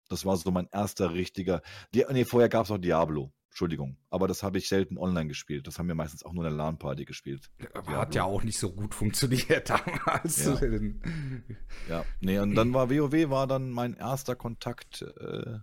Das 0.08 0.24
war 0.24 0.36
so 0.36 0.50
mein 0.50 0.68
erster 0.72 1.14
richtiger. 1.14 1.62
Die, 1.94 2.04
nee, 2.10 2.24
vorher 2.24 2.48
gab 2.48 2.64
es 2.64 2.70
auch 2.70 2.78
Diablo. 2.78 3.32
Entschuldigung. 3.54 3.96
Aber 4.10 4.26
das 4.26 4.42
habe 4.42 4.58
ich 4.58 4.68
selten 4.68 4.98
online 4.98 5.28
gespielt. 5.28 5.68
Das 5.68 5.78
haben 5.78 5.86
wir 5.86 5.94
meistens 5.94 6.24
auch 6.24 6.32
nur 6.32 6.44
in 6.44 6.50
der 6.50 6.56
LAN-Party 6.56 7.04
gespielt. 7.04 7.52
Aber 7.72 7.98
hat 7.98 8.14
ja 8.16 8.24
auch 8.24 8.42
nicht 8.42 8.58
so 8.58 8.72
gut 8.72 8.96
funktioniert 8.96 9.70
damals. 9.70 10.44
Ja. 10.44 10.60
ja, 11.88 12.04
nee, 12.20 12.40
und 12.40 12.56
dann 12.56 12.74
war 12.74 12.90
WoW 12.90 13.30
war 13.30 13.46
dann 13.46 13.70
mein 13.70 13.94
erster 13.94 14.34
Kontakt 14.34 15.02
äh, 15.02 15.58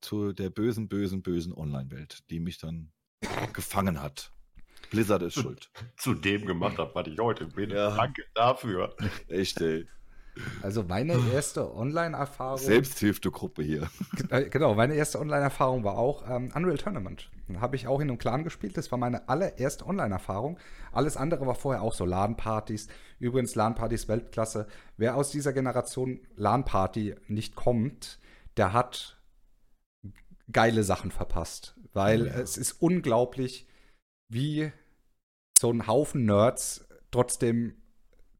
zu 0.00 0.32
der 0.32 0.50
bösen, 0.50 0.88
bösen, 0.88 1.22
bösen 1.22 1.54
Online-Welt, 1.54 2.28
die 2.28 2.40
mich 2.40 2.58
dann 2.58 2.92
gefangen 3.52 4.02
hat. 4.02 4.32
Blizzard 4.90 5.22
ist 5.22 5.34
schuld. 5.34 5.70
Zu 5.96 6.14
dem 6.14 6.46
gemacht 6.46 6.78
hat, 6.78 6.94
was 6.94 7.06
ich 7.06 7.18
heute 7.18 7.46
bin. 7.46 7.70
Ja. 7.70 7.96
Danke 7.96 8.24
dafür. 8.34 8.94
Echt, 9.28 9.60
ey. 9.60 9.86
Also 10.62 10.84
meine 10.84 11.18
erste 11.34 11.74
Online-Erfahrung. 11.74 12.58
Selbsthilfegruppe 12.58 13.60
hier. 13.62 13.90
Äh, 14.30 14.48
Genau, 14.48 14.74
meine 14.76 14.94
erste 14.94 15.18
Online-Erfahrung 15.18 15.82
war 15.82 15.98
auch 15.98 16.28
ähm, 16.30 16.52
Unreal 16.54 16.78
Tournament. 16.78 17.28
Habe 17.60 17.74
ich 17.74 17.88
auch 17.88 17.98
in 18.00 18.08
einem 18.08 18.18
Clan 18.18 18.44
gespielt. 18.44 18.76
Das 18.76 18.92
war 18.92 18.98
meine 18.98 19.28
allererste 19.28 19.84
Online-Erfahrung. 19.84 20.58
Alles 20.92 21.16
andere 21.16 21.44
war 21.46 21.56
vorher 21.56 21.82
auch 21.82 21.92
so 21.92 22.04
LAN-Partys. 22.04 22.86
Übrigens, 23.18 23.56
LAN-Partys 23.56 24.06
Weltklasse. 24.06 24.68
Wer 24.96 25.16
aus 25.16 25.30
dieser 25.30 25.52
Generation 25.52 26.20
LAN-Party 26.36 27.16
nicht 27.26 27.56
kommt, 27.56 28.20
der 28.56 28.72
hat 28.72 29.18
geile 30.52 30.84
Sachen 30.84 31.10
verpasst. 31.10 31.74
Weil 31.92 32.26
Ja. 32.26 32.34
es 32.34 32.56
ist 32.56 32.72
unglaublich, 32.80 33.66
wie 34.28 34.72
so 35.58 35.70
ein 35.70 35.86
Haufen 35.86 36.24
Nerds 36.24 36.86
trotzdem 37.10 37.74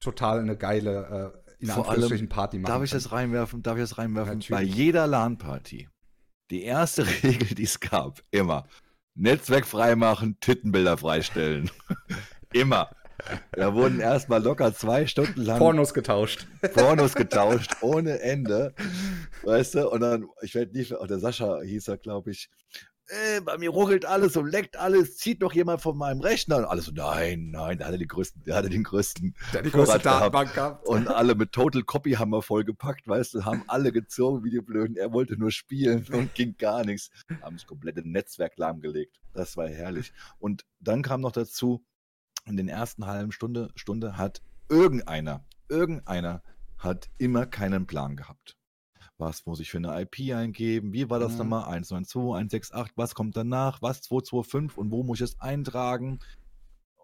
total 0.01 0.41
eine 0.41 0.57
geile, 0.57 1.35
äh, 1.59 1.63
in 1.63 1.69
Vor 1.69 1.89
Anführungsstrichen 1.89 2.29
Party 2.29 2.59
machen. 2.59 2.73
Darf 2.73 2.83
ich 2.85 2.91
das 2.91 3.11
reinwerfen? 3.11 3.63
Darf 3.63 3.77
ich 3.77 3.83
das 3.83 3.99
reinwerfen? 3.99 4.39
Natürlich. 4.39 4.51
Bei 4.51 4.63
jeder 4.63 5.07
LAN-Party. 5.07 5.89
Die 6.51 6.63
erste 6.63 7.07
Regel, 7.23 7.55
die 7.55 7.65
es 7.65 7.81
gab, 7.81 8.23
immer. 8.31 8.67
Netzwerk 9.15 9.67
freimachen, 9.67 10.39
Tittenbilder 10.41 10.97
freistellen. 10.97 11.71
immer. 12.53 12.91
Da 13.51 13.75
wurden 13.75 13.99
erstmal 13.99 14.41
locker 14.41 14.73
zwei 14.73 15.07
Stunden 15.07 15.43
lang 15.43 15.59
Pornos 15.59 15.93
getauscht. 15.93 16.47
Pornos 16.75 17.15
getauscht, 17.15 17.77
ohne 17.81 18.21
Ende. 18.21 18.75
Weißt 19.43 19.75
du? 19.75 19.91
Und 19.91 20.01
dann, 20.01 20.29
ich 20.43 20.55
werde 20.55 20.77
nicht, 20.77 20.95
auch 20.95 21.09
der 21.09 21.19
Sascha 21.19 21.61
hieß 21.61 21.89
er, 21.89 21.99
glaube 21.99 22.31
ich. 22.31 22.49
Äh, 23.09 23.41
bei 23.41 23.57
mir 23.57 23.71
ruckelt 23.71 24.05
alles 24.05 24.37
und 24.37 24.51
leckt 24.51 24.77
alles, 24.77 25.17
zieht 25.17 25.41
doch 25.43 25.55
jemand 25.55 25.81
von 25.81 25.97
meinem 25.97 26.21
Rechner. 26.21 26.59
Und 26.59 26.65
alles 26.67 26.85
so, 26.85 26.93
nein, 26.93 27.51
nein, 27.51 27.79
der 27.79 27.87
hatte, 27.87 27.97
die 27.97 28.07
größten, 28.07 28.45
der 28.45 28.57
hatte 28.57 28.69
den 28.69 28.85
größten 28.85 29.35
Der 29.55 29.63
die 29.63 29.71
größte. 29.71 29.99
Datenbank 29.99 30.53
gehabt. 30.53 30.87
Und 30.87 31.09
alle 31.09 31.35
mit 31.35 31.53
Total 31.53 31.83
Copy 31.83 32.13
haben 32.13 32.31
wir 32.31 32.43
vollgepackt, 32.43 33.09
weißt 33.09 33.35
du, 33.35 33.45
haben 33.47 33.65
alle 33.67 33.93
gezogen 33.93 34.45
wie 34.45 34.51
die 34.51 34.61
Blöden. 34.61 34.97
Er 34.97 35.13
wollte 35.13 35.39
nur 35.39 35.51
spielen 35.51 36.07
und 36.13 36.35
ging 36.35 36.57
gar 36.59 36.85
nichts. 36.85 37.11
Haben 37.41 37.57
das 37.57 37.67
komplette 37.67 38.07
Netzwerk 38.07 38.59
lahmgelegt. 38.59 39.19
Das 39.33 39.57
war 39.57 39.69
herrlich. 39.69 40.13
Und 40.39 40.67
dann 40.79 41.01
kam 41.03 41.23
noch 41.23 41.33
dazu, 41.33 41.83
in 42.45 42.59
den 42.59 42.69
ersten 42.69 43.07
halben 43.07 43.33
Stunde, 43.33 43.71
Stunde 43.75 44.19
hat 44.19 44.43
irgendeiner, 44.69 45.47
irgendeiner 45.69 46.43
hat 46.77 47.09
immer 47.17 47.47
keinen 47.47 47.87
Plan 47.87 48.17
gehabt. 48.17 48.58
Was 49.19 49.45
muss 49.47 49.59
ich 49.61 49.71
für 49.71 49.79
eine 49.79 50.01
IP 50.01 50.33
eingeben? 50.33 50.93
Wie 50.93 51.11
war 51.11 51.19
das 51.19 51.33
Mhm. 51.33 51.39
nochmal? 51.39 51.65
192, 51.65 52.15
168, 52.37 52.93
was 52.97 53.15
kommt 53.15 53.37
danach? 53.37 53.83
Was 53.83 54.01
225 54.03 54.79
und 54.79 54.91
wo 54.93 55.03
muss 55.03 55.19
ich 55.19 55.25
es 55.25 55.41
eintragen? 55.41 56.21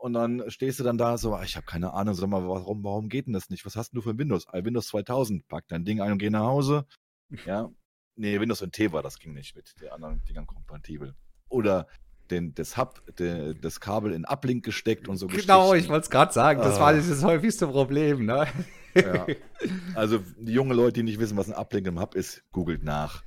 Und 0.01 0.13
dann 0.13 0.43
stehst 0.49 0.79
du 0.79 0.85
dann 0.85 0.99
da 0.99 1.19
so, 1.19 1.35
"Ah, 1.35 1.43
ich 1.45 1.57
habe 1.57 1.67
keine 1.67 1.93
Ahnung, 1.95 2.15
sag 2.15 2.29
mal, 2.29 2.47
warum, 2.47 2.85
warum 2.85 3.09
geht 3.09 3.27
denn 3.27 3.33
das 3.33 3.51
nicht? 3.51 3.65
Was 3.67 3.75
hast 3.75 3.91
denn 3.93 3.97
du 3.97 4.03
für 4.03 4.11
ein 4.11 4.19
Windows? 4.19 4.47
Ah, 4.49 4.63
Windows 4.65 4.89
2000, 4.89 5.49
pack 5.49 5.65
dein 5.69 5.85
Ding 5.85 6.01
ein 6.01 6.13
und 6.13 6.19
geh 6.19 6.31
nach 6.31 6.45
Hause. 6.45 6.87
Ja, 7.47 7.71
nee, 8.17 8.39
Windows 8.39 8.61
NT 8.63 8.93
war, 8.93 9.03
das 9.03 9.19
ging 9.19 9.33
nicht 9.35 9.57
mit 9.57 9.75
den 9.81 9.89
anderen 9.89 10.23
Dingern 10.25 10.47
kompatibel. 10.47 11.15
Oder 11.49 11.89
den, 12.31 12.55
das 12.55 12.77
Hub, 12.77 13.03
de, 13.19 13.55
das 13.61 13.81
Kabel 13.81 14.13
in 14.13 14.25
Uplink 14.25 14.65
gesteckt 14.65 15.09
und 15.09 15.17
so 15.17 15.27
Genau, 15.27 15.75
ich 15.75 15.89
wollte 15.89 16.05
es 16.05 16.11
gerade 16.11 16.33
sagen. 16.33 16.61
Das 16.63 16.77
Ah. 16.77 16.81
war 16.81 16.93
das 16.95 17.23
häufigste 17.25 17.67
Problem. 17.67 18.25
Ne? 18.27 18.47
Ja. 18.95 19.27
Also 19.95 20.21
die 20.39 20.53
jungen 20.53 20.77
Leute, 20.77 20.95
die 20.95 21.03
nicht 21.03 21.19
wissen, 21.19 21.37
was 21.37 21.49
ein 21.49 21.55
Uplink 21.55 21.87
im 21.87 22.01
Hub 22.01 22.15
ist, 22.15 22.43
googelt 22.53 22.83
nach. 22.85 23.23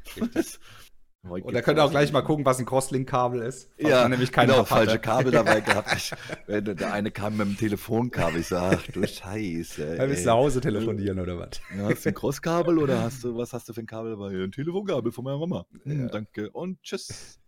Und 1.23 1.53
da 1.53 1.61
könnt 1.61 1.77
ihr 1.79 1.83
auch 1.83 1.91
gleich 1.91 2.11
mal 2.13 2.21
gucken, 2.21 2.45
was 2.45 2.59
ein 2.59 2.65
Crosslink-Kabel 2.65 3.41
ist. 3.41 3.69
Ja, 3.77 4.03
man 4.03 4.11
nämlich 4.11 4.31
keine 4.31 4.53
genau, 4.53 4.63
falsche 4.63 4.99
Kabel 4.99 5.31
dabei 5.31 5.59
gehabt. 5.61 5.93
Ich, 5.95 6.13
der 6.47 6.93
eine 6.93 7.11
kam 7.11 7.37
mit 7.37 7.47
dem 7.47 7.57
Telefonkabel. 7.57 8.39
Ich 8.39 8.47
sag, 8.47 8.79
ach 8.79 8.91
du 8.91 9.05
Scheiße. 9.05 9.97
Da 9.97 10.07
willst 10.07 10.23
du 10.23 10.29
nach 10.29 10.35
Hause 10.35 10.61
telefonieren 10.61 11.19
oder 11.19 11.37
was? 11.37 11.59
Ja, 11.75 11.89
hast 11.89 12.05
du 12.05 12.09
ein 12.09 12.15
Crosskabel 12.15 12.77
oder 12.77 13.01
hast 13.01 13.23
du, 13.23 13.35
was 13.35 13.51
hast 13.51 13.67
du 13.67 13.73
für 13.73 13.81
ein 13.81 13.87
Kabel 13.87 14.11
dabei? 14.11 14.29
Ein 14.41 14.51
Telefonkabel 14.51 15.11
von 15.11 15.23
meiner 15.25 15.37
Mama. 15.39 15.65
Hm, 15.83 16.01
Ja. 16.01 16.07
Danke 16.07 16.49
und 16.51 16.81
tschüss. 16.81 17.39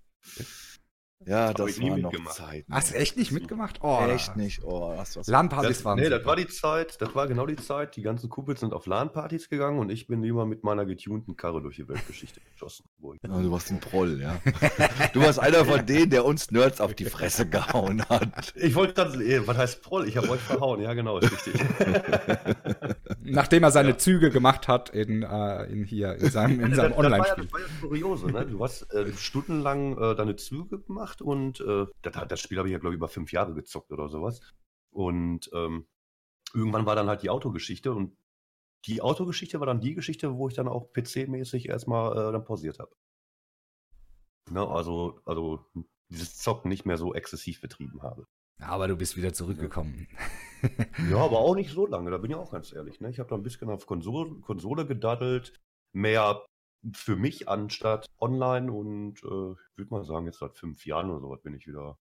Ja, 1.26 1.54
das 1.54 1.82
waren 1.82 2.02
noch 2.02 2.12
mitgemacht. 2.12 2.36
Zeiten. 2.38 2.74
Hast 2.74 2.92
du 2.92 2.96
echt 2.96 3.18
nicht 3.18 3.32
mitgemacht? 3.34 3.80
Oh, 3.82 4.00
Echt 4.10 4.38
nicht. 4.38 4.64
Oh, 4.64 4.94
du 4.94 5.20
was? 5.20 5.28
LAN-Partys 5.28 5.78
Das, 5.80 5.86
waren 5.86 6.00
nee, 6.00 6.08
das 6.10 6.26
war 6.26 6.38
die 6.38 6.48
Zeit, 6.48 7.02
das 7.02 7.14
war 7.14 7.28
genau 7.28 7.46
die 7.46 7.58
Zeit. 7.58 7.98
Die 7.98 8.02
ganzen 8.02 8.30
Kumpels 8.30 8.62
sind 8.62 8.72
auf 8.74 8.86
LAN-Partys 8.86 9.50
gegangen 9.50 9.80
und 9.80 9.90
ich 9.92 10.08
bin 10.08 10.24
lieber 10.24 10.46
mit 10.46 10.64
meiner 10.64 10.86
getunten 10.86 11.36
Karre 11.36 11.62
durch 11.62 11.76
die 11.76 11.88
Weltgeschichte 11.90 12.40
geschossen. 12.54 12.86
Ja, 13.22 13.42
du 13.42 13.52
warst 13.52 13.70
ein 13.72 13.80
Proll, 13.80 14.22
ja. 14.22 14.40
Du 15.14 15.22
warst 15.22 15.40
einer 15.40 15.66
von 15.66 15.86
denen, 15.86 16.10
der 16.10 16.24
uns 16.26 16.52
Nerds 16.52 16.80
auf 16.80 16.94
die 16.94 17.06
Fresse 17.06 17.48
gehauen 17.50 18.04
hat. 18.06 18.54
ich 18.56 18.76
wollte 18.76 18.94
dann, 18.94 19.20
eh, 19.22 19.46
was 19.46 19.58
heißt 19.58 19.82
Proll? 19.82 20.08
Ich 20.08 20.16
habe 20.18 20.30
euch 20.30 20.40
verhauen. 20.42 20.82
Ja, 20.82 20.94
genau, 20.94 21.18
ist 21.20 21.32
richtig. 21.32 21.62
Nachdem 23.24 23.64
er 23.64 23.72
seine 23.72 23.98
Züge 23.98 24.30
gemacht 24.30 24.68
hat 24.68 24.90
in, 24.90 25.24
äh, 25.24 25.64
in 25.66 25.84
hier, 25.84 26.16
in 26.16 26.30
seinem, 26.30 26.60
in 26.60 26.74
seinem 26.76 26.76
Das- 26.76 26.76
das 26.76 26.80
war 26.80 26.90
ja- 26.92 26.98
Online-Spiel. 26.98 27.44
Das 27.46 27.54
war 27.54 27.60
ja 27.62 27.66
das 27.68 27.82
Kuriose, 27.82 28.28
ne? 28.32 28.46
Du 28.46 28.64
hast 28.64 28.94
äh, 28.94 29.12
stundenlang 29.18 29.98
äh, 29.98 30.16
deine 30.16 30.36
Züge 30.36 30.80
gemacht 30.80 31.09
und 31.18 31.60
äh, 31.62 31.86
das, 32.01 32.28
das 32.28 32.39
Spiel 32.39 32.57
habe 32.57 32.68
ich 32.68 32.74
ja, 32.74 32.80
glaube 32.80 32.95
ich, 32.95 32.97
über 32.97 33.07
fünf 33.07 33.32
Jahre 33.32 33.53
gezockt 33.53 33.91
oder 33.91 34.10
sowas. 34.10 34.41
Und 34.91 35.49
ähm, 35.53 35.88
irgendwann 36.53 36.86
war 36.86 36.95
dann 36.95 37.07
halt 37.07 37.24
die 37.24 37.30
Autogeschichte 37.30 37.93
und 37.93 38.16
die 38.86 39.01
Autogeschichte 39.01 39.60
war 39.60 39.68
dann 39.68 39.82
die 39.82 39.93
Geschichte, 39.93 40.36
wo 40.36 40.47
ich 40.47 40.53
dann 40.53 40.68
auch 40.68 40.91
PC-mäßig 40.93 41.68
erstmal 41.68 42.12
äh, 42.12 42.32
dann 42.32 42.45
pausiert 42.45 42.80
habe. 42.80 42.95
Ne? 44.49 44.66
Also, 44.68 45.20
also 45.26 45.66
dieses 46.10 46.38
Zocken 46.38 46.70
nicht 46.70 46.86
mehr 46.86 46.97
so 46.97 47.14
exzessiv 47.14 47.62
betrieben 47.62 48.01
habe. 48.01 48.26
Aber 48.60 48.88
du 48.88 48.95
bist 48.95 49.16
wieder 49.16 49.34
zurückgekommen. 49.34 50.07
Ja, 51.10 51.20
aber 51.20 51.39
auch 51.39 51.55
nicht 51.55 51.72
so 51.72 51.88
lange, 51.88 52.12
da 52.12 52.18
bin 52.18 52.32
ich 52.32 52.36
auch 52.36 52.51
ganz 52.51 52.74
ehrlich. 52.74 52.99
Ne? 52.99 53.10
Ich 53.10 53.20
habe 53.20 53.30
da 53.30 53.36
ein 53.36 53.43
bisschen 53.43 53.70
auf 53.70 53.86
Konsole, 53.86 54.41
Konsole 54.41 54.86
gedaddelt, 54.86 55.53
mehr 55.93 56.43
für 56.94 57.16
mich 57.16 57.50
anstatt 57.50 58.06
online 58.20 58.72
und 58.72 59.16
äh, 59.24 59.52
ich 59.54 59.78
würde 59.78 59.92
mal 59.92 60.04
sagen, 60.06 60.26
jetzt 60.26 60.40
seit 60.40 60.56
fünf 60.56 60.86
Jahren 60.86 61.10
oder 61.10 61.20
sowas 61.22 61.42
bin 61.42 61.54
ich 61.54 61.68
wieder. 61.68 61.98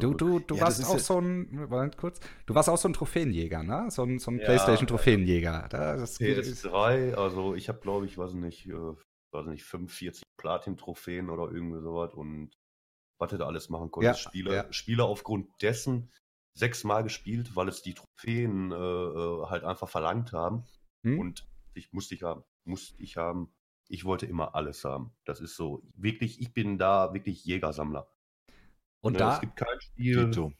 Du, 0.00 0.14
du, 0.14 0.38
du 0.40 0.56
Ja, 0.56 0.62
warst 0.62 0.84
auch 0.84 0.98
so 0.98 1.20
ein, 1.20 1.48
Moment 1.54 1.96
kurz, 1.96 2.20
du 2.46 2.54
warst 2.54 2.68
auch 2.68 2.76
so 2.76 2.88
ein 2.88 2.92
Trophäenjäger, 2.92 3.62
ne? 3.62 3.86
So 3.90 4.02
ein, 4.02 4.18
so 4.18 4.30
ein 4.30 4.38
Ja, 4.40 4.44
Playstation-Trophäenjäger. 4.44 5.68
Da- 5.70 5.96
Das 5.96 6.18
ist, 6.20 6.20
PS3, 6.20 7.14
also 7.14 7.54
ich 7.54 7.68
habe 7.68 7.80
glaube 7.80 8.06
ich, 8.06 8.18
weiß 8.18 8.34
nicht, 8.34 8.66
äh, 8.66 8.72
weiß 9.32 9.46
nicht, 9.46 9.64
45 9.64 10.22
Platin-Trophäen 10.36 11.30
oder 11.30 11.50
irgendwie 11.52 11.80
sowas 11.80 12.12
und 12.14 12.50
was 13.18 13.30
du 13.30 13.38
da 13.38 13.46
alles 13.46 13.68
machen 13.70 13.90
konntest. 13.90 14.20
Ja, 14.20 14.30
Spiele, 14.30 14.54
ja. 14.54 14.72
Spiele 14.72 15.04
aufgrund 15.04 15.48
dessen 15.62 16.10
sechsmal 16.56 17.02
gespielt, 17.04 17.56
weil 17.56 17.68
es 17.68 17.82
die 17.82 17.94
Trophäen 17.94 18.70
äh, 18.72 18.74
äh, 18.74 19.46
halt 19.46 19.64
einfach 19.64 19.88
verlangt 19.88 20.32
haben. 20.32 20.64
Hm? 21.04 21.20
Und 21.20 21.46
ich 21.74 21.92
musste 21.92 22.14
ich 22.14 22.22
haben, 22.22 22.44
musste 22.64 23.00
ich 23.02 23.16
haben. 23.16 23.53
Ich 23.88 24.04
wollte 24.04 24.26
immer 24.26 24.54
alles 24.54 24.84
haben. 24.84 25.12
Das 25.24 25.40
ist 25.40 25.56
so, 25.56 25.82
wirklich, 25.94 26.40
ich 26.40 26.52
bin 26.54 26.78
da 26.78 27.12
wirklich 27.14 27.44
Jägersammler. 27.44 28.08
und 29.00 29.12
Ne, 29.14 29.18
da, 29.18 29.34
es 29.34 29.40
gibt 29.40 29.56
kein 29.56 29.80
Spiel, 29.80 30.30
Tito. 30.30 30.52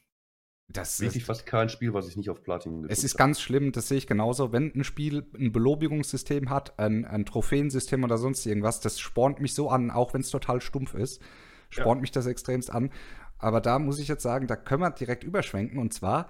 das 0.68 1.00
wirklich 1.00 1.22
ist, 1.22 1.26
fast 1.26 1.46
kein 1.46 1.68
Spiel, 1.68 1.94
was 1.94 2.08
ich 2.08 2.16
nicht 2.16 2.30
auf 2.30 2.42
Platin 2.42 2.82
gedrückt 2.82 2.92
es 2.92 3.04
ist 3.04 3.12
habe. 3.14 3.18
ganz 3.18 3.40
schlimm, 3.40 3.72
das 3.72 3.88
sehe 3.88 3.98
ich 3.98 4.06
genauso. 4.06 4.52
Wenn 4.52 4.72
ein 4.74 4.84
Spiel 4.84 5.26
ein 5.34 5.52
Belobigungssystem 5.52 6.50
hat, 6.50 6.78
ein, 6.78 7.04
ein 7.04 7.24
Trophäensystem 7.24 8.04
oder 8.04 8.18
sonst 8.18 8.44
irgendwas, 8.46 8.80
das 8.80 9.00
spornt 9.00 9.40
mich 9.40 9.54
so 9.54 9.70
an, 9.70 9.90
auch 9.90 10.14
wenn 10.14 10.20
es 10.20 10.30
total 10.30 10.60
stumpf 10.60 10.94
ist, 10.94 11.22
spornt 11.70 12.00
mich 12.02 12.10
das 12.12 12.26
extremst 12.26 12.70
an. 12.70 12.90
Aber 13.38 13.60
da 13.60 13.78
muss 13.78 13.98
ich 13.98 14.08
jetzt 14.08 14.22
sagen, 14.22 14.46
da 14.46 14.56
können 14.56 14.82
wir 14.82 14.90
direkt 14.90 15.24
überschwenken. 15.24 15.78
Und 15.78 15.92
zwar, 15.92 16.28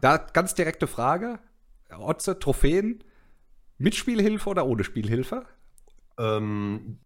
da 0.00 0.16
ganz 0.18 0.54
direkte 0.54 0.86
Frage: 0.86 1.38
Otze, 1.90 2.38
Trophäen, 2.38 3.04
mit 3.78 3.94
Spielhilfe 3.94 4.48
oder 4.50 4.66
ohne 4.66 4.84
Spielhilfe? 4.84 5.46
Ähm, 6.18 6.98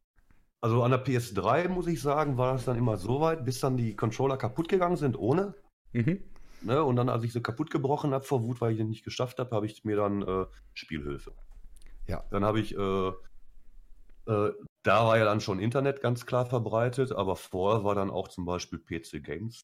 also 0.61 0.82
an 0.82 0.90
der 0.90 1.04
PS3 1.04 1.68
muss 1.68 1.86
ich 1.86 2.02
sagen, 2.02 2.36
war 2.36 2.52
das 2.52 2.64
dann 2.64 2.76
immer 2.78 2.96
so 2.96 3.20
weit, 3.20 3.44
bis 3.44 3.61
dann 3.61 3.76
die 3.76 3.96
Controller 3.96 4.36
kaputt 4.36 4.68
gegangen 4.68 4.96
sind 4.96 5.18
ohne. 5.18 5.54
Mhm. 5.92 6.22
Ne? 6.62 6.82
Und 6.84 6.96
dann, 6.96 7.08
als 7.08 7.24
ich 7.24 7.32
sie 7.32 7.42
kaputt 7.42 7.70
gebrochen 7.70 8.12
habe 8.14 8.24
vor 8.24 8.42
Wut, 8.44 8.61
weil 8.61 8.72
ich 8.72 8.78
den 8.78 8.88
nicht 8.88 9.04
geschafft 9.04 9.38
habe, 9.38 9.54
habe 9.56 9.66
ich 9.66 9.84
mir 9.84 9.96
dann 9.96 10.22
äh, 10.22 10.46
Spielhilfe. 10.74 11.34
Ja. 12.06 12.24
Dann 12.30 12.44
habe 12.44 12.61
ich 12.61 12.76
äh, 12.76 13.12
Äh, 14.26 14.52
da 14.82 15.06
war 15.06 15.18
ja 15.18 15.24
dann 15.24 15.40
schon 15.40 15.61
Internet 15.61 16.00
ganz 16.00 16.26
klar 16.26 16.46
verbreitet, 16.46 17.12
aber 17.12 17.36
vorher 17.36 17.84
war 17.84 17.94
dann 17.94 18.11
auch 18.11 18.28
zum 18.28 18.44
Beispiel 18.44 18.78
PC 18.78 19.22
Games. 19.24 19.62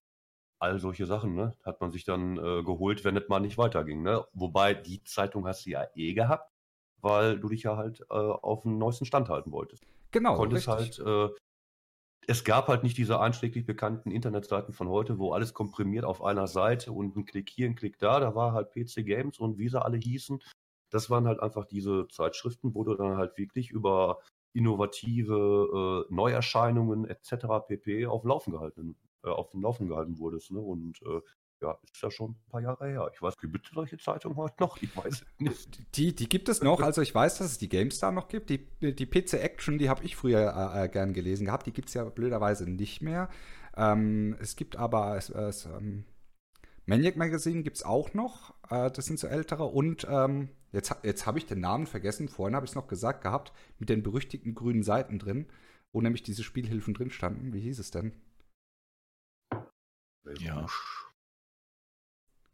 All 0.58 0.78
solche 0.78 1.06
Sachen, 1.06 1.34
ne? 1.34 1.54
Hat 1.64 1.80
man 1.80 1.92
sich 1.92 2.04
dann 2.04 2.38
äh, 2.38 2.62
geholt, 2.64 3.04
wenn 3.04 3.16
es 3.16 3.28
mal 3.28 3.40
nicht 3.40 3.58
weiterging, 3.58 4.02
ne? 4.02 4.24
Wobei 4.32 4.74
die 4.74 5.02
Zeitung 5.04 5.46
hast 5.46 5.66
du 5.66 5.70
ja 5.70 5.86
eh 5.94 6.14
gehabt, 6.14 6.50
weil 7.00 7.38
du 7.38 7.48
dich 7.48 7.62
ja 7.62 7.76
halt 7.76 8.00
äh, 8.10 8.14
auf 8.14 8.62
den 8.62 8.78
neuesten 8.78 9.04
Stand 9.04 9.28
halten 9.28 9.52
wolltest. 9.52 9.84
Genau. 10.10 10.36
konntest 10.36 10.68
richtig. 10.68 11.04
halt, 11.04 11.30
äh, 11.32 11.34
es 12.28 12.44
gab 12.44 12.68
halt 12.68 12.82
nicht 12.82 12.98
diese 12.98 13.20
einschlägig 13.20 13.66
bekannten 13.66 14.10
Internetseiten 14.10 14.74
von 14.74 14.88
heute, 14.88 15.18
wo 15.18 15.32
alles 15.32 15.54
komprimiert 15.54 16.04
auf 16.04 16.22
einer 16.22 16.46
Seite 16.46 16.92
und 16.92 17.16
ein 17.16 17.24
Klick 17.24 17.50
hier, 17.50 17.66
ein 17.66 17.76
Klick 17.76 17.98
da. 17.98 18.18
Da 18.18 18.34
war 18.34 18.52
halt 18.52 18.72
PC 18.72 19.04
Games 19.06 19.38
und 19.38 19.58
wie 19.58 19.68
sie 19.68 19.82
alle 19.82 19.96
hießen. 19.96 20.42
Das 20.90 21.10
waren 21.10 21.26
halt 21.26 21.40
einfach 21.40 21.66
diese 21.66 22.08
Zeitschriften, 22.08 22.74
wo 22.74 22.84
du 22.84 22.94
dann 22.94 23.16
halt 23.16 23.36
wirklich 23.38 23.70
über 23.70 24.20
innovative 24.52 26.06
äh, 26.08 26.14
Neuerscheinungen 26.14 27.04
etc. 27.04 27.46
pp. 27.68 28.06
auf, 28.06 28.24
Laufen 28.24 28.52
gehalten, 28.52 28.96
äh, 29.22 29.28
auf 29.28 29.50
dem 29.50 29.62
Laufen 29.62 29.88
gehalten 29.88 30.18
wurdest. 30.18 30.50
Ne? 30.50 30.60
Und 30.60 31.00
äh, 31.02 31.20
ja, 31.62 31.78
ist 31.90 32.02
ja 32.02 32.10
schon 32.10 32.32
ein 32.32 32.50
paar 32.50 32.60
Jahre 32.60 32.86
her. 32.86 33.10
Ich 33.12 33.22
weiß, 33.22 33.36
gibt 33.38 33.66
es 33.66 33.72
solche 33.72 33.96
Zeitungen 33.98 34.36
heute 34.36 34.54
noch? 34.60 34.80
Ich 34.82 34.94
weiß 34.96 35.22
es 35.22 35.26
nicht. 35.38 35.96
Die, 35.96 36.14
die 36.14 36.28
gibt 36.28 36.48
es 36.48 36.62
noch. 36.62 36.80
Also 36.80 37.00
ich 37.02 37.14
weiß, 37.14 37.38
dass 37.38 37.52
es 37.52 37.58
die 37.58 37.68
GameStar 37.68 38.12
noch 38.12 38.28
gibt. 38.28 38.50
Die, 38.50 38.66
die 38.80 39.06
PC 39.06 39.34
Action, 39.34 39.78
die 39.78 39.88
habe 39.88 40.04
ich 40.04 40.16
früher 40.16 40.72
äh, 40.74 40.84
äh, 40.84 40.88
gern 40.88 41.14
gelesen 41.14 41.46
gehabt. 41.46 41.66
Die 41.66 41.72
gibt 41.72 41.88
es 41.88 41.94
ja 41.94 42.04
blöderweise 42.04 42.68
nicht 42.68 43.00
mehr. 43.00 43.30
Ähm, 43.76 44.36
es 44.40 44.56
gibt 44.56 44.76
aber 44.76 45.16
es, 45.16 45.30
es, 45.30 45.66
ähm, 45.66 46.04
Maniac 46.84 47.16
Magazine 47.16 47.62
gibt 47.62 47.76
es 47.76 47.82
auch 47.84 48.12
noch. 48.12 48.54
Äh, 48.70 48.90
das 48.90 49.06
sind 49.06 49.18
so 49.18 49.26
ältere. 49.26 49.64
Und 49.64 50.06
ähm, 50.10 50.50
jetzt, 50.72 50.94
jetzt 51.02 51.26
habe 51.26 51.38
ich 51.38 51.46
den 51.46 51.60
Namen 51.60 51.86
vergessen. 51.86 52.28
Vorhin 52.28 52.54
habe 52.54 52.66
ich 52.66 52.72
es 52.72 52.76
noch 52.76 52.86
gesagt 52.86 53.22
gehabt. 53.22 53.52
Mit 53.78 53.88
den 53.88 54.02
berüchtigten 54.02 54.54
grünen 54.54 54.82
Seiten 54.82 55.18
drin. 55.18 55.46
Wo 55.92 56.02
nämlich 56.02 56.22
diese 56.22 56.44
Spielhilfen 56.44 56.92
drin 56.92 57.10
standen. 57.10 57.54
Wie 57.54 57.60
hieß 57.60 57.78
es 57.78 57.90
denn? 57.90 58.12
Ja. 60.38 60.66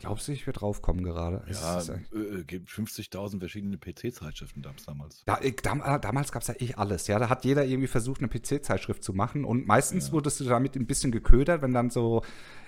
Glaubst 0.02 0.28
du, 0.28 0.32
ich 0.32 0.46
werde 0.46 0.60
draufkommen 0.60 1.02
gerade? 1.04 1.42
Es 1.48 1.60
Ja, 1.60 1.78
ist 1.78 1.88
echt- 1.88 2.12
äh, 2.12 2.44
gibt 2.44 2.68
50.000 2.68 3.40
verschiedene 3.40 3.76
PC-Zeitschriften 3.78 4.62
damals. 4.86 5.24
Da, 5.24 5.38
ich, 5.42 5.56
dam, 5.56 5.80
äh, 5.84 5.98
damals 6.00 6.30
gab 6.32 6.42
es 6.42 6.48
ja 6.48 6.54
eh 6.58 6.74
alles, 6.74 7.06
ja. 7.06 7.18
Da 7.18 7.28
hat 7.28 7.44
jeder 7.44 7.64
irgendwie 7.64 7.86
versucht, 7.88 8.20
eine 8.20 8.28
PC-Zeitschrift 8.28 9.02
zu 9.02 9.12
machen. 9.14 9.44
Und 9.44 9.66
meistens 9.66 10.08
Ja. 10.08 10.12
wurdest 10.12 10.40
du 10.40 10.44
damit 10.44 10.76
ein 10.76 10.86
bisschen 10.86 11.12
geködert, 11.12 11.62
wenn 11.62 11.72
dann 11.72 11.90
so, 11.90 12.22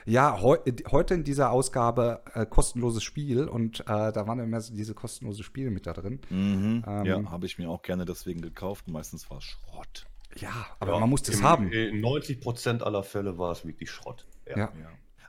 ja, 0.07 0.41
heu, 0.41 0.57
heute 0.91 1.15
in 1.15 1.25
dieser 1.25 1.51
Ausgabe 1.51 2.23
äh, 2.35 2.47
kostenloses 2.47 3.03
Spiel 3.03 3.45
und 3.49 3.81
äh, 3.81 3.85
da 3.87 4.27
waren 4.27 4.39
immer 4.39 4.61
so 4.61 4.75
diese 4.75 4.95
kostenlose 4.95 5.43
Spiele 5.43 5.71
mit 5.71 5.87
da 5.87 5.93
drin. 5.93 6.21
Mhm. 6.31 6.85
Ähm, 6.87 7.05
ja, 7.07 7.31
habe 7.31 7.47
ich 7.47 7.59
mir 7.59 7.69
auch 7.71 7.83
gerne 7.83 8.05
deswegen 8.05 8.41
gekauft. 8.43 8.89
Meistens 8.89 9.31
war 9.31 9.39
es 9.39 9.45
Schrott. 9.45 10.07
Ja, 10.37 10.67
aber 10.81 10.95
Ja, 10.95 10.99
man 10.99 11.09
musste 11.11 11.31
es 11.33 11.43
haben. 11.43 11.71
In 11.71 12.01
90% 12.01 12.83
aller 12.83 13.03
Fälle 13.05 13.39
war 13.39 13.53
es 13.53 13.65
wirklich 13.65 13.91
Schrott. 13.91 14.27
Ja. 14.49 14.57
Ja. 14.59 14.73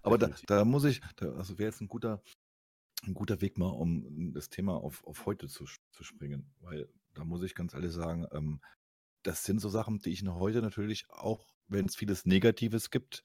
Aber 0.06 0.20
da, 0.20 0.30
da 0.46 0.66
muss 0.66 0.84
ich, 0.84 1.02
da, 1.16 1.32
also 1.34 1.58
wäre 1.58 1.70
jetzt 1.70 1.82
ein 1.82 1.88
guter, 1.88 2.22
ein 3.04 3.16
guter 3.16 3.42
Weg 3.42 3.58
mal, 3.58 3.70
um 3.70 4.34
das 4.34 4.50
Thema 4.50 4.76
auf, 4.76 5.04
auf 5.06 5.26
heute 5.26 5.48
zu, 5.48 5.66
zu 5.92 6.04
springen. 6.04 6.54
Weil 6.60 6.88
da 7.16 7.24
muss 7.24 7.42
ich 7.42 7.56
ganz 7.56 7.74
ehrlich 7.74 7.92
sagen, 7.92 8.28
ähm, 8.32 8.62
das 9.24 9.44
sind 9.44 9.60
so 9.60 9.70
Sachen, 9.70 9.98
die 10.00 10.12
ich 10.12 10.22
noch 10.22 10.40
heute 10.40 10.62
natürlich 10.62 11.10
auch, 11.10 11.56
wenn 11.68 11.86
es 11.86 11.96
vieles 11.96 12.26
Negatives 12.26 12.92
gibt, 12.92 13.24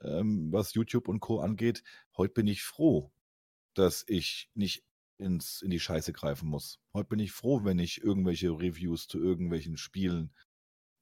ähm, 0.00 0.52
was 0.52 0.74
YouTube 0.74 1.06
und 1.06 1.20
Co. 1.20 1.38
angeht, 1.40 1.84
heute 2.16 2.34
bin 2.34 2.48
ich 2.48 2.64
froh, 2.64 3.12
dass 3.74 4.04
ich 4.08 4.50
nicht 4.54 4.84
ins, 5.18 5.62
in 5.62 5.70
die 5.70 5.80
Scheiße 5.80 6.12
greifen 6.12 6.48
muss. 6.48 6.80
Heute 6.92 7.08
bin 7.08 7.20
ich 7.20 7.30
froh, 7.30 7.64
wenn 7.64 7.78
ich 7.78 8.02
irgendwelche 8.02 8.50
Reviews 8.50 9.06
zu 9.06 9.20
irgendwelchen 9.20 9.76
Spielen 9.76 10.34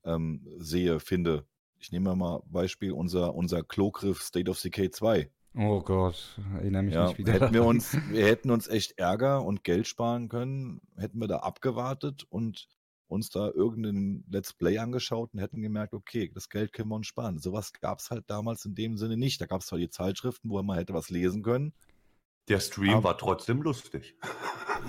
ähm, 0.05 0.47
sehe, 0.59 1.01
finde. 1.01 1.49
Ich 1.79 1.93
nehme 1.93 2.14
mal 2.16 2.43
Beispiel 2.47 2.93
unser, 2.93 3.35
unser 3.35 3.62
Klogriff 3.62 4.22
State 4.22 4.51
of 4.51 4.61
Decay 4.61 4.91
2. 4.91 5.31
Oh 5.57 5.81
Gott, 5.83 6.37
erinnere 6.57 6.83
mich 6.83 6.95
Ja, 6.95 7.09
nicht 7.09 7.18
wieder. 7.18 7.33
hätten 7.33 7.55
wir 7.55 7.64
uns, 7.64 7.97
wir 8.11 8.27
hätten 8.27 8.51
uns 8.51 8.66
echt 8.66 8.99
Ärger 8.99 9.45
und 9.45 9.62
Geld 9.62 9.87
sparen 9.87 10.29
können, 10.29 10.81
hätten 10.97 11.18
wir 11.20 11.29
da 11.29 11.39
abgewartet 11.39 12.25
und 12.29 12.66
uns 13.07 13.31
da 13.31 13.51
irgendeinen 13.51 14.25
Let's 14.29 14.53
Play 14.53 14.79
angeschaut 14.79 15.33
und 15.33 15.41
hätten 15.41 15.62
gemerkt, 15.62 15.95
okay, 15.95 16.31
das 16.35 16.49
Geld 16.49 16.72
können 16.72 16.89
wir 16.89 16.97
uns 16.97 17.07
sparen. 17.07 17.39
Sowas 17.39 17.72
gab 17.72 18.01
es 18.01 18.11
halt 18.11 18.25
damals 18.29 18.64
in 18.64 18.75
dem 18.75 18.97
Sinne 18.97 19.16
nicht. 19.16 19.41
Da 19.41 19.47
gab 19.47 19.61
es 19.61 19.66
zwar 19.68 19.79
die 19.79 19.91
Zeitschriften, 19.91 20.51
wo 20.51 20.61
man 20.62 20.77
hätte 20.77 20.95
was 20.95 21.11
lesen 21.11 21.43
können. 21.43 21.72
Der 22.49 22.61
Stream 22.61 22.95
Aber- 22.95 23.05
war 23.05 23.18
trotzdem 23.18 23.62
lustig. 23.62 24.16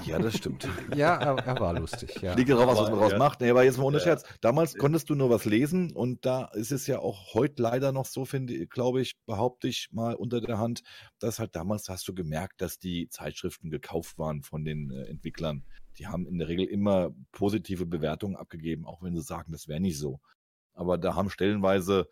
Ja, 0.05 0.19
das 0.19 0.35
stimmt. 0.35 0.67
Ja, 0.95 1.15
er, 1.15 1.37
er 1.45 1.59
war 1.59 1.73
lustig, 1.79 2.21
ja. 2.21 2.33
Liegt 2.33 2.49
ja 2.49 2.55
drauf, 2.55 2.67
was 2.67 2.89
man 2.89 2.99
daraus 2.99 3.11
ja. 3.13 3.17
macht. 3.17 3.39
Nee, 3.39 3.49
aber 3.49 3.63
jetzt 3.63 3.77
mal 3.77 3.85
ohne 3.85 3.97
Ja. 3.97 4.03
Scherz. 4.03 4.23
Damals 4.41 4.75
konntest 4.75 5.09
du 5.09 5.15
nur 5.15 5.29
was 5.29 5.45
lesen 5.45 5.93
und 5.93 6.25
da 6.25 6.45
ist 6.53 6.71
es 6.71 6.85
ja 6.87 6.99
auch 6.99 7.33
heute 7.33 7.61
leider 7.61 7.91
noch 7.93 8.05
so, 8.05 8.25
finde 8.25 8.67
glaube 8.67 9.01
ich, 9.01 9.15
behaupte 9.25 9.69
ich 9.69 9.87
mal 9.91 10.15
unter 10.15 10.41
der 10.41 10.57
Hand, 10.57 10.83
dass 11.19 11.39
halt 11.39 11.55
damals 11.55 11.87
hast 11.87 12.07
du 12.09 12.13
gemerkt, 12.13 12.59
dass 12.61 12.77
die 12.77 13.07
Zeitschriften 13.09 13.69
gekauft 13.69 14.17
waren 14.17 14.41
von 14.41 14.65
den 14.65 14.91
äh, 14.91 15.05
Entwicklern. 15.05 15.63
Die 15.97 16.07
haben 16.07 16.27
in 16.27 16.37
der 16.39 16.49
Regel 16.49 16.65
immer 16.65 17.11
positive 17.31 17.85
Bewertungen 17.85 18.35
abgegeben, 18.35 18.85
auch 18.85 19.01
wenn 19.01 19.15
sie 19.15 19.21
sagen, 19.21 19.53
das 19.53 19.69
wäre 19.69 19.79
nicht 19.79 19.97
so. 19.97 20.19
Aber 20.73 20.97
da 20.97 21.15
haben 21.15 21.29
stellenweise 21.29 22.09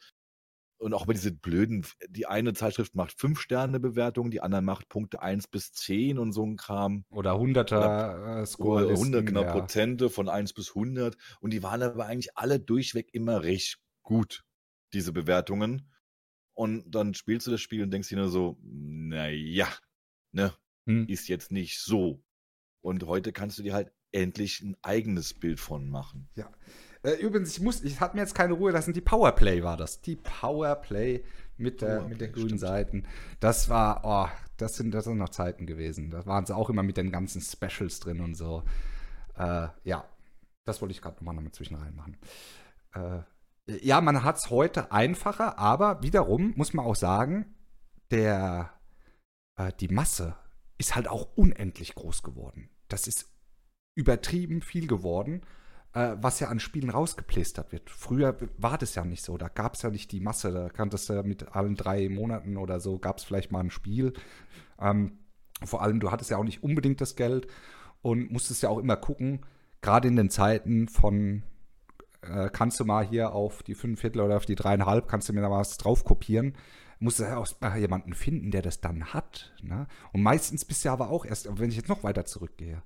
und 0.83 0.93
auch 0.93 1.05
bei 1.05 1.13
diese 1.13 1.31
blöden, 1.31 1.85
die 2.09 2.25
eine 2.25 2.53
Zeitschrift 2.53 2.93
macht 2.95 3.19
fünf 3.19 3.39
Sterne 3.39 3.79
Bewertungen, 3.79 4.31
die 4.31 4.41
andere 4.41 4.61
macht 4.61 4.89
Punkte 4.89 5.21
eins 5.21 5.47
bis 5.47 5.71
zehn 5.71 6.19
und 6.19 6.33
so 6.33 6.45
ein 6.45 6.57
Kram. 6.57 7.05
Oder 7.09 7.33
100er 7.33 8.41
äh, 8.41 8.45
Score. 8.45 8.89
100 8.89 9.25
genau 9.25 9.43
ja. 9.43 9.51
Prozente 9.51 10.09
von 10.09 10.29
1 10.29 10.53
bis 10.53 10.69
100 10.69 11.17
und 11.39 11.51
die 11.51 11.63
waren 11.63 11.81
aber 11.81 12.05
eigentlich 12.05 12.37
alle 12.37 12.59
durchweg 12.59 13.13
immer 13.13 13.43
recht 13.43 13.79
gut, 14.03 14.43
diese 14.93 15.13
Bewertungen. 15.13 15.89
Und 16.55 16.93
dann 16.93 17.15
spielst 17.15 17.47
du 17.47 17.51
das 17.51 17.61
Spiel 17.61 17.81
und 17.81 17.91
denkst 17.91 18.09
dir 18.09 18.17
nur 18.17 18.29
so, 18.29 18.59
naja, 18.61 19.67
ne, 20.31 20.53
Hm. 20.85 21.07
ist 21.07 21.27
jetzt 21.29 21.51
nicht 21.51 21.79
so. 21.79 22.23
Und 22.81 23.05
heute 23.05 23.31
kannst 23.31 23.57
du 23.57 23.63
dir 23.63 23.73
halt 23.73 23.91
endlich 24.11 24.61
ein 24.61 24.75
eigenes 24.81 25.33
Bild 25.33 25.59
von 25.59 25.89
machen. 25.89 26.29
Äh, 27.03 27.15
übrigens, 27.15 27.51
ich 27.51 27.61
muss, 27.61 27.83
ich 27.83 27.99
hatte 27.99 28.15
mir 28.15 28.21
jetzt 28.21 28.35
keine 28.35 28.53
Ruhe 28.53 28.71
lassen. 28.71 28.93
Die 28.93 29.01
Powerplay 29.01 29.61
war 29.61 29.77
das. 29.77 30.01
Die 30.01 30.15
Powerplay 30.15 31.23
mit, 31.57 31.81
der, 31.81 31.97
Powerplay, 31.97 32.09
mit 32.09 32.21
den 32.21 32.31
grünen. 32.31 32.57
Seiten. 32.57 33.03
Das 33.39 33.69
war, 33.69 34.01
oh, 34.03 34.29
das 34.57 34.77
sind, 34.77 34.91
das 34.91 35.05
sind 35.05 35.17
noch 35.17 35.29
Zeiten 35.29 35.65
gewesen. 35.65 36.09
Da 36.09 36.25
waren 36.25 36.45
sie 36.45 36.55
auch 36.55 36.69
immer 36.69 36.83
mit 36.83 36.97
den 36.97 37.11
ganzen 37.11 37.41
Specials 37.41 37.99
drin 37.99 38.21
und 38.21 38.35
so. 38.35 38.63
Äh, 39.35 39.67
ja, 39.83 40.05
das 40.63 40.81
wollte 40.81 40.93
ich 40.93 41.01
gerade 41.01 41.17
nochmal 41.17 41.35
damit 41.35 41.55
zwischen 41.55 41.75
reinmachen. 41.75 42.17
Äh, 42.93 43.19
ja, 43.81 44.01
man 44.01 44.23
hat 44.23 44.37
es 44.37 44.49
heute 44.49 44.91
einfacher, 44.91 45.57
aber 45.59 46.01
wiederum 46.03 46.53
muss 46.55 46.73
man 46.73 46.85
auch 46.85 46.95
sagen, 46.95 47.53
der, 48.11 48.71
äh, 49.57 49.71
die 49.79 49.87
Masse 49.87 50.35
ist 50.77 50.95
halt 50.95 51.07
auch 51.07 51.35
unendlich 51.35 51.95
groß 51.95 52.23
geworden. 52.23 52.69
Das 52.87 53.07
ist 53.07 53.29
übertrieben 53.95 54.61
viel 54.61 54.87
geworden 54.87 55.41
äh, 55.93 56.15
was 56.19 56.39
ja 56.39 56.47
an 56.49 56.59
Spielen 56.59 56.89
rausgeplästert 56.89 57.71
wird. 57.71 57.89
Früher 57.89 58.35
war 58.57 58.77
das 58.77 58.95
ja 58.95 59.05
nicht 59.05 59.23
so. 59.23 59.37
Da 59.37 59.47
gab 59.47 59.75
es 59.75 59.83
ja 59.83 59.89
nicht 59.89 60.11
die 60.11 60.19
Masse. 60.19 60.51
Da 60.51 60.69
kanntest 60.69 61.09
du 61.09 61.23
mit 61.23 61.55
allen 61.55 61.75
drei 61.75 62.09
Monaten 62.09 62.57
oder 62.57 62.79
so, 62.79 62.99
gab 62.99 63.17
es 63.17 63.23
vielleicht 63.23 63.51
mal 63.51 63.59
ein 63.59 63.71
Spiel. 63.71 64.13
Ähm, 64.79 65.19
vor 65.63 65.81
allem, 65.81 65.99
du 65.99 66.11
hattest 66.11 66.31
ja 66.31 66.37
auch 66.37 66.43
nicht 66.43 66.63
unbedingt 66.63 66.99
das 66.99 67.15
Geld 67.15 67.47
und 68.01 68.31
musstest 68.31 68.63
ja 68.63 68.69
auch 68.69 68.79
immer 68.79 68.97
gucken, 68.97 69.45
gerade 69.81 70.07
in 70.07 70.15
den 70.15 70.29
Zeiten 70.29 70.87
von, 70.87 71.43
äh, 72.21 72.49
kannst 72.51 72.79
du 72.79 72.85
mal 72.85 73.05
hier 73.05 73.33
auf 73.33 73.63
die 73.63 73.75
fünf 73.75 74.01
Viertel 74.01 74.21
oder 74.21 74.37
auf 74.37 74.45
die 74.45 74.55
dreieinhalb, 74.55 75.07
kannst 75.07 75.29
du 75.29 75.33
mir 75.33 75.41
da 75.41 75.51
was 75.51 75.77
drauf 75.77 76.03
kopieren. 76.03 76.55
Musst 76.99 77.19
du 77.19 77.23
ja 77.23 77.37
auch 77.37 77.47
jemanden 77.75 78.13
finden, 78.13 78.51
der 78.51 78.61
das 78.61 78.79
dann 78.79 79.13
hat. 79.13 79.53
Ne? 79.61 79.87
Und 80.13 80.23
meistens 80.23 80.63
bist 80.63 80.83
du 80.83 80.89
ja 80.89 80.93
aber 80.93 81.09
auch 81.09 81.25
erst, 81.25 81.49
wenn 81.59 81.69
ich 81.69 81.75
jetzt 81.75 81.89
noch 81.89 82.03
weiter 82.03 82.23
zurückgehe, 82.25 82.81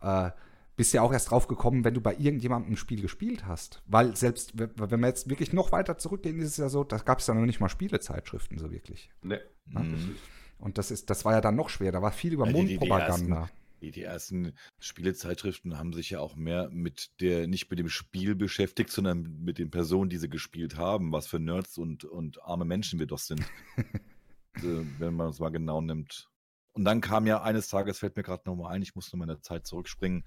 äh, 0.00 0.30
bist 0.78 0.94
ja 0.94 1.02
auch 1.02 1.12
erst 1.12 1.32
drauf 1.32 1.48
gekommen, 1.48 1.82
wenn 1.82 1.92
du 1.92 2.00
bei 2.00 2.14
irgendjemandem 2.14 2.72
ein 2.72 2.76
Spiel 2.76 3.02
gespielt 3.02 3.46
hast. 3.46 3.82
Weil 3.86 4.16
selbst, 4.16 4.52
wenn 4.54 5.00
wir 5.00 5.08
jetzt 5.08 5.28
wirklich 5.28 5.52
noch 5.52 5.72
weiter 5.72 5.98
zurückgehen, 5.98 6.38
ist 6.38 6.50
es 6.50 6.56
ja 6.56 6.68
so, 6.68 6.84
da 6.84 6.98
gab 6.98 7.18
es 7.18 7.26
ja 7.26 7.34
noch 7.34 7.44
nicht 7.44 7.58
mal 7.58 7.68
Spielezeitschriften 7.68 8.58
so 8.58 8.70
wirklich. 8.70 9.10
Ne. 9.20 9.42
Mhm. 9.66 10.14
Und 10.58 10.78
das 10.78 10.92
ist, 10.92 11.10
das 11.10 11.24
war 11.24 11.32
ja 11.32 11.40
dann 11.40 11.56
noch 11.56 11.68
schwer. 11.68 11.90
Da 11.90 12.00
war 12.00 12.12
viel 12.12 12.32
über 12.32 12.46
Ja, 12.46 12.52
Mundpropaganda. 12.52 13.50
Die, 13.82 13.90
die 13.90 14.04
ersten 14.04 14.52
Spielezeitschriften 14.78 15.78
haben 15.78 15.92
sich 15.92 16.10
ja 16.10 16.20
auch 16.20 16.36
mehr 16.36 16.70
mit 16.70 17.20
der, 17.20 17.48
nicht 17.48 17.68
mit 17.70 17.80
dem 17.80 17.88
Spiel 17.88 18.36
beschäftigt, 18.36 18.90
sondern 18.90 19.42
mit 19.42 19.58
den 19.58 19.72
Personen, 19.72 20.10
die 20.10 20.18
sie 20.18 20.30
gespielt 20.30 20.76
haben, 20.76 21.10
was 21.10 21.26
für 21.26 21.40
Nerds 21.40 21.76
und, 21.76 22.04
und 22.04 22.40
arme 22.44 22.64
Menschen 22.64 23.00
wir 23.00 23.06
doch 23.06 23.18
sind. 23.18 23.42
wenn 24.62 25.14
man 25.14 25.30
es 25.30 25.40
mal 25.40 25.50
genau 25.50 25.80
nimmt. 25.80 26.28
Und 26.72 26.84
dann 26.84 27.00
kam 27.00 27.26
ja 27.26 27.42
eines 27.42 27.66
Tages, 27.66 27.98
fällt 27.98 28.16
mir 28.16 28.22
gerade 28.22 28.44
nochmal 28.46 28.72
ein, 28.72 28.82
ich 28.82 28.94
muss 28.94 29.12
nur 29.12 29.18
meine 29.18 29.40
Zeit 29.40 29.66
zurückspringen, 29.66 30.24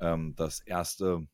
ähm, 0.00 0.34
das 0.36 0.60
erste 0.60 1.26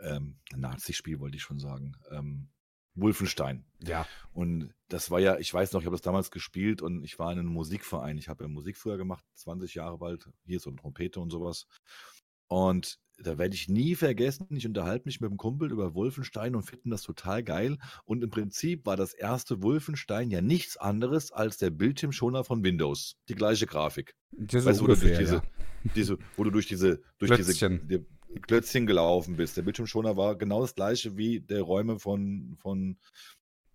ähm, 0.00 0.38
Nazi-Spiel, 0.54 1.20
wollte 1.20 1.36
ich 1.36 1.42
schon 1.42 1.58
sagen. 1.58 1.96
Ähm, 2.10 2.48
Wolfenstein. 2.94 3.64
ja. 3.80 4.06
Und 4.32 4.72
das 4.88 5.10
war 5.10 5.18
ja, 5.18 5.38
ich 5.38 5.52
weiß 5.52 5.72
noch, 5.72 5.80
ich 5.80 5.86
habe 5.86 5.96
das 5.96 6.02
damals 6.02 6.30
gespielt 6.30 6.80
und 6.80 7.02
ich 7.02 7.18
war 7.18 7.32
in 7.32 7.40
einem 7.40 7.48
Musikverein. 7.48 8.18
Ich 8.18 8.28
habe 8.28 8.44
ja 8.44 8.48
Musik 8.48 8.76
früher 8.76 8.96
gemacht, 8.96 9.24
20 9.34 9.74
Jahre 9.74 9.98
bald, 9.98 10.30
hier 10.44 10.60
so 10.60 10.70
eine 10.70 10.78
Trompete 10.78 11.18
und 11.18 11.30
sowas. 11.30 11.66
Und 12.46 13.00
da 13.18 13.38
werde 13.38 13.54
ich 13.54 13.68
nie 13.68 13.94
vergessen, 13.94 14.46
ich 14.50 14.66
unterhalte 14.66 15.06
mich 15.06 15.20
mit 15.20 15.30
einem 15.30 15.36
Kumpel 15.36 15.70
über 15.70 15.94
Wolfenstein 15.94 16.54
und 16.54 16.62
finden 16.62 16.90
das 16.90 17.02
total 17.02 17.42
geil. 17.42 17.78
Und 18.04 18.24
im 18.24 18.30
Prinzip 18.30 18.86
war 18.86 18.96
das 18.96 19.14
erste 19.14 19.62
Wolfenstein 19.62 20.30
ja 20.30 20.40
nichts 20.40 20.76
anderes 20.76 21.30
als 21.32 21.58
der 21.58 21.70
Bildschirmschoner 21.70 22.44
von 22.44 22.64
Windows. 22.64 23.16
Die 23.28 23.34
gleiche 23.34 23.66
Grafik. 23.66 24.14
Das 24.32 24.64
Weißt 24.64 24.80
du, 24.80 24.84
wo 24.84 24.86
du 24.88 24.92
ungefähr, 24.94 25.16
durch 25.16 25.18
diese, 25.18 25.34
ja. 25.34 25.42
diese, 25.94 26.18
wo 26.36 26.44
du 26.44 26.50
durch 26.50 26.66
diese, 26.66 27.02
durch 27.18 27.30
Klötzchen. 27.30 27.80
diese 27.88 28.04
die 28.34 28.40
Klötzchen 28.40 28.86
gelaufen 28.86 29.36
bist. 29.36 29.56
Der 29.56 29.62
Bildschirmschoner 29.62 30.16
war 30.16 30.36
genau 30.36 30.60
das 30.60 30.74
gleiche 30.74 31.16
wie 31.16 31.40
der 31.40 31.62
Räume 31.62 31.98
von, 31.98 32.56
von 32.60 32.98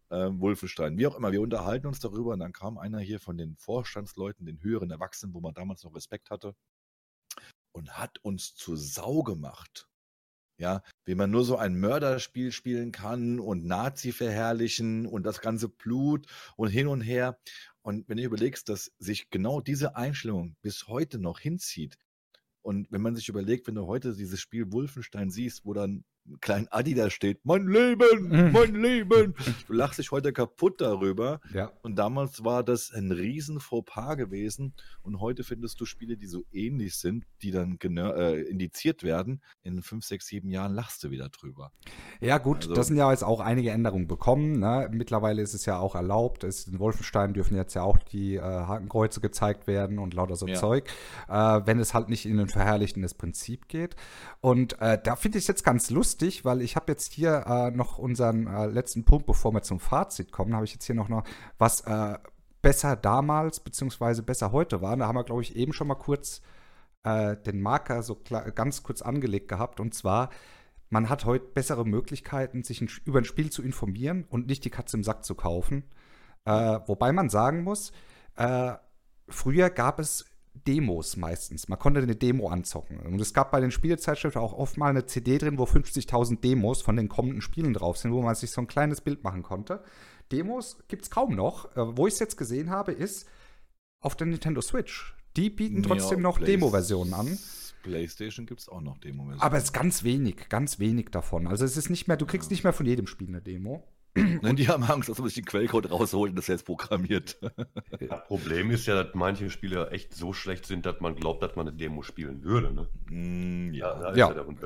äh, 0.09 0.29
Wolfenstein. 0.31 0.97
Wie 0.97 1.07
auch 1.07 1.17
immer, 1.17 1.31
wir 1.31 1.41
unterhalten 1.41 1.87
uns 1.87 1.99
darüber 1.99 2.33
und 2.33 2.39
dann 2.39 2.53
kam 2.53 2.77
einer 2.77 2.99
hier 2.99 3.19
von 3.19 3.37
den 3.37 3.55
Vorstandsleuten, 3.55 4.45
den 4.45 4.61
höheren 4.61 4.91
Erwachsenen, 4.91 5.33
wo 5.33 5.39
man 5.39 5.53
damals 5.53 5.83
noch 5.83 5.95
Respekt 5.95 6.29
hatte, 6.29 6.55
und 7.79 7.97
hat 7.97 8.19
uns 8.19 8.55
zu 8.55 8.75
Sau 8.75 9.23
gemacht. 9.23 9.87
Ja, 10.57 10.83
wie 11.05 11.15
man 11.15 11.31
nur 11.31 11.45
so 11.45 11.55
ein 11.55 11.79
Mörderspiel 11.79 12.51
spielen 12.51 12.91
kann 12.91 13.39
und 13.39 13.65
Nazi 13.65 14.11
verherrlichen 14.11 15.05
und 15.05 15.23
das 15.23 15.39
ganze 15.39 15.69
Blut 15.69 16.27
und 16.57 16.67
hin 16.67 16.87
und 16.87 16.99
her. 16.99 17.39
Und 17.81 18.09
wenn 18.09 18.17
du 18.17 18.23
überlegst, 18.23 18.67
dass 18.67 18.91
sich 18.99 19.29
genau 19.29 19.61
diese 19.61 19.95
Einstellung 19.95 20.57
bis 20.61 20.87
heute 20.87 21.17
noch 21.17 21.39
hinzieht, 21.39 21.97
und 22.61 22.91
wenn 22.91 23.01
man 23.01 23.15
sich 23.15 23.29
überlegt, 23.29 23.67
wenn 23.67 23.75
du 23.75 23.87
heute 23.87 24.13
dieses 24.13 24.41
Spiel 24.41 24.69
Wolfenstein 24.73 25.29
siehst, 25.29 25.65
wo 25.65 25.73
dann 25.73 26.03
ein 26.27 26.39
kleiner 26.41 26.67
Adi 26.71 26.93
da 26.93 27.09
steht, 27.09 27.39
mein 27.43 27.67
Leben, 27.67 28.29
Mhm. 28.29 28.51
mein 28.51 28.75
Leben, 28.75 29.33
du 29.67 29.73
lachst 29.73 29.97
dich 29.99 30.11
heute 30.11 30.31
kaputt 30.31 30.79
darüber. 30.81 31.39
Ja. 31.53 31.71
Und 31.81 31.95
damals 31.95 32.43
war 32.43 32.63
das 32.63 32.91
ein 32.91 33.11
riesen 33.11 33.59
Fauxpas 33.59 34.15
gewesen. 34.17 34.73
Und 35.01 35.19
heute 35.21 35.43
findest 35.43 35.81
du 35.81 35.85
Spiele, 35.85 36.17
die 36.17 36.27
so 36.27 36.43
ähnlich 36.51 36.95
sind, 36.97 37.25
die 37.41 37.49
dann 37.51 37.77
äh, 37.81 38.41
indiziert 38.41 39.01
werden. 39.03 39.41
In 39.63 39.81
fünf, 39.81 40.05
sechs, 40.05 40.27
sieben 40.27 40.49
Jahren 40.49 40.73
lachst 40.73 41.03
du 41.03 41.09
wieder 41.09 41.29
drüber. 41.29 41.71
Ja, 42.21 42.37
gut, 42.37 42.57
Also- 42.63 42.73
das 42.75 42.87
sind 42.87 42.97
ja 42.97 43.09
jetzt 43.11 43.23
auch 43.23 43.39
einige 43.39 43.71
Änderungen 43.71 44.07
bekommen. 44.07 44.59
Ne? 44.59 44.87
Mittlerweile 44.91 45.41
ist 45.41 45.55
es 45.55 45.65
ja 45.65 45.79
auch 45.79 45.95
erlaubt. 45.95 46.43
Es, 46.43 46.67
in 46.67 46.77
Wolfenstein 46.77 47.33
dürfen 47.33 47.55
jetzt 47.55 47.73
ja 47.73 47.81
auch 47.81 47.97
die 47.97 48.35
äh, 48.35 48.41
Hakenkreuze 48.41 49.19
gezeigt 49.19 49.65
werden 49.65 49.97
und 49.97 50.13
lauter 50.13 50.35
so 50.35 50.45
Ja. 50.45 50.55
Zeug, 50.55 50.87
äh, 51.27 51.33
wenn 51.65 51.79
es 51.79 51.95
halt 51.95 52.09
nicht 52.09 52.25
in 52.27 52.39
ein 52.39 52.49
verherrlichendes 52.49 53.15
Prinzip 53.15 53.67
geht. 53.67 53.95
Und 54.41 54.79
äh, 54.79 54.99
da 55.03 55.15
finde 55.15 55.39
ich 55.39 55.45
es 55.45 55.47
jetzt 55.47 55.63
ganz 55.63 55.89
lustig, 55.89 56.18
weil 56.45 56.61
ich 56.61 56.75
habe 56.75 56.91
jetzt 56.91 57.13
hier 57.13 57.45
äh, 57.47 57.71
noch 57.71 57.97
unseren 57.97 58.47
äh, 58.47 58.67
letzten 58.67 59.05
Punkt, 59.05 59.25
bevor 59.25 59.53
wir 59.53 59.61
zum 59.61 59.79
Fazit 59.79 60.31
kommen, 60.31 60.53
habe 60.53 60.65
ich 60.65 60.73
jetzt 60.73 60.85
hier 60.85 60.95
noch, 60.95 61.09
noch 61.09 61.23
was 61.57 61.81
äh, 61.81 62.17
besser 62.61 62.95
damals 62.95 63.59
beziehungsweise 63.59 64.23
besser 64.23 64.51
heute 64.51 64.81
war. 64.81 64.95
Da 64.97 65.07
haben 65.07 65.15
wir, 65.15 65.23
glaube 65.23 65.41
ich, 65.41 65.55
eben 65.55 65.73
schon 65.73 65.87
mal 65.87 65.95
kurz 65.95 66.41
äh, 67.03 67.37
den 67.37 67.61
Marker 67.61 68.03
so 68.03 68.15
klar, 68.15 68.51
ganz 68.51 68.83
kurz 68.83 69.01
angelegt 69.01 69.47
gehabt. 69.47 69.79
Und 69.79 69.93
zwar, 69.93 70.29
man 70.89 71.09
hat 71.09 71.25
heute 71.25 71.45
bessere 71.45 71.85
Möglichkeiten, 71.85 72.63
sich 72.63 72.81
ein, 72.81 72.89
über 73.05 73.19
ein 73.19 73.25
Spiel 73.25 73.49
zu 73.49 73.63
informieren 73.63 74.25
und 74.29 74.47
nicht 74.47 74.65
die 74.65 74.69
Katze 74.69 74.97
im 74.97 75.03
Sack 75.03 75.23
zu 75.23 75.35
kaufen. 75.35 75.83
Äh, 76.45 76.79
wobei 76.87 77.11
man 77.11 77.29
sagen 77.29 77.63
muss, 77.63 77.91
äh, 78.35 78.73
früher 79.27 79.69
gab 79.69 79.99
es 79.99 80.25
Demos 80.67 81.17
meistens. 81.17 81.67
Man 81.67 81.79
konnte 81.79 82.01
eine 82.01 82.15
Demo 82.15 82.49
anzocken. 82.49 82.99
Und 82.99 83.19
es 83.19 83.33
gab 83.33 83.51
bei 83.51 83.59
den 83.59 83.71
Spielezeitschriften 83.71 84.41
auch 84.41 84.53
oft 84.53 84.77
mal 84.77 84.89
eine 84.89 85.05
CD 85.05 85.37
drin, 85.37 85.57
wo 85.57 85.63
50.000 85.63 86.41
Demos 86.41 86.81
von 86.81 86.95
den 86.95 87.09
kommenden 87.09 87.41
Spielen 87.41 87.73
drauf 87.73 87.97
sind, 87.97 88.11
wo 88.11 88.21
man 88.21 88.35
sich 88.35 88.51
so 88.51 88.61
ein 88.61 88.67
kleines 88.67 89.01
Bild 89.01 89.23
machen 89.23 89.43
konnte. 89.43 89.83
Demos 90.31 90.77
gibt 90.87 91.03
es 91.03 91.09
kaum 91.09 91.35
noch. 91.35 91.75
Äh, 91.75 91.97
wo 91.97 92.07
ich 92.07 92.13
es 92.13 92.19
jetzt 92.19 92.37
gesehen 92.37 92.69
habe, 92.69 92.91
ist 92.91 93.27
auf 94.01 94.15
der 94.15 94.27
Nintendo 94.27 94.61
Switch. 94.61 95.15
Die 95.35 95.49
bieten 95.49 95.83
trotzdem 95.83 96.19
Ja, 96.19 96.23
noch 96.23 96.39
Demo-Versionen 96.39 97.13
an. 97.13 97.37
PlayStation 97.83 98.45
gibt 98.45 98.61
es 98.61 98.69
auch 98.69 98.81
noch 98.81 98.97
Demo-Versionen. 98.97 99.41
Aber 99.41 99.57
es 99.57 99.65
ist 99.65 99.73
ganz 99.73 100.03
wenig, 100.03 100.49
ganz 100.49 100.79
wenig 100.79 101.09
davon. 101.11 101.47
Also 101.47 101.65
es 101.65 101.77
ist 101.77 101.89
nicht 101.89 102.07
mehr, 102.07 102.17
du 102.17 102.25
kriegst 102.25 102.51
nicht 102.51 102.63
mehr 102.63 102.73
von 102.73 102.85
jedem 102.85 103.07
Spiel 103.07 103.27
eine 103.27 103.41
Demo. 103.41 103.83
Nein, 104.41 104.55
die 104.55 104.67
haben 104.67 104.83
Angst, 104.83 105.09
dass 105.09 105.17
man 105.19 105.27
sich 105.27 105.35
den 105.35 105.45
Quellcode 105.45 105.91
rausholt 105.91 106.31
und 106.31 106.35
das 106.35 106.47
jetzt 106.47 106.65
programmiert. 106.65 107.39
Das 107.99 108.25
Problem 108.27 108.71
ist 108.71 108.87
ja, 108.87 109.03
dass 109.03 109.13
manche 109.13 109.49
Spiele 109.49 109.89
echt 109.91 110.13
so 110.15 110.33
schlecht 110.33 110.65
sind, 110.65 110.85
dass 110.85 110.99
man 110.99 111.15
glaubt, 111.15 111.43
dass 111.43 111.55
man 111.55 111.67
eine 111.67 111.75
Demo 111.75 112.01
spielen 112.01 112.43
würde. 112.43 112.73
Ne? 112.73 112.87
Mm, 113.09 113.73
da 113.77 114.09
ist 114.11 114.17
Ja. 114.17 114.29
of 114.29 114.33
begraben, 114.47 114.57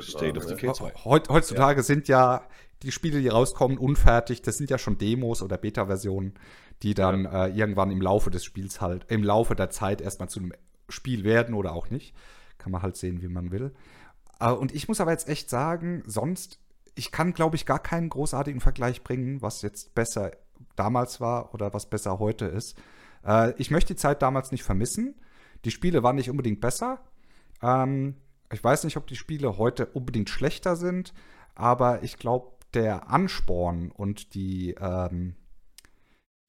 Decay 0.48 0.68
ne? 0.68 0.74
2. 0.74 0.92
Heut, 1.04 1.30
heutzutage 1.30 1.84
sind 1.84 2.08
ja 2.08 2.48
die 2.84 2.92
Spiele, 2.92 3.22
die 3.22 3.28
rauskommen, 3.30 3.78
unfertig. 3.78 4.42
Das 4.42 4.58
sind 4.58 4.70
ja 4.70 4.78
schon 4.78 4.98
Demos 4.98 5.42
oder 5.42 5.58
Beta-Versionen, 5.58 6.34
die 6.84 6.94
dann 6.94 7.26
äh, 7.26 7.48
irgendwann 7.48 7.92
im 7.92 8.02
Laufe 8.02 8.30
des 8.30 8.44
Spiels 8.46 8.82
halt, 8.82 9.06
im 9.10 9.24
Laufe 9.24 9.56
der 9.56 9.70
Zeit 9.70 10.02
erstmal 10.02 10.30
zu 10.30 10.40
einem 10.40 10.54
Spiel 10.90 11.24
werden 11.24 11.56
oder 11.56 11.74
auch 11.74 11.90
nicht. 11.90 12.14
Kann 12.58 12.72
man 12.72 12.82
halt 12.82 12.98
sehen, 12.98 13.22
wie 13.22 13.30
man 13.30 13.52
will. 13.52 13.74
Äh, 14.40 14.52
und 14.52 14.74
ich 14.76 14.88
muss 14.88 15.02
aber 15.02 15.12
jetzt 15.12 15.28
echt 15.28 15.50
sagen, 15.50 16.04
sonst, 16.06 16.60
ich 16.96 17.12
kann, 17.12 17.34
glaube 17.34 17.56
ich, 17.56 17.66
gar 17.66 17.80
keinen 17.80 18.10
großartigen 18.10 18.62
Vergleich 18.62 19.04
bringen, 19.04 19.42
was 19.42 19.62
jetzt 19.62 19.96
besser 19.96 20.32
damals 20.76 21.22
war 21.22 21.54
oder 21.54 21.74
was 21.74 21.90
besser 21.90 22.20
heute 22.20 22.46
ist. 22.46 22.78
Äh, 23.26 23.54
ich 23.58 23.72
möchte 23.72 23.94
die 23.94 24.00
Zeit 24.00 24.22
damals 24.22 24.52
nicht 24.52 24.64
vermissen. 24.64 25.16
Die 25.66 25.72
Spiele 25.72 26.04
waren 26.04 26.16
nicht 26.16 26.30
unbedingt 26.30 26.62
besser. 26.62 27.00
Ähm, 27.62 28.16
ich 28.52 28.64
weiß 28.64 28.84
nicht, 28.84 28.98
ob 28.98 29.08
die 29.08 29.16
Spiele 29.16 29.58
heute 29.58 29.88
unbedingt 29.88 30.30
schlechter 30.30 30.76
sind, 30.76 31.14
aber 31.56 32.04
ich 32.04 32.18
glaube, 32.18 32.52
der 32.74 33.10
Ansporn 33.10 33.92
und 33.92 34.34
die, 34.36 34.76
ähm, 34.80 35.36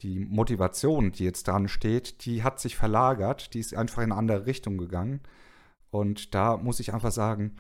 die 0.03 0.19
Motivation, 0.19 1.13
die 1.13 1.25
jetzt 1.25 1.49
dran 1.49 1.69
steht, 1.69 2.25
die 2.25 2.43
hat 2.43 2.61
sich 2.61 2.77
verlagert, 2.77 3.55
die 3.55 3.61
ist 3.61 3.75
einfach 3.75 3.99
in 3.99 4.13
eine 4.13 4.17
andere 4.17 4.47
Richtung 4.47 4.79
gegangen. 4.79 5.21
Und 5.91 6.35
da 6.35 6.57
muss 6.57 6.81
ich 6.81 6.93
einfach 6.93 7.13
sagen, 7.13 7.57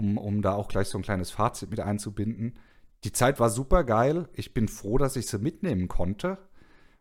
um, 0.00 0.16
um 0.16 0.40
da 0.40 0.54
auch 0.54 0.68
gleich 0.68 0.88
so 0.88 0.98
ein 0.98 1.02
kleines 1.02 1.30
Fazit 1.30 1.70
mit 1.70 1.80
einzubinden, 1.80 2.58
die 3.04 3.12
Zeit 3.12 3.38
war 3.38 3.50
super 3.50 3.84
geil. 3.84 4.28
Ich 4.32 4.54
bin 4.54 4.66
froh, 4.66 4.98
dass 4.98 5.16
ich 5.16 5.26
sie 5.26 5.38
mitnehmen 5.38 5.88
konnte 5.88 6.38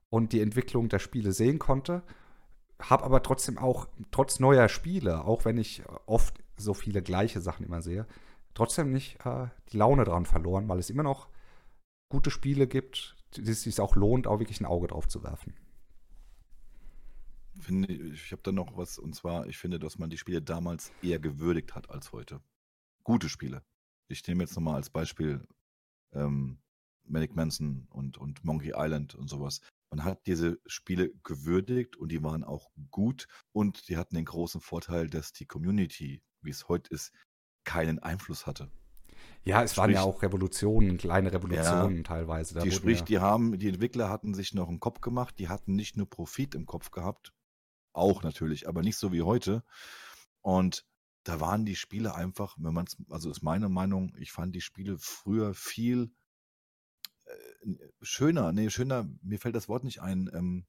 und 0.09 0.33
die 0.33 0.41
Entwicklung 0.41 0.89
der 0.89 0.99
Spiele 0.99 1.31
sehen 1.31 1.59
konnte. 1.59 2.03
Habe 2.81 3.05
aber 3.05 3.23
trotzdem 3.23 3.57
auch, 3.57 3.87
trotz 4.11 4.39
neuer 4.39 4.69
Spiele, 4.69 5.23
auch 5.25 5.45
wenn 5.45 5.57
ich 5.57 5.83
oft 6.05 6.43
so 6.57 6.73
viele 6.73 7.01
gleiche 7.01 7.41
Sachen 7.41 7.65
immer 7.65 7.81
sehe, 7.81 8.05
trotzdem 8.53 8.91
nicht 8.91 9.25
äh, 9.25 9.47
die 9.71 9.77
Laune 9.77 10.03
dran 10.03 10.25
verloren, 10.25 10.67
weil 10.67 10.79
es 10.79 10.89
immer 10.89 11.03
noch 11.03 11.29
gute 12.09 12.31
Spiele 12.31 12.67
gibt, 12.67 13.15
die 13.35 13.49
es 13.49 13.63
sich 13.63 13.79
auch 13.79 13.95
lohnt, 13.95 14.27
auch 14.27 14.39
wirklich 14.39 14.59
ein 14.59 14.65
Auge 14.65 14.87
drauf 14.87 15.07
zu 15.07 15.23
werfen. 15.23 15.53
Finde, 17.59 17.93
ich 17.93 18.31
habe 18.31 18.41
da 18.41 18.51
noch 18.51 18.77
was, 18.77 18.97
und 18.99 19.15
zwar, 19.15 19.47
ich 19.47 19.57
finde, 19.57 19.79
dass 19.79 19.99
man 19.99 20.09
die 20.09 20.17
Spiele 20.17 20.41
damals 20.41 20.91
eher 21.01 21.19
gewürdigt 21.19 21.75
hat 21.75 21.89
als 21.89 22.13
heute. 22.13 22.41
Gute 23.03 23.29
Spiele. 23.29 23.63
Ich 24.07 24.25
nehme 24.27 24.43
jetzt 24.43 24.55
nochmal 24.55 24.75
als 24.75 24.89
Beispiel 24.89 25.45
ähm, 26.13 26.59
Manic 27.03 27.35
Manson 27.35 27.87
und, 27.89 28.17
und 28.17 28.43
Monkey 28.43 28.73
Island 28.75 29.15
und 29.15 29.29
sowas. 29.29 29.61
Man 29.91 30.03
hat 30.03 30.27
diese 30.27 30.59
Spiele 30.67 31.11
gewürdigt 31.23 31.95
und 31.97 32.09
die 32.11 32.23
waren 32.23 32.43
auch 32.43 32.69
gut 32.91 33.27
und 33.51 33.87
die 33.89 33.97
hatten 33.97 34.15
den 34.15 34.25
großen 34.25 34.61
Vorteil, 34.61 35.09
dass 35.09 35.33
die 35.33 35.45
Community, 35.47 36.21
wie 36.41 36.51
es 36.51 36.67
heute 36.67 36.93
ist, 36.93 37.11
keinen 37.63 37.99
Einfluss 37.99 38.45
hatte. 38.45 38.71
Ja, 39.43 39.63
es 39.63 39.77
waren 39.77 39.89
ja 39.91 40.01
Sprich- 40.01 40.13
auch 40.15 40.21
Revolutionen, 40.21 40.97
kleine 40.97 41.31
Revolutionen 41.31 42.03
teilweise. 42.03 42.53
Da 42.53 42.61
die 42.61 42.71
sprich, 42.71 42.99
ja, 42.99 43.05
die 43.05 43.19
haben, 43.19 43.57
die 43.57 43.67
Entwickler 43.67 44.09
hatten 44.09 44.33
sich 44.33 44.53
noch 44.53 44.69
einen 44.69 44.79
Kopf 44.79 45.01
gemacht, 45.01 45.39
die 45.39 45.49
hatten 45.49 45.75
nicht 45.75 45.97
nur 45.97 46.09
Profit 46.09 46.55
im 46.55 46.65
Kopf 46.65 46.91
gehabt, 46.91 47.33
auch 47.93 48.23
natürlich, 48.23 48.67
aber 48.67 48.81
nicht 48.81 48.97
so 48.97 49.11
wie 49.11 49.21
heute. 49.21 49.63
Und 50.41 50.85
da 51.23 51.39
waren 51.39 51.65
die 51.65 51.75
Spiele 51.75 52.15
einfach, 52.15 52.55
wenn 52.59 52.73
man 52.73 52.85
es, 52.85 52.97
also 53.09 53.29
ist 53.29 53.43
meine 53.43 53.69
Meinung, 53.69 54.15
ich 54.17 54.31
fand 54.31 54.55
die 54.55 54.61
Spiele 54.61 54.97
früher 54.97 55.53
viel 55.53 56.11
äh, 57.25 57.75
schöner, 58.01 58.51
nee, 58.51 58.69
schöner, 58.69 59.07
mir 59.21 59.39
fällt 59.39 59.55
das 59.55 59.69
Wort 59.69 59.83
nicht 59.83 60.01
ein, 60.01 60.29
ähm, 60.33 60.65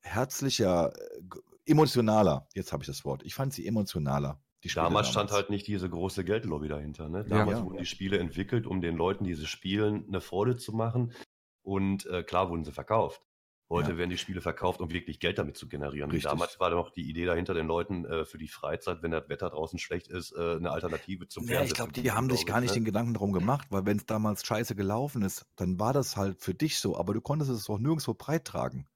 herzlicher, 0.00 0.92
äh, 0.96 1.20
emotionaler, 1.64 2.48
jetzt 2.54 2.72
habe 2.72 2.82
ich 2.82 2.86
das 2.86 3.04
Wort. 3.04 3.22
Ich 3.24 3.34
fand 3.34 3.52
sie 3.52 3.66
emotionaler. 3.66 4.40
Die 4.62 4.68
Spiele 4.68 4.86
Damals 4.86 5.08
stand 5.08 5.32
halt 5.32 5.50
nicht 5.50 5.66
diese 5.66 5.88
große 5.88 6.24
Geldlobby 6.24 6.68
dahinter. 6.68 7.08
Ne? 7.08 7.24
Ja. 7.28 7.38
Damals 7.38 7.58
Ja. 7.58 7.64
wurden 7.64 7.78
die 7.78 7.86
Spiele 7.86 8.18
entwickelt, 8.18 8.66
um 8.66 8.80
den 8.80 8.96
Leuten 8.96 9.24
diese 9.24 9.46
Spielen 9.46 10.06
eine 10.08 10.20
Freude 10.20 10.56
zu 10.56 10.72
machen. 10.72 11.12
Und 11.62 12.06
äh, 12.06 12.22
klar 12.22 12.50
wurden 12.50 12.64
sie 12.64 12.72
verkauft. 12.72 13.25
Heute 13.68 13.92
Ja. 13.92 13.98
werden 13.98 14.10
die 14.10 14.18
Spiele 14.18 14.40
verkauft, 14.40 14.80
um 14.80 14.90
wirklich 14.92 15.18
Geld 15.18 15.38
damit 15.38 15.56
zu 15.56 15.68
generieren. 15.68 16.10
Richtig. 16.10 16.30
Damals 16.30 16.60
war 16.60 16.70
noch 16.70 16.90
die 16.90 17.08
Idee 17.08 17.24
dahinter, 17.24 17.52
den 17.52 17.66
Leuten 17.66 18.04
äh, 18.04 18.24
für 18.24 18.38
die 18.38 18.46
Freizeit, 18.46 19.02
wenn 19.02 19.10
das 19.10 19.28
Wetter 19.28 19.50
draußen 19.50 19.78
schlecht 19.80 20.06
ist, 20.06 20.32
äh, 20.36 20.56
eine 20.56 20.70
Alternative 20.70 21.26
zum 21.26 21.42
Ja, 21.44 21.48
Fernsehen 21.48 21.66
ich 21.66 21.74
glaube, 21.74 21.92
die 21.92 22.12
haben 22.12 22.30
sich 22.30 22.46
gar 22.46 22.58
ich, 22.58 22.62
nicht 22.62 22.70
ne? 22.70 22.80
den 22.80 22.84
Gedanken 22.84 23.14
darum 23.14 23.32
gemacht, 23.32 23.66
weil 23.70 23.84
wenn 23.84 23.96
es 23.96 24.06
damals 24.06 24.46
scheiße 24.46 24.76
gelaufen 24.76 25.22
ist, 25.22 25.46
dann 25.56 25.80
war 25.80 25.92
das 25.92 26.16
halt 26.16 26.40
für 26.40 26.54
dich 26.54 26.78
so, 26.78 26.96
aber 26.96 27.12
du 27.12 27.20
konntest 27.20 27.50
es 27.50 27.68
auch 27.68 27.78
nirgendwo 27.78 28.14
breit 28.14 28.44
tragen. 28.44 28.86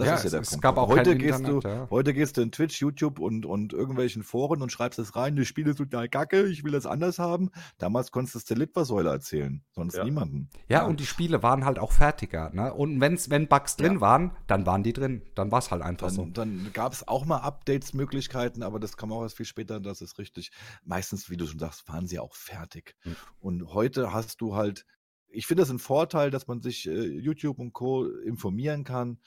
Das 0.00 0.08
Ja, 0.08 0.14
ist 0.14 0.22
ja 0.22 0.26
es- 0.26 0.30
der 0.32 0.40
es 0.40 0.50
Punkt. 0.50 0.62
gab 0.62 0.76
auch 0.78 0.88
heute, 0.88 1.16
gehst 1.16 1.38
Internet, 1.40 1.64
du, 1.64 1.68
ja. 1.68 1.86
heute 1.90 2.14
gehst 2.14 2.36
du 2.36 2.40
in 2.42 2.50
Twitch, 2.52 2.80
YouTube 2.80 3.18
und, 3.18 3.44
und 3.46 3.72
irgendwelchen 3.72 4.22
Foren 4.22 4.62
und 4.62 4.72
schreibst 4.72 4.98
es 4.98 5.14
rein, 5.14 5.36
das 5.36 5.46
Spiel 5.46 5.66
ist 5.68 5.76
total 5.76 6.08
kacke, 6.08 6.46
ich 6.46 6.64
will 6.64 6.72
das 6.72 6.86
anders 6.86 7.18
haben. 7.18 7.50
Damals 7.78 8.10
konntest 8.12 8.50
du 8.50 8.54
Litfaßsäule 8.54 9.10
erzählen, 9.10 9.62
sonst 9.72 9.96
Ja. 9.96 10.04
niemanden. 10.04 10.48
Ja, 10.68 10.84
und 10.86 11.00
die 11.00 11.06
Spiele 11.06 11.42
waren 11.42 11.64
halt 11.64 11.78
auch 11.78 11.92
fertiger. 11.92 12.50
Ne? 12.52 12.72
Und 12.72 13.00
wenn's, 13.00 13.30
wenn 13.30 13.46
Bugs 13.48 13.76
drin 13.76 14.00
waren, 14.00 14.36
dann 14.46 14.66
waren 14.66 14.82
die 14.82 14.92
drin. 14.92 15.22
Dann 15.34 15.52
war 15.52 15.58
es 15.60 15.70
halt 15.70 15.82
einfach 15.82 16.10
so. 16.10 16.22
Dann, 16.24 16.32
dann 16.64 16.70
gab 16.72 16.92
es 16.92 17.06
auch 17.06 17.24
mal 17.26 17.38
Updates-Möglichkeiten, 17.38 18.62
aber 18.62 18.78
das 18.80 18.96
kam 18.96 19.12
auch 19.12 19.22
erst 19.22 19.36
viel 19.36 19.46
später, 19.46 19.80
das 19.80 20.00
ist 20.00 20.18
richtig. 20.18 20.50
Meistens, 20.84 21.30
wie 21.30 21.36
du 21.36 21.46
schon 21.46 21.58
sagst, 21.58 21.88
waren 21.88 22.06
sie 22.06 22.18
auch 22.18 22.34
fertig. 22.34 22.96
Hm. 23.02 23.16
Und 23.40 23.66
heute 23.74 24.12
hast 24.12 24.40
du 24.40 24.54
halt, 24.54 24.86
ich 25.28 25.46
finde 25.46 25.62
das 25.62 25.70
ein 25.70 25.78
Vorteil, 25.78 26.30
dass 26.30 26.46
man 26.46 26.60
sich 26.60 26.88
äh, 26.88 27.06
YouTube 27.06 27.58
und 27.58 27.72
Co. 27.72 28.06
informieren 28.06 28.84
kann, 28.84 29.18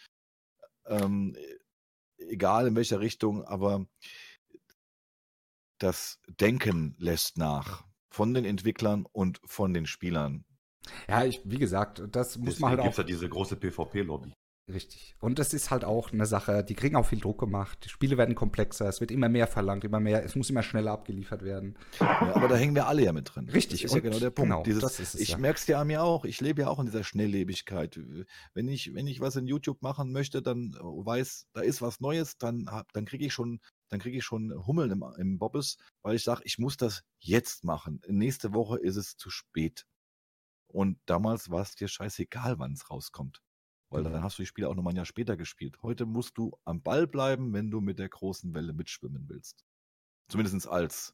ähm, 0.87 1.35
egal 2.17 2.67
in 2.67 2.75
welcher 2.75 2.99
Richtung, 2.99 3.43
aber 3.43 3.85
das 5.79 6.19
Denken 6.27 6.95
lässt 6.97 7.37
nach 7.37 7.85
von 8.09 8.33
den 8.33 8.45
Entwicklern 8.45 9.05
und 9.11 9.41
von 9.45 9.73
den 9.73 9.85
Spielern. 9.85 10.45
Ja, 11.07 11.25
ich, 11.25 11.41
wie 11.45 11.57
gesagt, 11.57 12.03
das 12.11 12.37
muss 12.37 12.45
Deswegen 12.55 12.61
man 12.61 12.69
halt 12.71 12.81
gibt 12.81 12.93
es 12.93 12.99
auch. 12.99 13.03
ja 13.03 13.07
diese 13.07 13.29
große 13.29 13.55
PvP-Lobby. 13.55 14.33
Richtig. 14.71 15.13
Und 15.19 15.39
das 15.39 15.53
ist 15.53 15.71
halt 15.71 15.83
auch 15.83 16.13
eine 16.13 16.25
Sache, 16.25 16.63
die 16.63 16.73
kriegen 16.73 16.95
auch 16.95 17.05
viel 17.05 17.19
Druck 17.19 17.37
gemacht. 17.37 17.79
Die 17.83 17.89
Spiele 17.89 18.17
werden 18.17 18.33
komplexer, 18.33 18.87
es 18.87 19.01
wird 19.01 19.11
immer 19.11 19.27
mehr 19.27 19.45
verlangt, 19.45 19.83
immer 19.83 19.99
mehr, 19.99 20.23
es 20.23 20.35
muss 20.37 20.49
immer 20.49 20.63
schneller 20.63 20.91
abgeliefert 20.93 21.43
werden. 21.43 21.77
Ja, 21.99 22.33
aber 22.33 22.47
da 22.47 22.55
hängen 22.55 22.73
wir 22.73 22.87
alle 22.87 23.03
ja 23.03 23.11
mit 23.11 23.35
drin. 23.35 23.49
Richtig, 23.49 23.81
Das 23.81 23.91
ist 23.91 23.95
ja 23.95 23.99
genau 24.01 24.19
der 24.19 24.29
Punkt. 24.29 24.49
genau, 24.51 24.63
Dieses, 24.63 24.99
es 24.99 25.15
ich 25.15 25.29
ja. 25.29 25.37
merke 25.37 25.59
es 25.59 25.67
ja 25.67 25.81
an 25.81 25.87
mir 25.87 26.01
auch. 26.01 26.23
Ich 26.23 26.39
lebe 26.39 26.61
ja 26.61 26.69
auch 26.69 26.79
in 26.79 26.85
dieser 26.85 27.03
Schnelllebigkeit. 27.03 27.99
Wenn 28.53 28.69
ich, 28.69 28.93
wenn 28.93 29.05
ich 29.05 29.19
was 29.19 29.35
in 29.35 29.47
YouTube 29.47 29.81
machen 29.81 30.13
möchte, 30.13 30.41
dann 30.41 30.73
weiß, 30.79 31.47
da 31.51 31.59
ist 31.59 31.81
was 31.81 31.99
Neues, 31.99 32.37
dann, 32.37 32.69
hab- 32.71 32.93
dann 32.93 33.03
kriege 33.03 33.25
ich 33.25 33.33
schon, 33.33 33.59
dann 33.89 33.99
kriege 33.99 34.17
ich 34.17 34.23
schon 34.23 34.53
Hummeln 34.65 34.91
im, 34.91 35.03
im 35.17 35.39
Bobbes, 35.39 35.75
weil 36.03 36.15
ich 36.15 36.23
sage, 36.23 36.41
ich 36.45 36.57
muss 36.57 36.77
das 36.77 37.01
jetzt 37.19 37.65
machen. 37.65 37.99
Nächste 38.07 38.53
Woche 38.53 38.77
ist 38.79 38.95
es 38.95 39.17
zu 39.17 39.29
spät. 39.29 39.85
Und 40.67 40.99
damals 41.05 41.49
war 41.49 41.61
es 41.63 41.75
dir 41.75 41.89
scheißegal, 41.89 42.59
wann 42.59 42.71
es 42.71 42.89
rauskommt. 42.89 43.41
Weil 43.93 44.03
dann 44.03 44.23
hast 44.23 44.39
du 44.39 44.43
die 44.43 44.47
Spiele 44.47 44.67
auch 44.69 44.75
noch 44.75 44.81
mal 44.81 44.89
ein 44.89 44.95
Jahr 44.95 45.05
später 45.05 45.37
gespielt. 45.37 45.77
Heute 45.83 46.05
musst 46.05 46.37
du 46.37 46.57
am 46.65 46.81
Ball 46.81 47.05
bleiben, 47.05 47.53
wenn 47.53 47.69
du 47.69 47.79
mit 47.79 47.99
der 47.99 48.09
großen 48.09 48.53
Welle 48.53 48.73
mitschwimmen 48.73 49.29
willst. 49.29 49.63
Zumindest 50.29 50.67
als, 50.67 51.13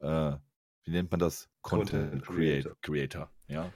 äh, 0.00 0.36
wie 0.84 0.90
nennt 0.90 1.10
man 1.10 1.20
das? 1.20 1.50
Content, 1.60 2.22
Content 2.22 2.22
Creator. 2.24 2.76
Creator. 2.80 3.30
Ja. 3.48 3.72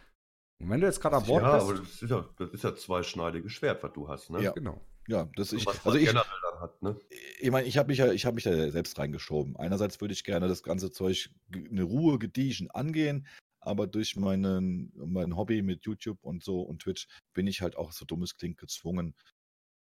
Und 0.60 0.70
wenn 0.70 0.80
du 0.80 0.86
jetzt 0.86 1.00
gerade 1.00 1.16
am 1.16 1.24
Bord 1.24 1.42
Ja, 1.42 1.58
bist, 1.58 1.68
aber 1.68 1.78
das 1.78 2.02
ist 2.02 2.10
ja, 2.10 2.28
das 2.38 2.50
ist 2.50 2.64
ja 2.64 2.74
zweischneidiges 2.74 3.52
Schwert, 3.52 3.82
was 3.82 3.92
du 3.92 4.08
hast, 4.08 4.30
ne? 4.30 4.42
Ja. 4.42 4.52
genau. 4.52 4.80
Ja, 5.08 5.28
das 5.36 5.52
ich, 5.52 5.64
was 5.64 5.86
also 5.86 5.96
ich, 5.96 6.06
generell 6.06 6.26
dann 6.42 6.60
hat, 6.60 6.82
ne? 6.82 6.98
ich 7.40 7.50
meine, 7.50 7.66
ich 7.66 7.78
habe 7.78 7.88
mich 7.88 7.98
ja, 7.98 8.12
ich 8.12 8.26
habe 8.26 8.34
mich 8.34 8.44
da 8.44 8.70
selbst 8.70 8.98
reingeschoben. 8.98 9.56
Einerseits 9.56 10.00
würde 10.02 10.12
ich 10.12 10.22
gerne 10.22 10.48
das 10.48 10.62
ganze 10.62 10.90
Zeug 10.90 11.30
eine 11.54 11.82
Ruhe 11.82 12.18
gediegen 12.18 12.70
angehen, 12.70 13.26
aber 13.68 13.86
durch 13.86 14.16
meinen, 14.16 14.92
mein 14.96 15.36
Hobby 15.36 15.62
mit 15.62 15.84
YouTube 15.84 16.18
und 16.22 16.42
so 16.42 16.62
und 16.62 16.82
Twitch 16.82 17.06
bin 17.34 17.46
ich 17.46 17.62
halt 17.62 17.76
auch 17.76 17.92
so 17.92 18.04
dumm 18.04 18.22
es 18.22 18.36
klingt 18.36 18.58
gezwungen, 18.58 19.14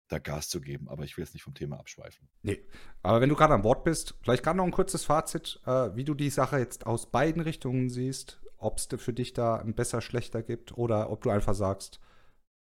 da 0.10 0.20
Gas 0.20 0.50
zu 0.50 0.62
geben. 0.62 0.90
Aber 0.90 1.04
ich 1.04 1.18
will 1.18 1.24
jetzt 1.24 1.34
nicht 1.34 1.44
vom 1.44 1.54
Thema 1.54 1.80
abschweifen. 1.80 2.30
Nee. 2.44 2.64
Aber 3.02 3.22
wenn 3.22 3.30
du 3.30 3.36
gerade 3.36 3.54
an 3.54 3.62
Bord 3.62 3.84
bist, 3.84 4.16
vielleicht 4.22 4.44
gerade 4.44 4.58
noch 4.58 4.66
ein 4.66 4.72
kurzes 4.72 5.06
Fazit, 5.06 5.62
äh, 5.66 5.96
wie 5.96 6.04
du 6.04 6.14
die 6.14 6.30
Sache 6.30 6.60
jetzt 6.60 6.86
aus 6.86 7.10
beiden 7.10 7.42
Richtungen 7.42 7.90
siehst, 7.90 8.42
ob 8.58 8.78
es 8.78 8.88
für 8.98 9.14
dich 9.14 9.34
da 9.34 9.56
ein 9.56 9.74
besser, 9.74 10.02
schlechter 10.02 10.44
gibt 10.44 10.78
oder 10.78 11.10
ob 11.10 11.24
du 11.24 11.30
einfach 11.30 11.56
sagst, 11.56 12.00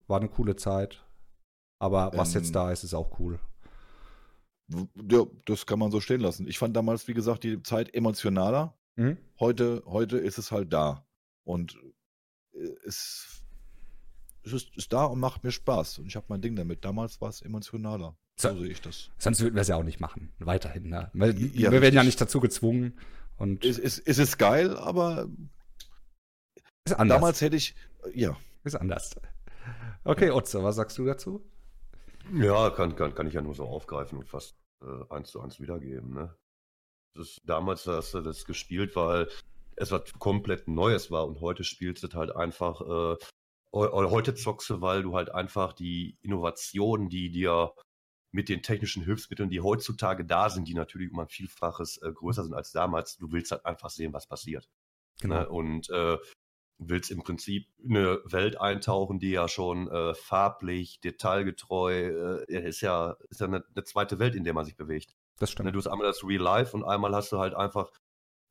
war 0.08 0.20
eine 0.20 0.30
coole 0.30 0.56
Zeit, 0.56 1.06
aber 1.80 2.12
was 2.16 2.34
Ähm, 2.36 2.42
jetzt 2.42 2.56
da 2.56 2.72
ist, 2.72 2.84
ist 2.84 2.94
auch 2.94 3.20
cool. 3.20 3.40
Ja, 5.10 5.26
das 5.46 5.66
kann 5.66 5.80
man 5.80 5.92
so 5.92 6.00
stehen 6.00 6.22
lassen. 6.22 6.48
Ich 6.48 6.60
fand 6.60 6.76
damals, 6.76 7.08
wie 7.08 7.14
gesagt, 7.14 7.44
die 7.44 7.62
Zeit 7.64 7.94
emotionaler. 7.94 8.78
Mhm. 9.00 9.18
Heute, 9.40 9.82
heute 9.86 10.18
ist 10.18 10.38
es 10.38 10.52
halt 10.52 10.74
da. 10.74 11.06
Und 11.44 11.78
äh, 12.54 12.60
es, 12.86 13.44
es 14.44 14.54
ist, 14.54 14.76
ist 14.78 14.92
da 14.94 15.06
und 15.06 15.20
macht 15.20 15.44
mir 15.44 15.52
Spaß. 15.52 16.00
Und 16.00 16.08
ich 16.08 16.16
habe 16.16 16.26
mein 16.30 16.42
Ding 16.42 16.56
damit. 16.56 16.84
Damals 16.84 17.22
war 17.22 17.30
es 17.30 17.42
emotionaler. 17.42 18.18
So, 18.40 18.50
So. 18.50 18.60
sehe 18.60 18.70
ich 18.72 18.82
das. 18.82 19.10
Sonst 19.18 19.42
würden 19.42 19.56
wir 19.56 19.62
es 19.62 19.68
ja 19.70 19.76
auch 19.78 19.84
nicht 19.84 20.00
machen, 20.00 20.34
weiterhin. 20.40 20.90
Ne? 20.90 21.10
Weil 21.14 21.40
Ja, 21.56 21.72
wir 21.72 21.82
werden 21.82 21.96
ja 21.96 22.04
nicht 22.04 22.20
dazu 22.20 22.40
gezwungen 22.40 22.98
und 23.38 23.64
Es, 23.66 23.80
es, 23.80 24.00
es 24.00 24.18
ist 24.18 24.38
geil, 24.38 24.76
aber 24.78 25.30
ist 26.86 26.94
anders. 26.94 27.16
damals 27.18 27.42
hätte 27.42 27.56
ich, 27.56 27.76
ja, 28.14 28.36
ist 28.64 28.76
anders. 28.76 29.16
Okay, 30.04 30.32
Otze, 30.32 30.64
was 30.64 30.76
sagst 30.78 30.98
du 30.98 31.06
dazu? 31.06 31.44
Ja, 32.34 32.70
kann, 32.72 32.96
kann, 32.96 33.14
kann 33.16 33.28
ich 33.28 33.34
ja 33.34 33.42
nur 33.42 33.56
so 33.56 33.64
aufgreifen 33.66 34.18
und 34.20 34.28
fast 34.30 34.56
äh, 34.82 34.86
eins 35.14 35.30
zu 35.32 35.42
eins 35.42 35.60
wiedergeben. 35.60 36.14
Ne? 36.14 36.36
Das 37.16 37.38
damals 37.46 37.86
hast 37.88 38.14
du 38.14 38.22
das 38.22 38.46
gespielt, 38.46 38.96
weil 38.96 39.30
es 39.76 39.92
was 39.92 40.12
komplett 40.20 40.68
Neues 40.68 41.10
war 41.12 41.26
und 41.28 41.42
heute 41.42 41.64
spielst 41.64 42.04
du 42.04 42.10
halt 42.14 42.36
einfach, 42.36 42.82
äh, 42.82 43.18
heu- 43.74 44.10
heute 44.10 44.36
zockst 44.36 44.70
du, 44.70 44.82
weil 44.82 45.04
du 45.04 45.16
halt 45.16 45.32
einfach 45.32 45.74
die 45.74 46.18
Innovationen, 46.22 47.10
die 47.10 47.30
dir 47.32 47.74
mit 48.32 48.50
den 48.50 48.62
technischen 48.62 49.04
Hilfsmitteln, 49.04 49.50
die 49.50 49.62
heutzutage 49.62 50.24
da 50.26 50.50
sind, 50.50 50.68
die 50.68 50.76
natürlich 50.76 51.12
um 51.12 51.20
ein 51.20 51.28
Vielfaches 51.28 51.98
äh, 52.02 52.12
größer 52.12 52.44
sind 52.44 52.54
als 52.54 52.72
damals, 52.72 53.18
du 53.18 53.32
willst 53.32 53.52
halt 53.52 53.66
einfach 53.66 53.90
sehen, 53.90 54.14
was 54.14 54.28
passiert. 54.28 54.70
Genau. 55.22 55.36
Ne? 55.40 55.50
Und 55.50 55.90
äh, 55.90 56.18
willst 56.78 57.12
im 57.12 57.24
Prinzip 57.24 57.68
eine 57.84 58.22
Welt 58.26 58.60
eintauchen, 58.60 59.20
die 59.20 59.32
ja 59.32 59.48
schon 59.48 59.90
äh, 59.90 60.14
farblich, 60.14 61.00
detailgetreu, 61.02 62.46
äh, 62.48 62.68
ist 62.68 62.82
ja, 62.82 63.18
ist 63.30 63.42
ja 63.42 63.48
eine, 63.48 63.66
eine 63.76 63.84
zweite 63.84 64.20
Welt, 64.20 64.36
in 64.36 64.44
der 64.44 64.54
man 64.54 64.66
sich 64.66 64.78
bewegt. 64.78 65.16
Das 65.40 65.50
Ne, 65.50 65.52
stimmt. 65.52 65.74
du 65.74 65.80
hast 65.80 65.88
einmal 65.88 66.08
das 66.08 66.24
Real 66.24 66.42
Life 66.42 66.76
und 66.76 66.84
einmal 66.84 67.14
hast 67.16 67.32
du 67.32 67.40
halt 67.40 67.54
einfach 67.56 67.92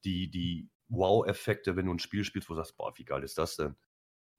die, 0.05 0.31
die 0.31 0.71
Wow-Effekte, 0.89 1.77
wenn 1.77 1.87
du 1.87 1.95
ein 1.95 1.99
Spiel 1.99 2.25
spielst, 2.25 2.49
wo 2.49 2.55
du 2.55 2.59
sagst, 2.61 2.77
boah, 2.77 2.93
wie 2.97 3.05
geil 3.05 3.23
ist 3.23 3.39
das 3.39 3.57
denn? 3.57 3.77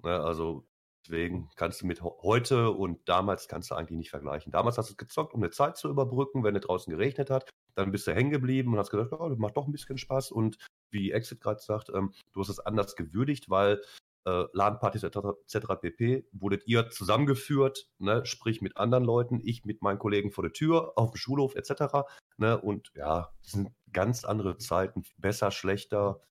Ne, 0.03 0.19
also 0.21 0.67
deswegen 1.05 1.49
kannst 1.55 1.81
du 1.81 1.87
mit 1.87 2.01
heute 2.01 2.71
und 2.71 3.07
damals 3.09 3.47
kannst 3.47 3.71
du 3.71 3.75
eigentlich 3.75 3.97
nicht 3.97 4.09
vergleichen. 4.11 4.51
Damals 4.51 4.77
hast 4.77 4.89
du 4.89 4.93
es 4.93 4.97
gezockt, 4.97 5.33
um 5.33 5.41
eine 5.43 5.51
Zeit 5.51 5.77
zu 5.77 5.89
überbrücken, 5.89 6.43
wenn 6.43 6.55
es 6.55 6.63
draußen 6.65 6.91
geregnet 6.91 7.29
hat. 7.29 7.49
Dann 7.75 7.91
bist 7.91 8.07
du 8.07 8.13
hängen 8.15 8.31
geblieben 8.31 8.73
und 8.73 8.79
hast 8.79 8.91
gedacht, 8.91 9.11
ja, 9.11 9.29
das 9.29 9.37
macht 9.37 9.57
doch 9.57 9.67
ein 9.67 9.71
bisschen 9.71 9.97
Spaß. 9.97 10.31
Und 10.31 10.57
wie 10.91 11.11
Exit 11.11 11.41
gerade 11.41 11.61
sagt, 11.61 11.89
ähm, 11.89 12.13
du 12.33 12.41
hast 12.41 12.49
es 12.49 12.59
anders 12.59 12.95
gewürdigt, 12.95 13.49
weil 13.49 13.81
äh, 14.25 14.45
LAN-Partys 14.53 15.03
etc. 15.03 15.17
etc. 15.45 15.67
pp. 15.81 16.27
wurdet 16.31 16.67
ihr 16.67 16.89
zusammengeführt, 16.89 17.89
ne? 17.97 18.25
sprich 18.25 18.61
mit 18.61 18.77
anderen 18.77 19.03
Leuten, 19.03 19.39
ich 19.43 19.65
mit 19.65 19.81
meinen 19.81 19.99
Kollegen 19.99 20.31
vor 20.31 20.43
der 20.43 20.53
Tür, 20.53 20.93
auf 20.95 21.11
dem 21.11 21.17
Schulhof 21.17 21.55
etc. 21.55 22.07
Ne? 22.37 22.59
Und 22.59 22.91
ja, 22.95 23.29
es 23.43 23.51
sind 23.51 23.69
ganz 23.91 24.25
andere 24.25 24.57
Zeiten, 24.57 25.03
besser, 25.17 25.51
schlechter. 25.51 26.21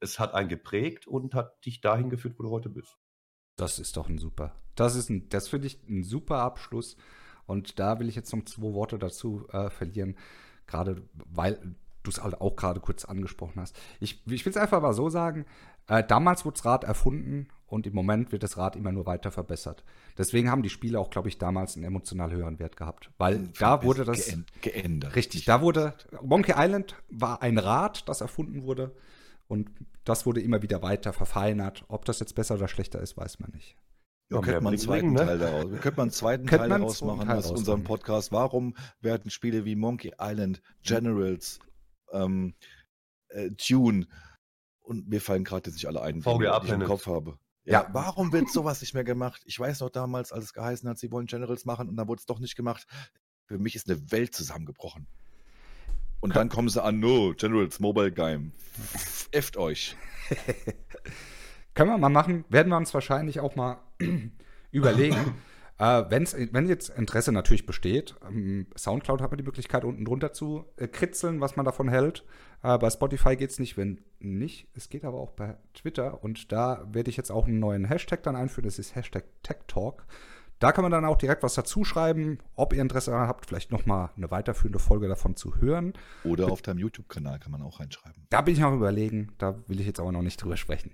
Es 0.00 0.18
hat 0.18 0.34
einen 0.34 0.48
geprägt 0.48 1.06
und 1.06 1.34
hat 1.34 1.64
dich 1.64 1.80
dahin 1.80 2.10
geführt, 2.10 2.34
wo 2.38 2.42
du 2.42 2.50
heute 2.50 2.68
bist. 2.68 2.98
Das 3.56 3.78
ist 3.78 3.96
doch 3.96 4.08
ein 4.08 4.18
super. 4.18 4.54
Das 4.74 4.96
ist 4.96 5.08
ein, 5.10 5.28
das 5.28 5.48
finde 5.48 5.68
ich 5.68 5.82
ein 5.88 6.02
super 6.02 6.38
Abschluss. 6.38 6.96
Und 7.46 7.78
da 7.78 8.00
will 8.00 8.08
ich 8.08 8.16
jetzt 8.16 8.32
noch 8.34 8.44
zwei 8.44 8.72
Worte 8.72 8.98
dazu 8.98 9.46
äh, 9.50 9.70
verlieren, 9.70 10.16
gerade 10.66 11.06
weil 11.12 11.76
du 12.04 12.10
es 12.10 12.22
halt 12.22 12.40
auch 12.40 12.54
gerade 12.56 12.80
kurz 12.80 13.04
angesprochen 13.04 13.60
hast. 13.60 13.76
Ich, 14.00 14.22
ich 14.26 14.44
will 14.46 14.50
es 14.50 14.56
einfach 14.56 14.80
mal 14.80 14.92
so 14.94 15.08
sagen: 15.08 15.44
äh, 15.88 16.04
Damals 16.04 16.44
wurde 16.44 16.54
das 16.56 16.64
Rad 16.64 16.84
erfunden 16.84 17.48
und 17.66 17.86
im 17.86 17.94
Moment 17.94 18.30
wird 18.30 18.42
das 18.44 18.56
Rad 18.56 18.76
immer 18.76 18.92
nur 18.92 19.06
weiter 19.06 19.30
verbessert. 19.32 19.82
Deswegen 20.16 20.50
haben 20.50 20.62
die 20.62 20.70
Spiele 20.70 21.00
auch, 21.00 21.10
glaube 21.10 21.28
ich, 21.28 21.38
damals 21.38 21.74
einen 21.76 21.84
emotional 21.84 22.30
höheren 22.30 22.58
Wert 22.60 22.76
gehabt, 22.76 23.10
weil 23.18 23.48
da 23.58 23.82
wurde 23.82 24.04
das 24.04 24.28
Geänd- 24.28 24.46
geändert. 24.62 25.16
Richtig, 25.16 25.44
da 25.44 25.60
wurde 25.60 25.94
Monkey 26.22 26.54
Island 26.56 26.94
war 27.08 27.42
ein 27.42 27.58
Rad, 27.58 28.08
das 28.08 28.20
erfunden 28.20 28.62
wurde 28.62 28.94
und 29.48 29.70
das 30.04 30.26
wurde 30.26 30.40
immer 30.40 30.62
wieder 30.62 30.82
weiter 30.82 31.12
verfeinert. 31.12 31.84
Ob 31.88 32.04
das 32.04 32.20
jetzt 32.20 32.34
besser 32.34 32.54
oder 32.54 32.68
schlechter 32.68 33.00
ist, 33.00 33.16
weiß 33.16 33.40
man 33.40 33.50
nicht. 33.52 33.76
Wir 34.28 34.38
Ja, 34.38 34.42
könnten 34.42 34.50
mehr 34.52 34.60
mal 34.62 34.68
einen 34.70 34.76
Bling 34.76 34.86
zweiten 34.86 35.14
Bling, 35.14 35.14
ne? 35.14 35.26
Teil 35.26 35.38
daraus. 35.38 35.64
Wir 35.70 35.78
könnten 35.78 35.96
mal 35.96 36.02
einen 36.04 36.10
zweiten 36.12 36.46
Könnte 36.46 36.58
Teil 36.62 36.68
man 36.68 36.80
daraus 36.80 37.02
machen 37.02 37.30
aus 37.30 37.50
unserem. 37.50 37.84
Podcast. 37.84 38.32
Warum 38.32 38.74
werden 39.00 39.30
Spiele 39.30 39.64
wie 39.64 39.76
Monkey 39.76 40.12
Island, 40.20 40.62
Generals, 40.82 41.58
ähm, 42.14 42.54
äh, 43.28 43.50
Tune 43.50 44.06
und 44.80 45.08
mir 45.08 45.20
fallen 45.20 45.44
gerade 45.44 45.68
jetzt 45.68 45.74
nicht 45.74 45.86
alle 45.86 46.02
ein, 46.02 46.16
die, 46.16 46.22
VGA 46.22 46.60
die 46.60 46.66
ich 46.66 46.72
im. 46.72 46.84
Kopf 46.84 47.06
habe. 47.06 47.38
Ja. 47.64 47.82
Ja, 47.82 47.88
warum 47.92 48.32
wird 48.32 48.50
sowas 48.50 48.80
nicht 48.82 48.92
mehr 48.92 49.04
gemacht? 49.04 49.42
Ich 49.46 49.58
weiß 49.58 49.80
noch 49.80 49.90
damals, 49.90 50.32
als 50.32 50.44
es 50.44 50.52
geheißen 50.52 50.88
hat, 50.88 50.98
sie 50.98 51.10
wollen 51.10 51.26
Generals 51.26 51.64
machen 51.64 51.88
und 51.88 51.96
dann 51.96 52.08
wurde 52.08 52.20
es 52.20 52.26
doch 52.26 52.38
nicht 52.38 52.56
gemacht. 52.56 52.86
Für 53.46 53.58
mich 53.58 53.74
ist 53.74 53.88
eine 53.88 54.10
Welt 54.12 54.34
zusammengebrochen. 54.34 55.06
Und 56.20 56.36
dann 56.36 56.48
kommen 56.48 56.68
sie 56.68 56.82
an, 56.82 57.00
no, 57.00 57.34
Generals 57.34 57.80
Mobile 57.80 58.12
Game. 58.12 58.52
Efft 59.30 59.56
euch. 59.56 59.96
Können 61.74 61.90
wir 61.90 61.98
mal 61.98 62.08
machen, 62.08 62.44
werden 62.48 62.68
wir 62.68 62.76
uns 62.76 62.94
wahrscheinlich 62.94 63.40
auch 63.40 63.56
mal 63.56 63.78
überlegen. 64.70 65.34
Äh, 65.78 66.04
wenn's, 66.08 66.36
wenn 66.52 66.68
jetzt 66.68 66.90
Interesse 66.90 67.32
natürlich 67.32 67.66
besteht, 67.66 68.14
ähm, 68.28 68.66
Soundcloud 68.76 69.20
hat 69.20 69.30
man 69.30 69.38
die 69.38 69.44
Möglichkeit, 69.44 69.84
unten 69.84 70.04
drunter 70.04 70.32
zu 70.32 70.66
äh, 70.76 70.86
kritzeln, 70.86 71.40
was 71.40 71.56
man 71.56 71.64
davon 71.64 71.88
hält. 71.88 72.24
Äh, 72.62 72.78
bei 72.78 72.88
Spotify 72.90 73.34
geht 73.34 73.50
es 73.50 73.58
nicht, 73.58 73.76
wenn 73.76 74.00
nicht. 74.20 74.68
Es 74.74 74.88
geht 74.88 75.04
aber 75.04 75.18
auch 75.18 75.32
bei 75.32 75.56
Twitter 75.74 76.22
und 76.22 76.52
da 76.52 76.86
werde 76.92 77.10
ich 77.10 77.16
jetzt 77.16 77.32
auch 77.32 77.46
einen 77.46 77.58
neuen 77.58 77.86
Hashtag 77.86 78.22
dann 78.22 78.36
einführen. 78.36 78.66
Das 78.66 78.78
ist 78.78 78.94
Hashtag 78.94 79.24
Tech 79.42 79.58
Talk. 79.66 80.06
Da 80.64 80.72
kann 80.72 80.80
man 80.80 80.90
dann 80.90 81.04
auch 81.04 81.18
direkt 81.18 81.42
was 81.42 81.52
dazu 81.52 81.84
schreiben, 81.84 82.38
ob 82.56 82.72
ihr 82.72 82.80
Interesse 82.80 83.10
daran 83.10 83.28
habt, 83.28 83.44
vielleicht 83.44 83.70
nochmal 83.70 84.08
eine 84.16 84.30
weiterführende 84.30 84.78
Folge 84.78 85.08
davon 85.08 85.36
zu 85.36 85.56
hören. 85.58 85.92
Oder 86.24 86.50
auf 86.50 86.62
deinem 86.62 86.78
YouTube-Kanal 86.78 87.38
kann 87.38 87.52
man 87.52 87.60
auch 87.60 87.80
reinschreiben. 87.80 88.22
Da 88.30 88.40
bin 88.40 88.54
ich 88.54 88.60
noch 88.60 88.72
überlegen, 88.72 89.34
da 89.36 89.56
will 89.66 89.78
ich 89.78 89.86
jetzt 89.86 90.00
aber 90.00 90.10
noch 90.10 90.22
nicht 90.22 90.42
drüber 90.42 90.56
sprechen. 90.56 90.92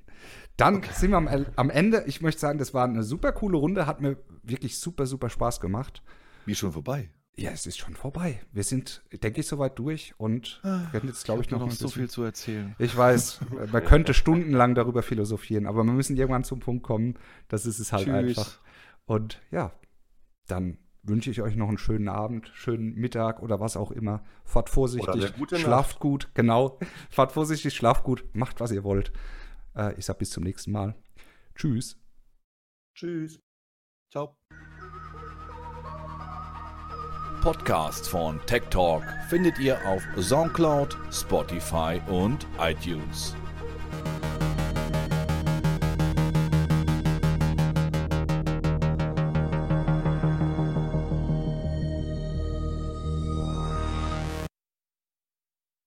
Dann 0.56 0.78
okay. 0.78 0.90
sind 0.92 1.10
wir 1.12 1.18
am, 1.18 1.46
am, 1.54 1.70
Ende. 1.70 2.02
Ich 2.08 2.20
möchte 2.20 2.40
sagen, 2.40 2.58
das 2.58 2.74
war 2.74 2.82
eine 2.82 3.04
super 3.04 3.30
coole 3.30 3.58
Runde, 3.58 3.86
hat 3.86 4.00
mir 4.00 4.16
wirklich 4.42 4.76
super, 4.76 5.06
super 5.06 5.30
Spaß 5.30 5.60
gemacht. 5.60 6.02
Wie 6.46 6.56
schon 6.56 6.72
vorbei? 6.72 7.08
Ja, 7.36 7.52
es 7.52 7.64
ist 7.64 7.78
schon 7.78 7.94
vorbei. 7.94 8.40
Wir 8.50 8.64
sind, 8.64 9.04
denke 9.22 9.40
ich, 9.40 9.46
soweit 9.46 9.78
durch 9.78 10.14
und 10.18 10.60
ah, 10.64 10.92
werden 10.92 11.08
jetzt, 11.08 11.24
glaube 11.24 11.42
ich, 11.42 11.46
ich, 11.46 11.52
noch, 11.52 11.60
noch 11.60 11.70
so 11.70 11.86
viel 11.86 12.10
zu 12.10 12.24
erzählen. 12.24 12.74
Ich 12.80 12.96
weiß, 12.96 13.38
man 13.72 13.84
könnte 13.84 14.14
stundenlang 14.14 14.74
darüber 14.74 15.04
philosophieren, 15.04 15.66
aber 15.66 15.84
wir 15.84 15.92
müssen 15.92 16.16
irgendwann 16.16 16.42
zum 16.42 16.58
Punkt 16.58 16.82
kommen. 16.82 17.14
Das 17.46 17.66
ist 17.66 17.78
es 17.78 17.92
halt 17.92 18.06
Tschüss. 18.06 18.14
einfach. 18.14 18.58
Und 19.10 19.42
ja, 19.50 19.72
dann 20.46 20.78
wünsche 21.02 21.32
ich 21.32 21.42
euch 21.42 21.56
noch 21.56 21.66
einen 21.66 21.78
schönen 21.78 22.08
Abend, 22.08 22.48
schönen 22.54 22.94
Mittag 22.94 23.42
oder 23.42 23.58
was 23.58 23.76
auch 23.76 23.90
immer. 23.90 24.22
Fahrt 24.44 24.70
vorsichtig, 24.70 25.32
schlaft 25.58 25.94
Nacht. 25.94 25.98
gut, 25.98 26.30
genau. 26.32 26.78
Fahrt 27.10 27.32
vorsichtig, 27.32 27.74
schlaft 27.74 28.04
gut, 28.04 28.24
macht 28.34 28.60
was 28.60 28.70
ihr 28.70 28.84
wollt. 28.84 29.10
Äh, 29.74 29.94
ich 29.98 30.04
sag 30.04 30.18
bis 30.20 30.30
zum 30.30 30.44
nächsten 30.44 30.70
Mal. 30.70 30.94
Tschüss. 31.56 32.00
Tschüss. 32.94 33.40
Ciao. 34.12 34.36
Podcast 37.42 38.08
von 38.08 38.38
Tech 38.46 38.62
Talk 38.70 39.02
findet 39.28 39.58
ihr 39.58 39.76
auf 39.88 40.04
SoundCloud, 40.16 40.96
Spotify 41.10 42.00
und 42.08 42.46
iTunes. 42.60 43.34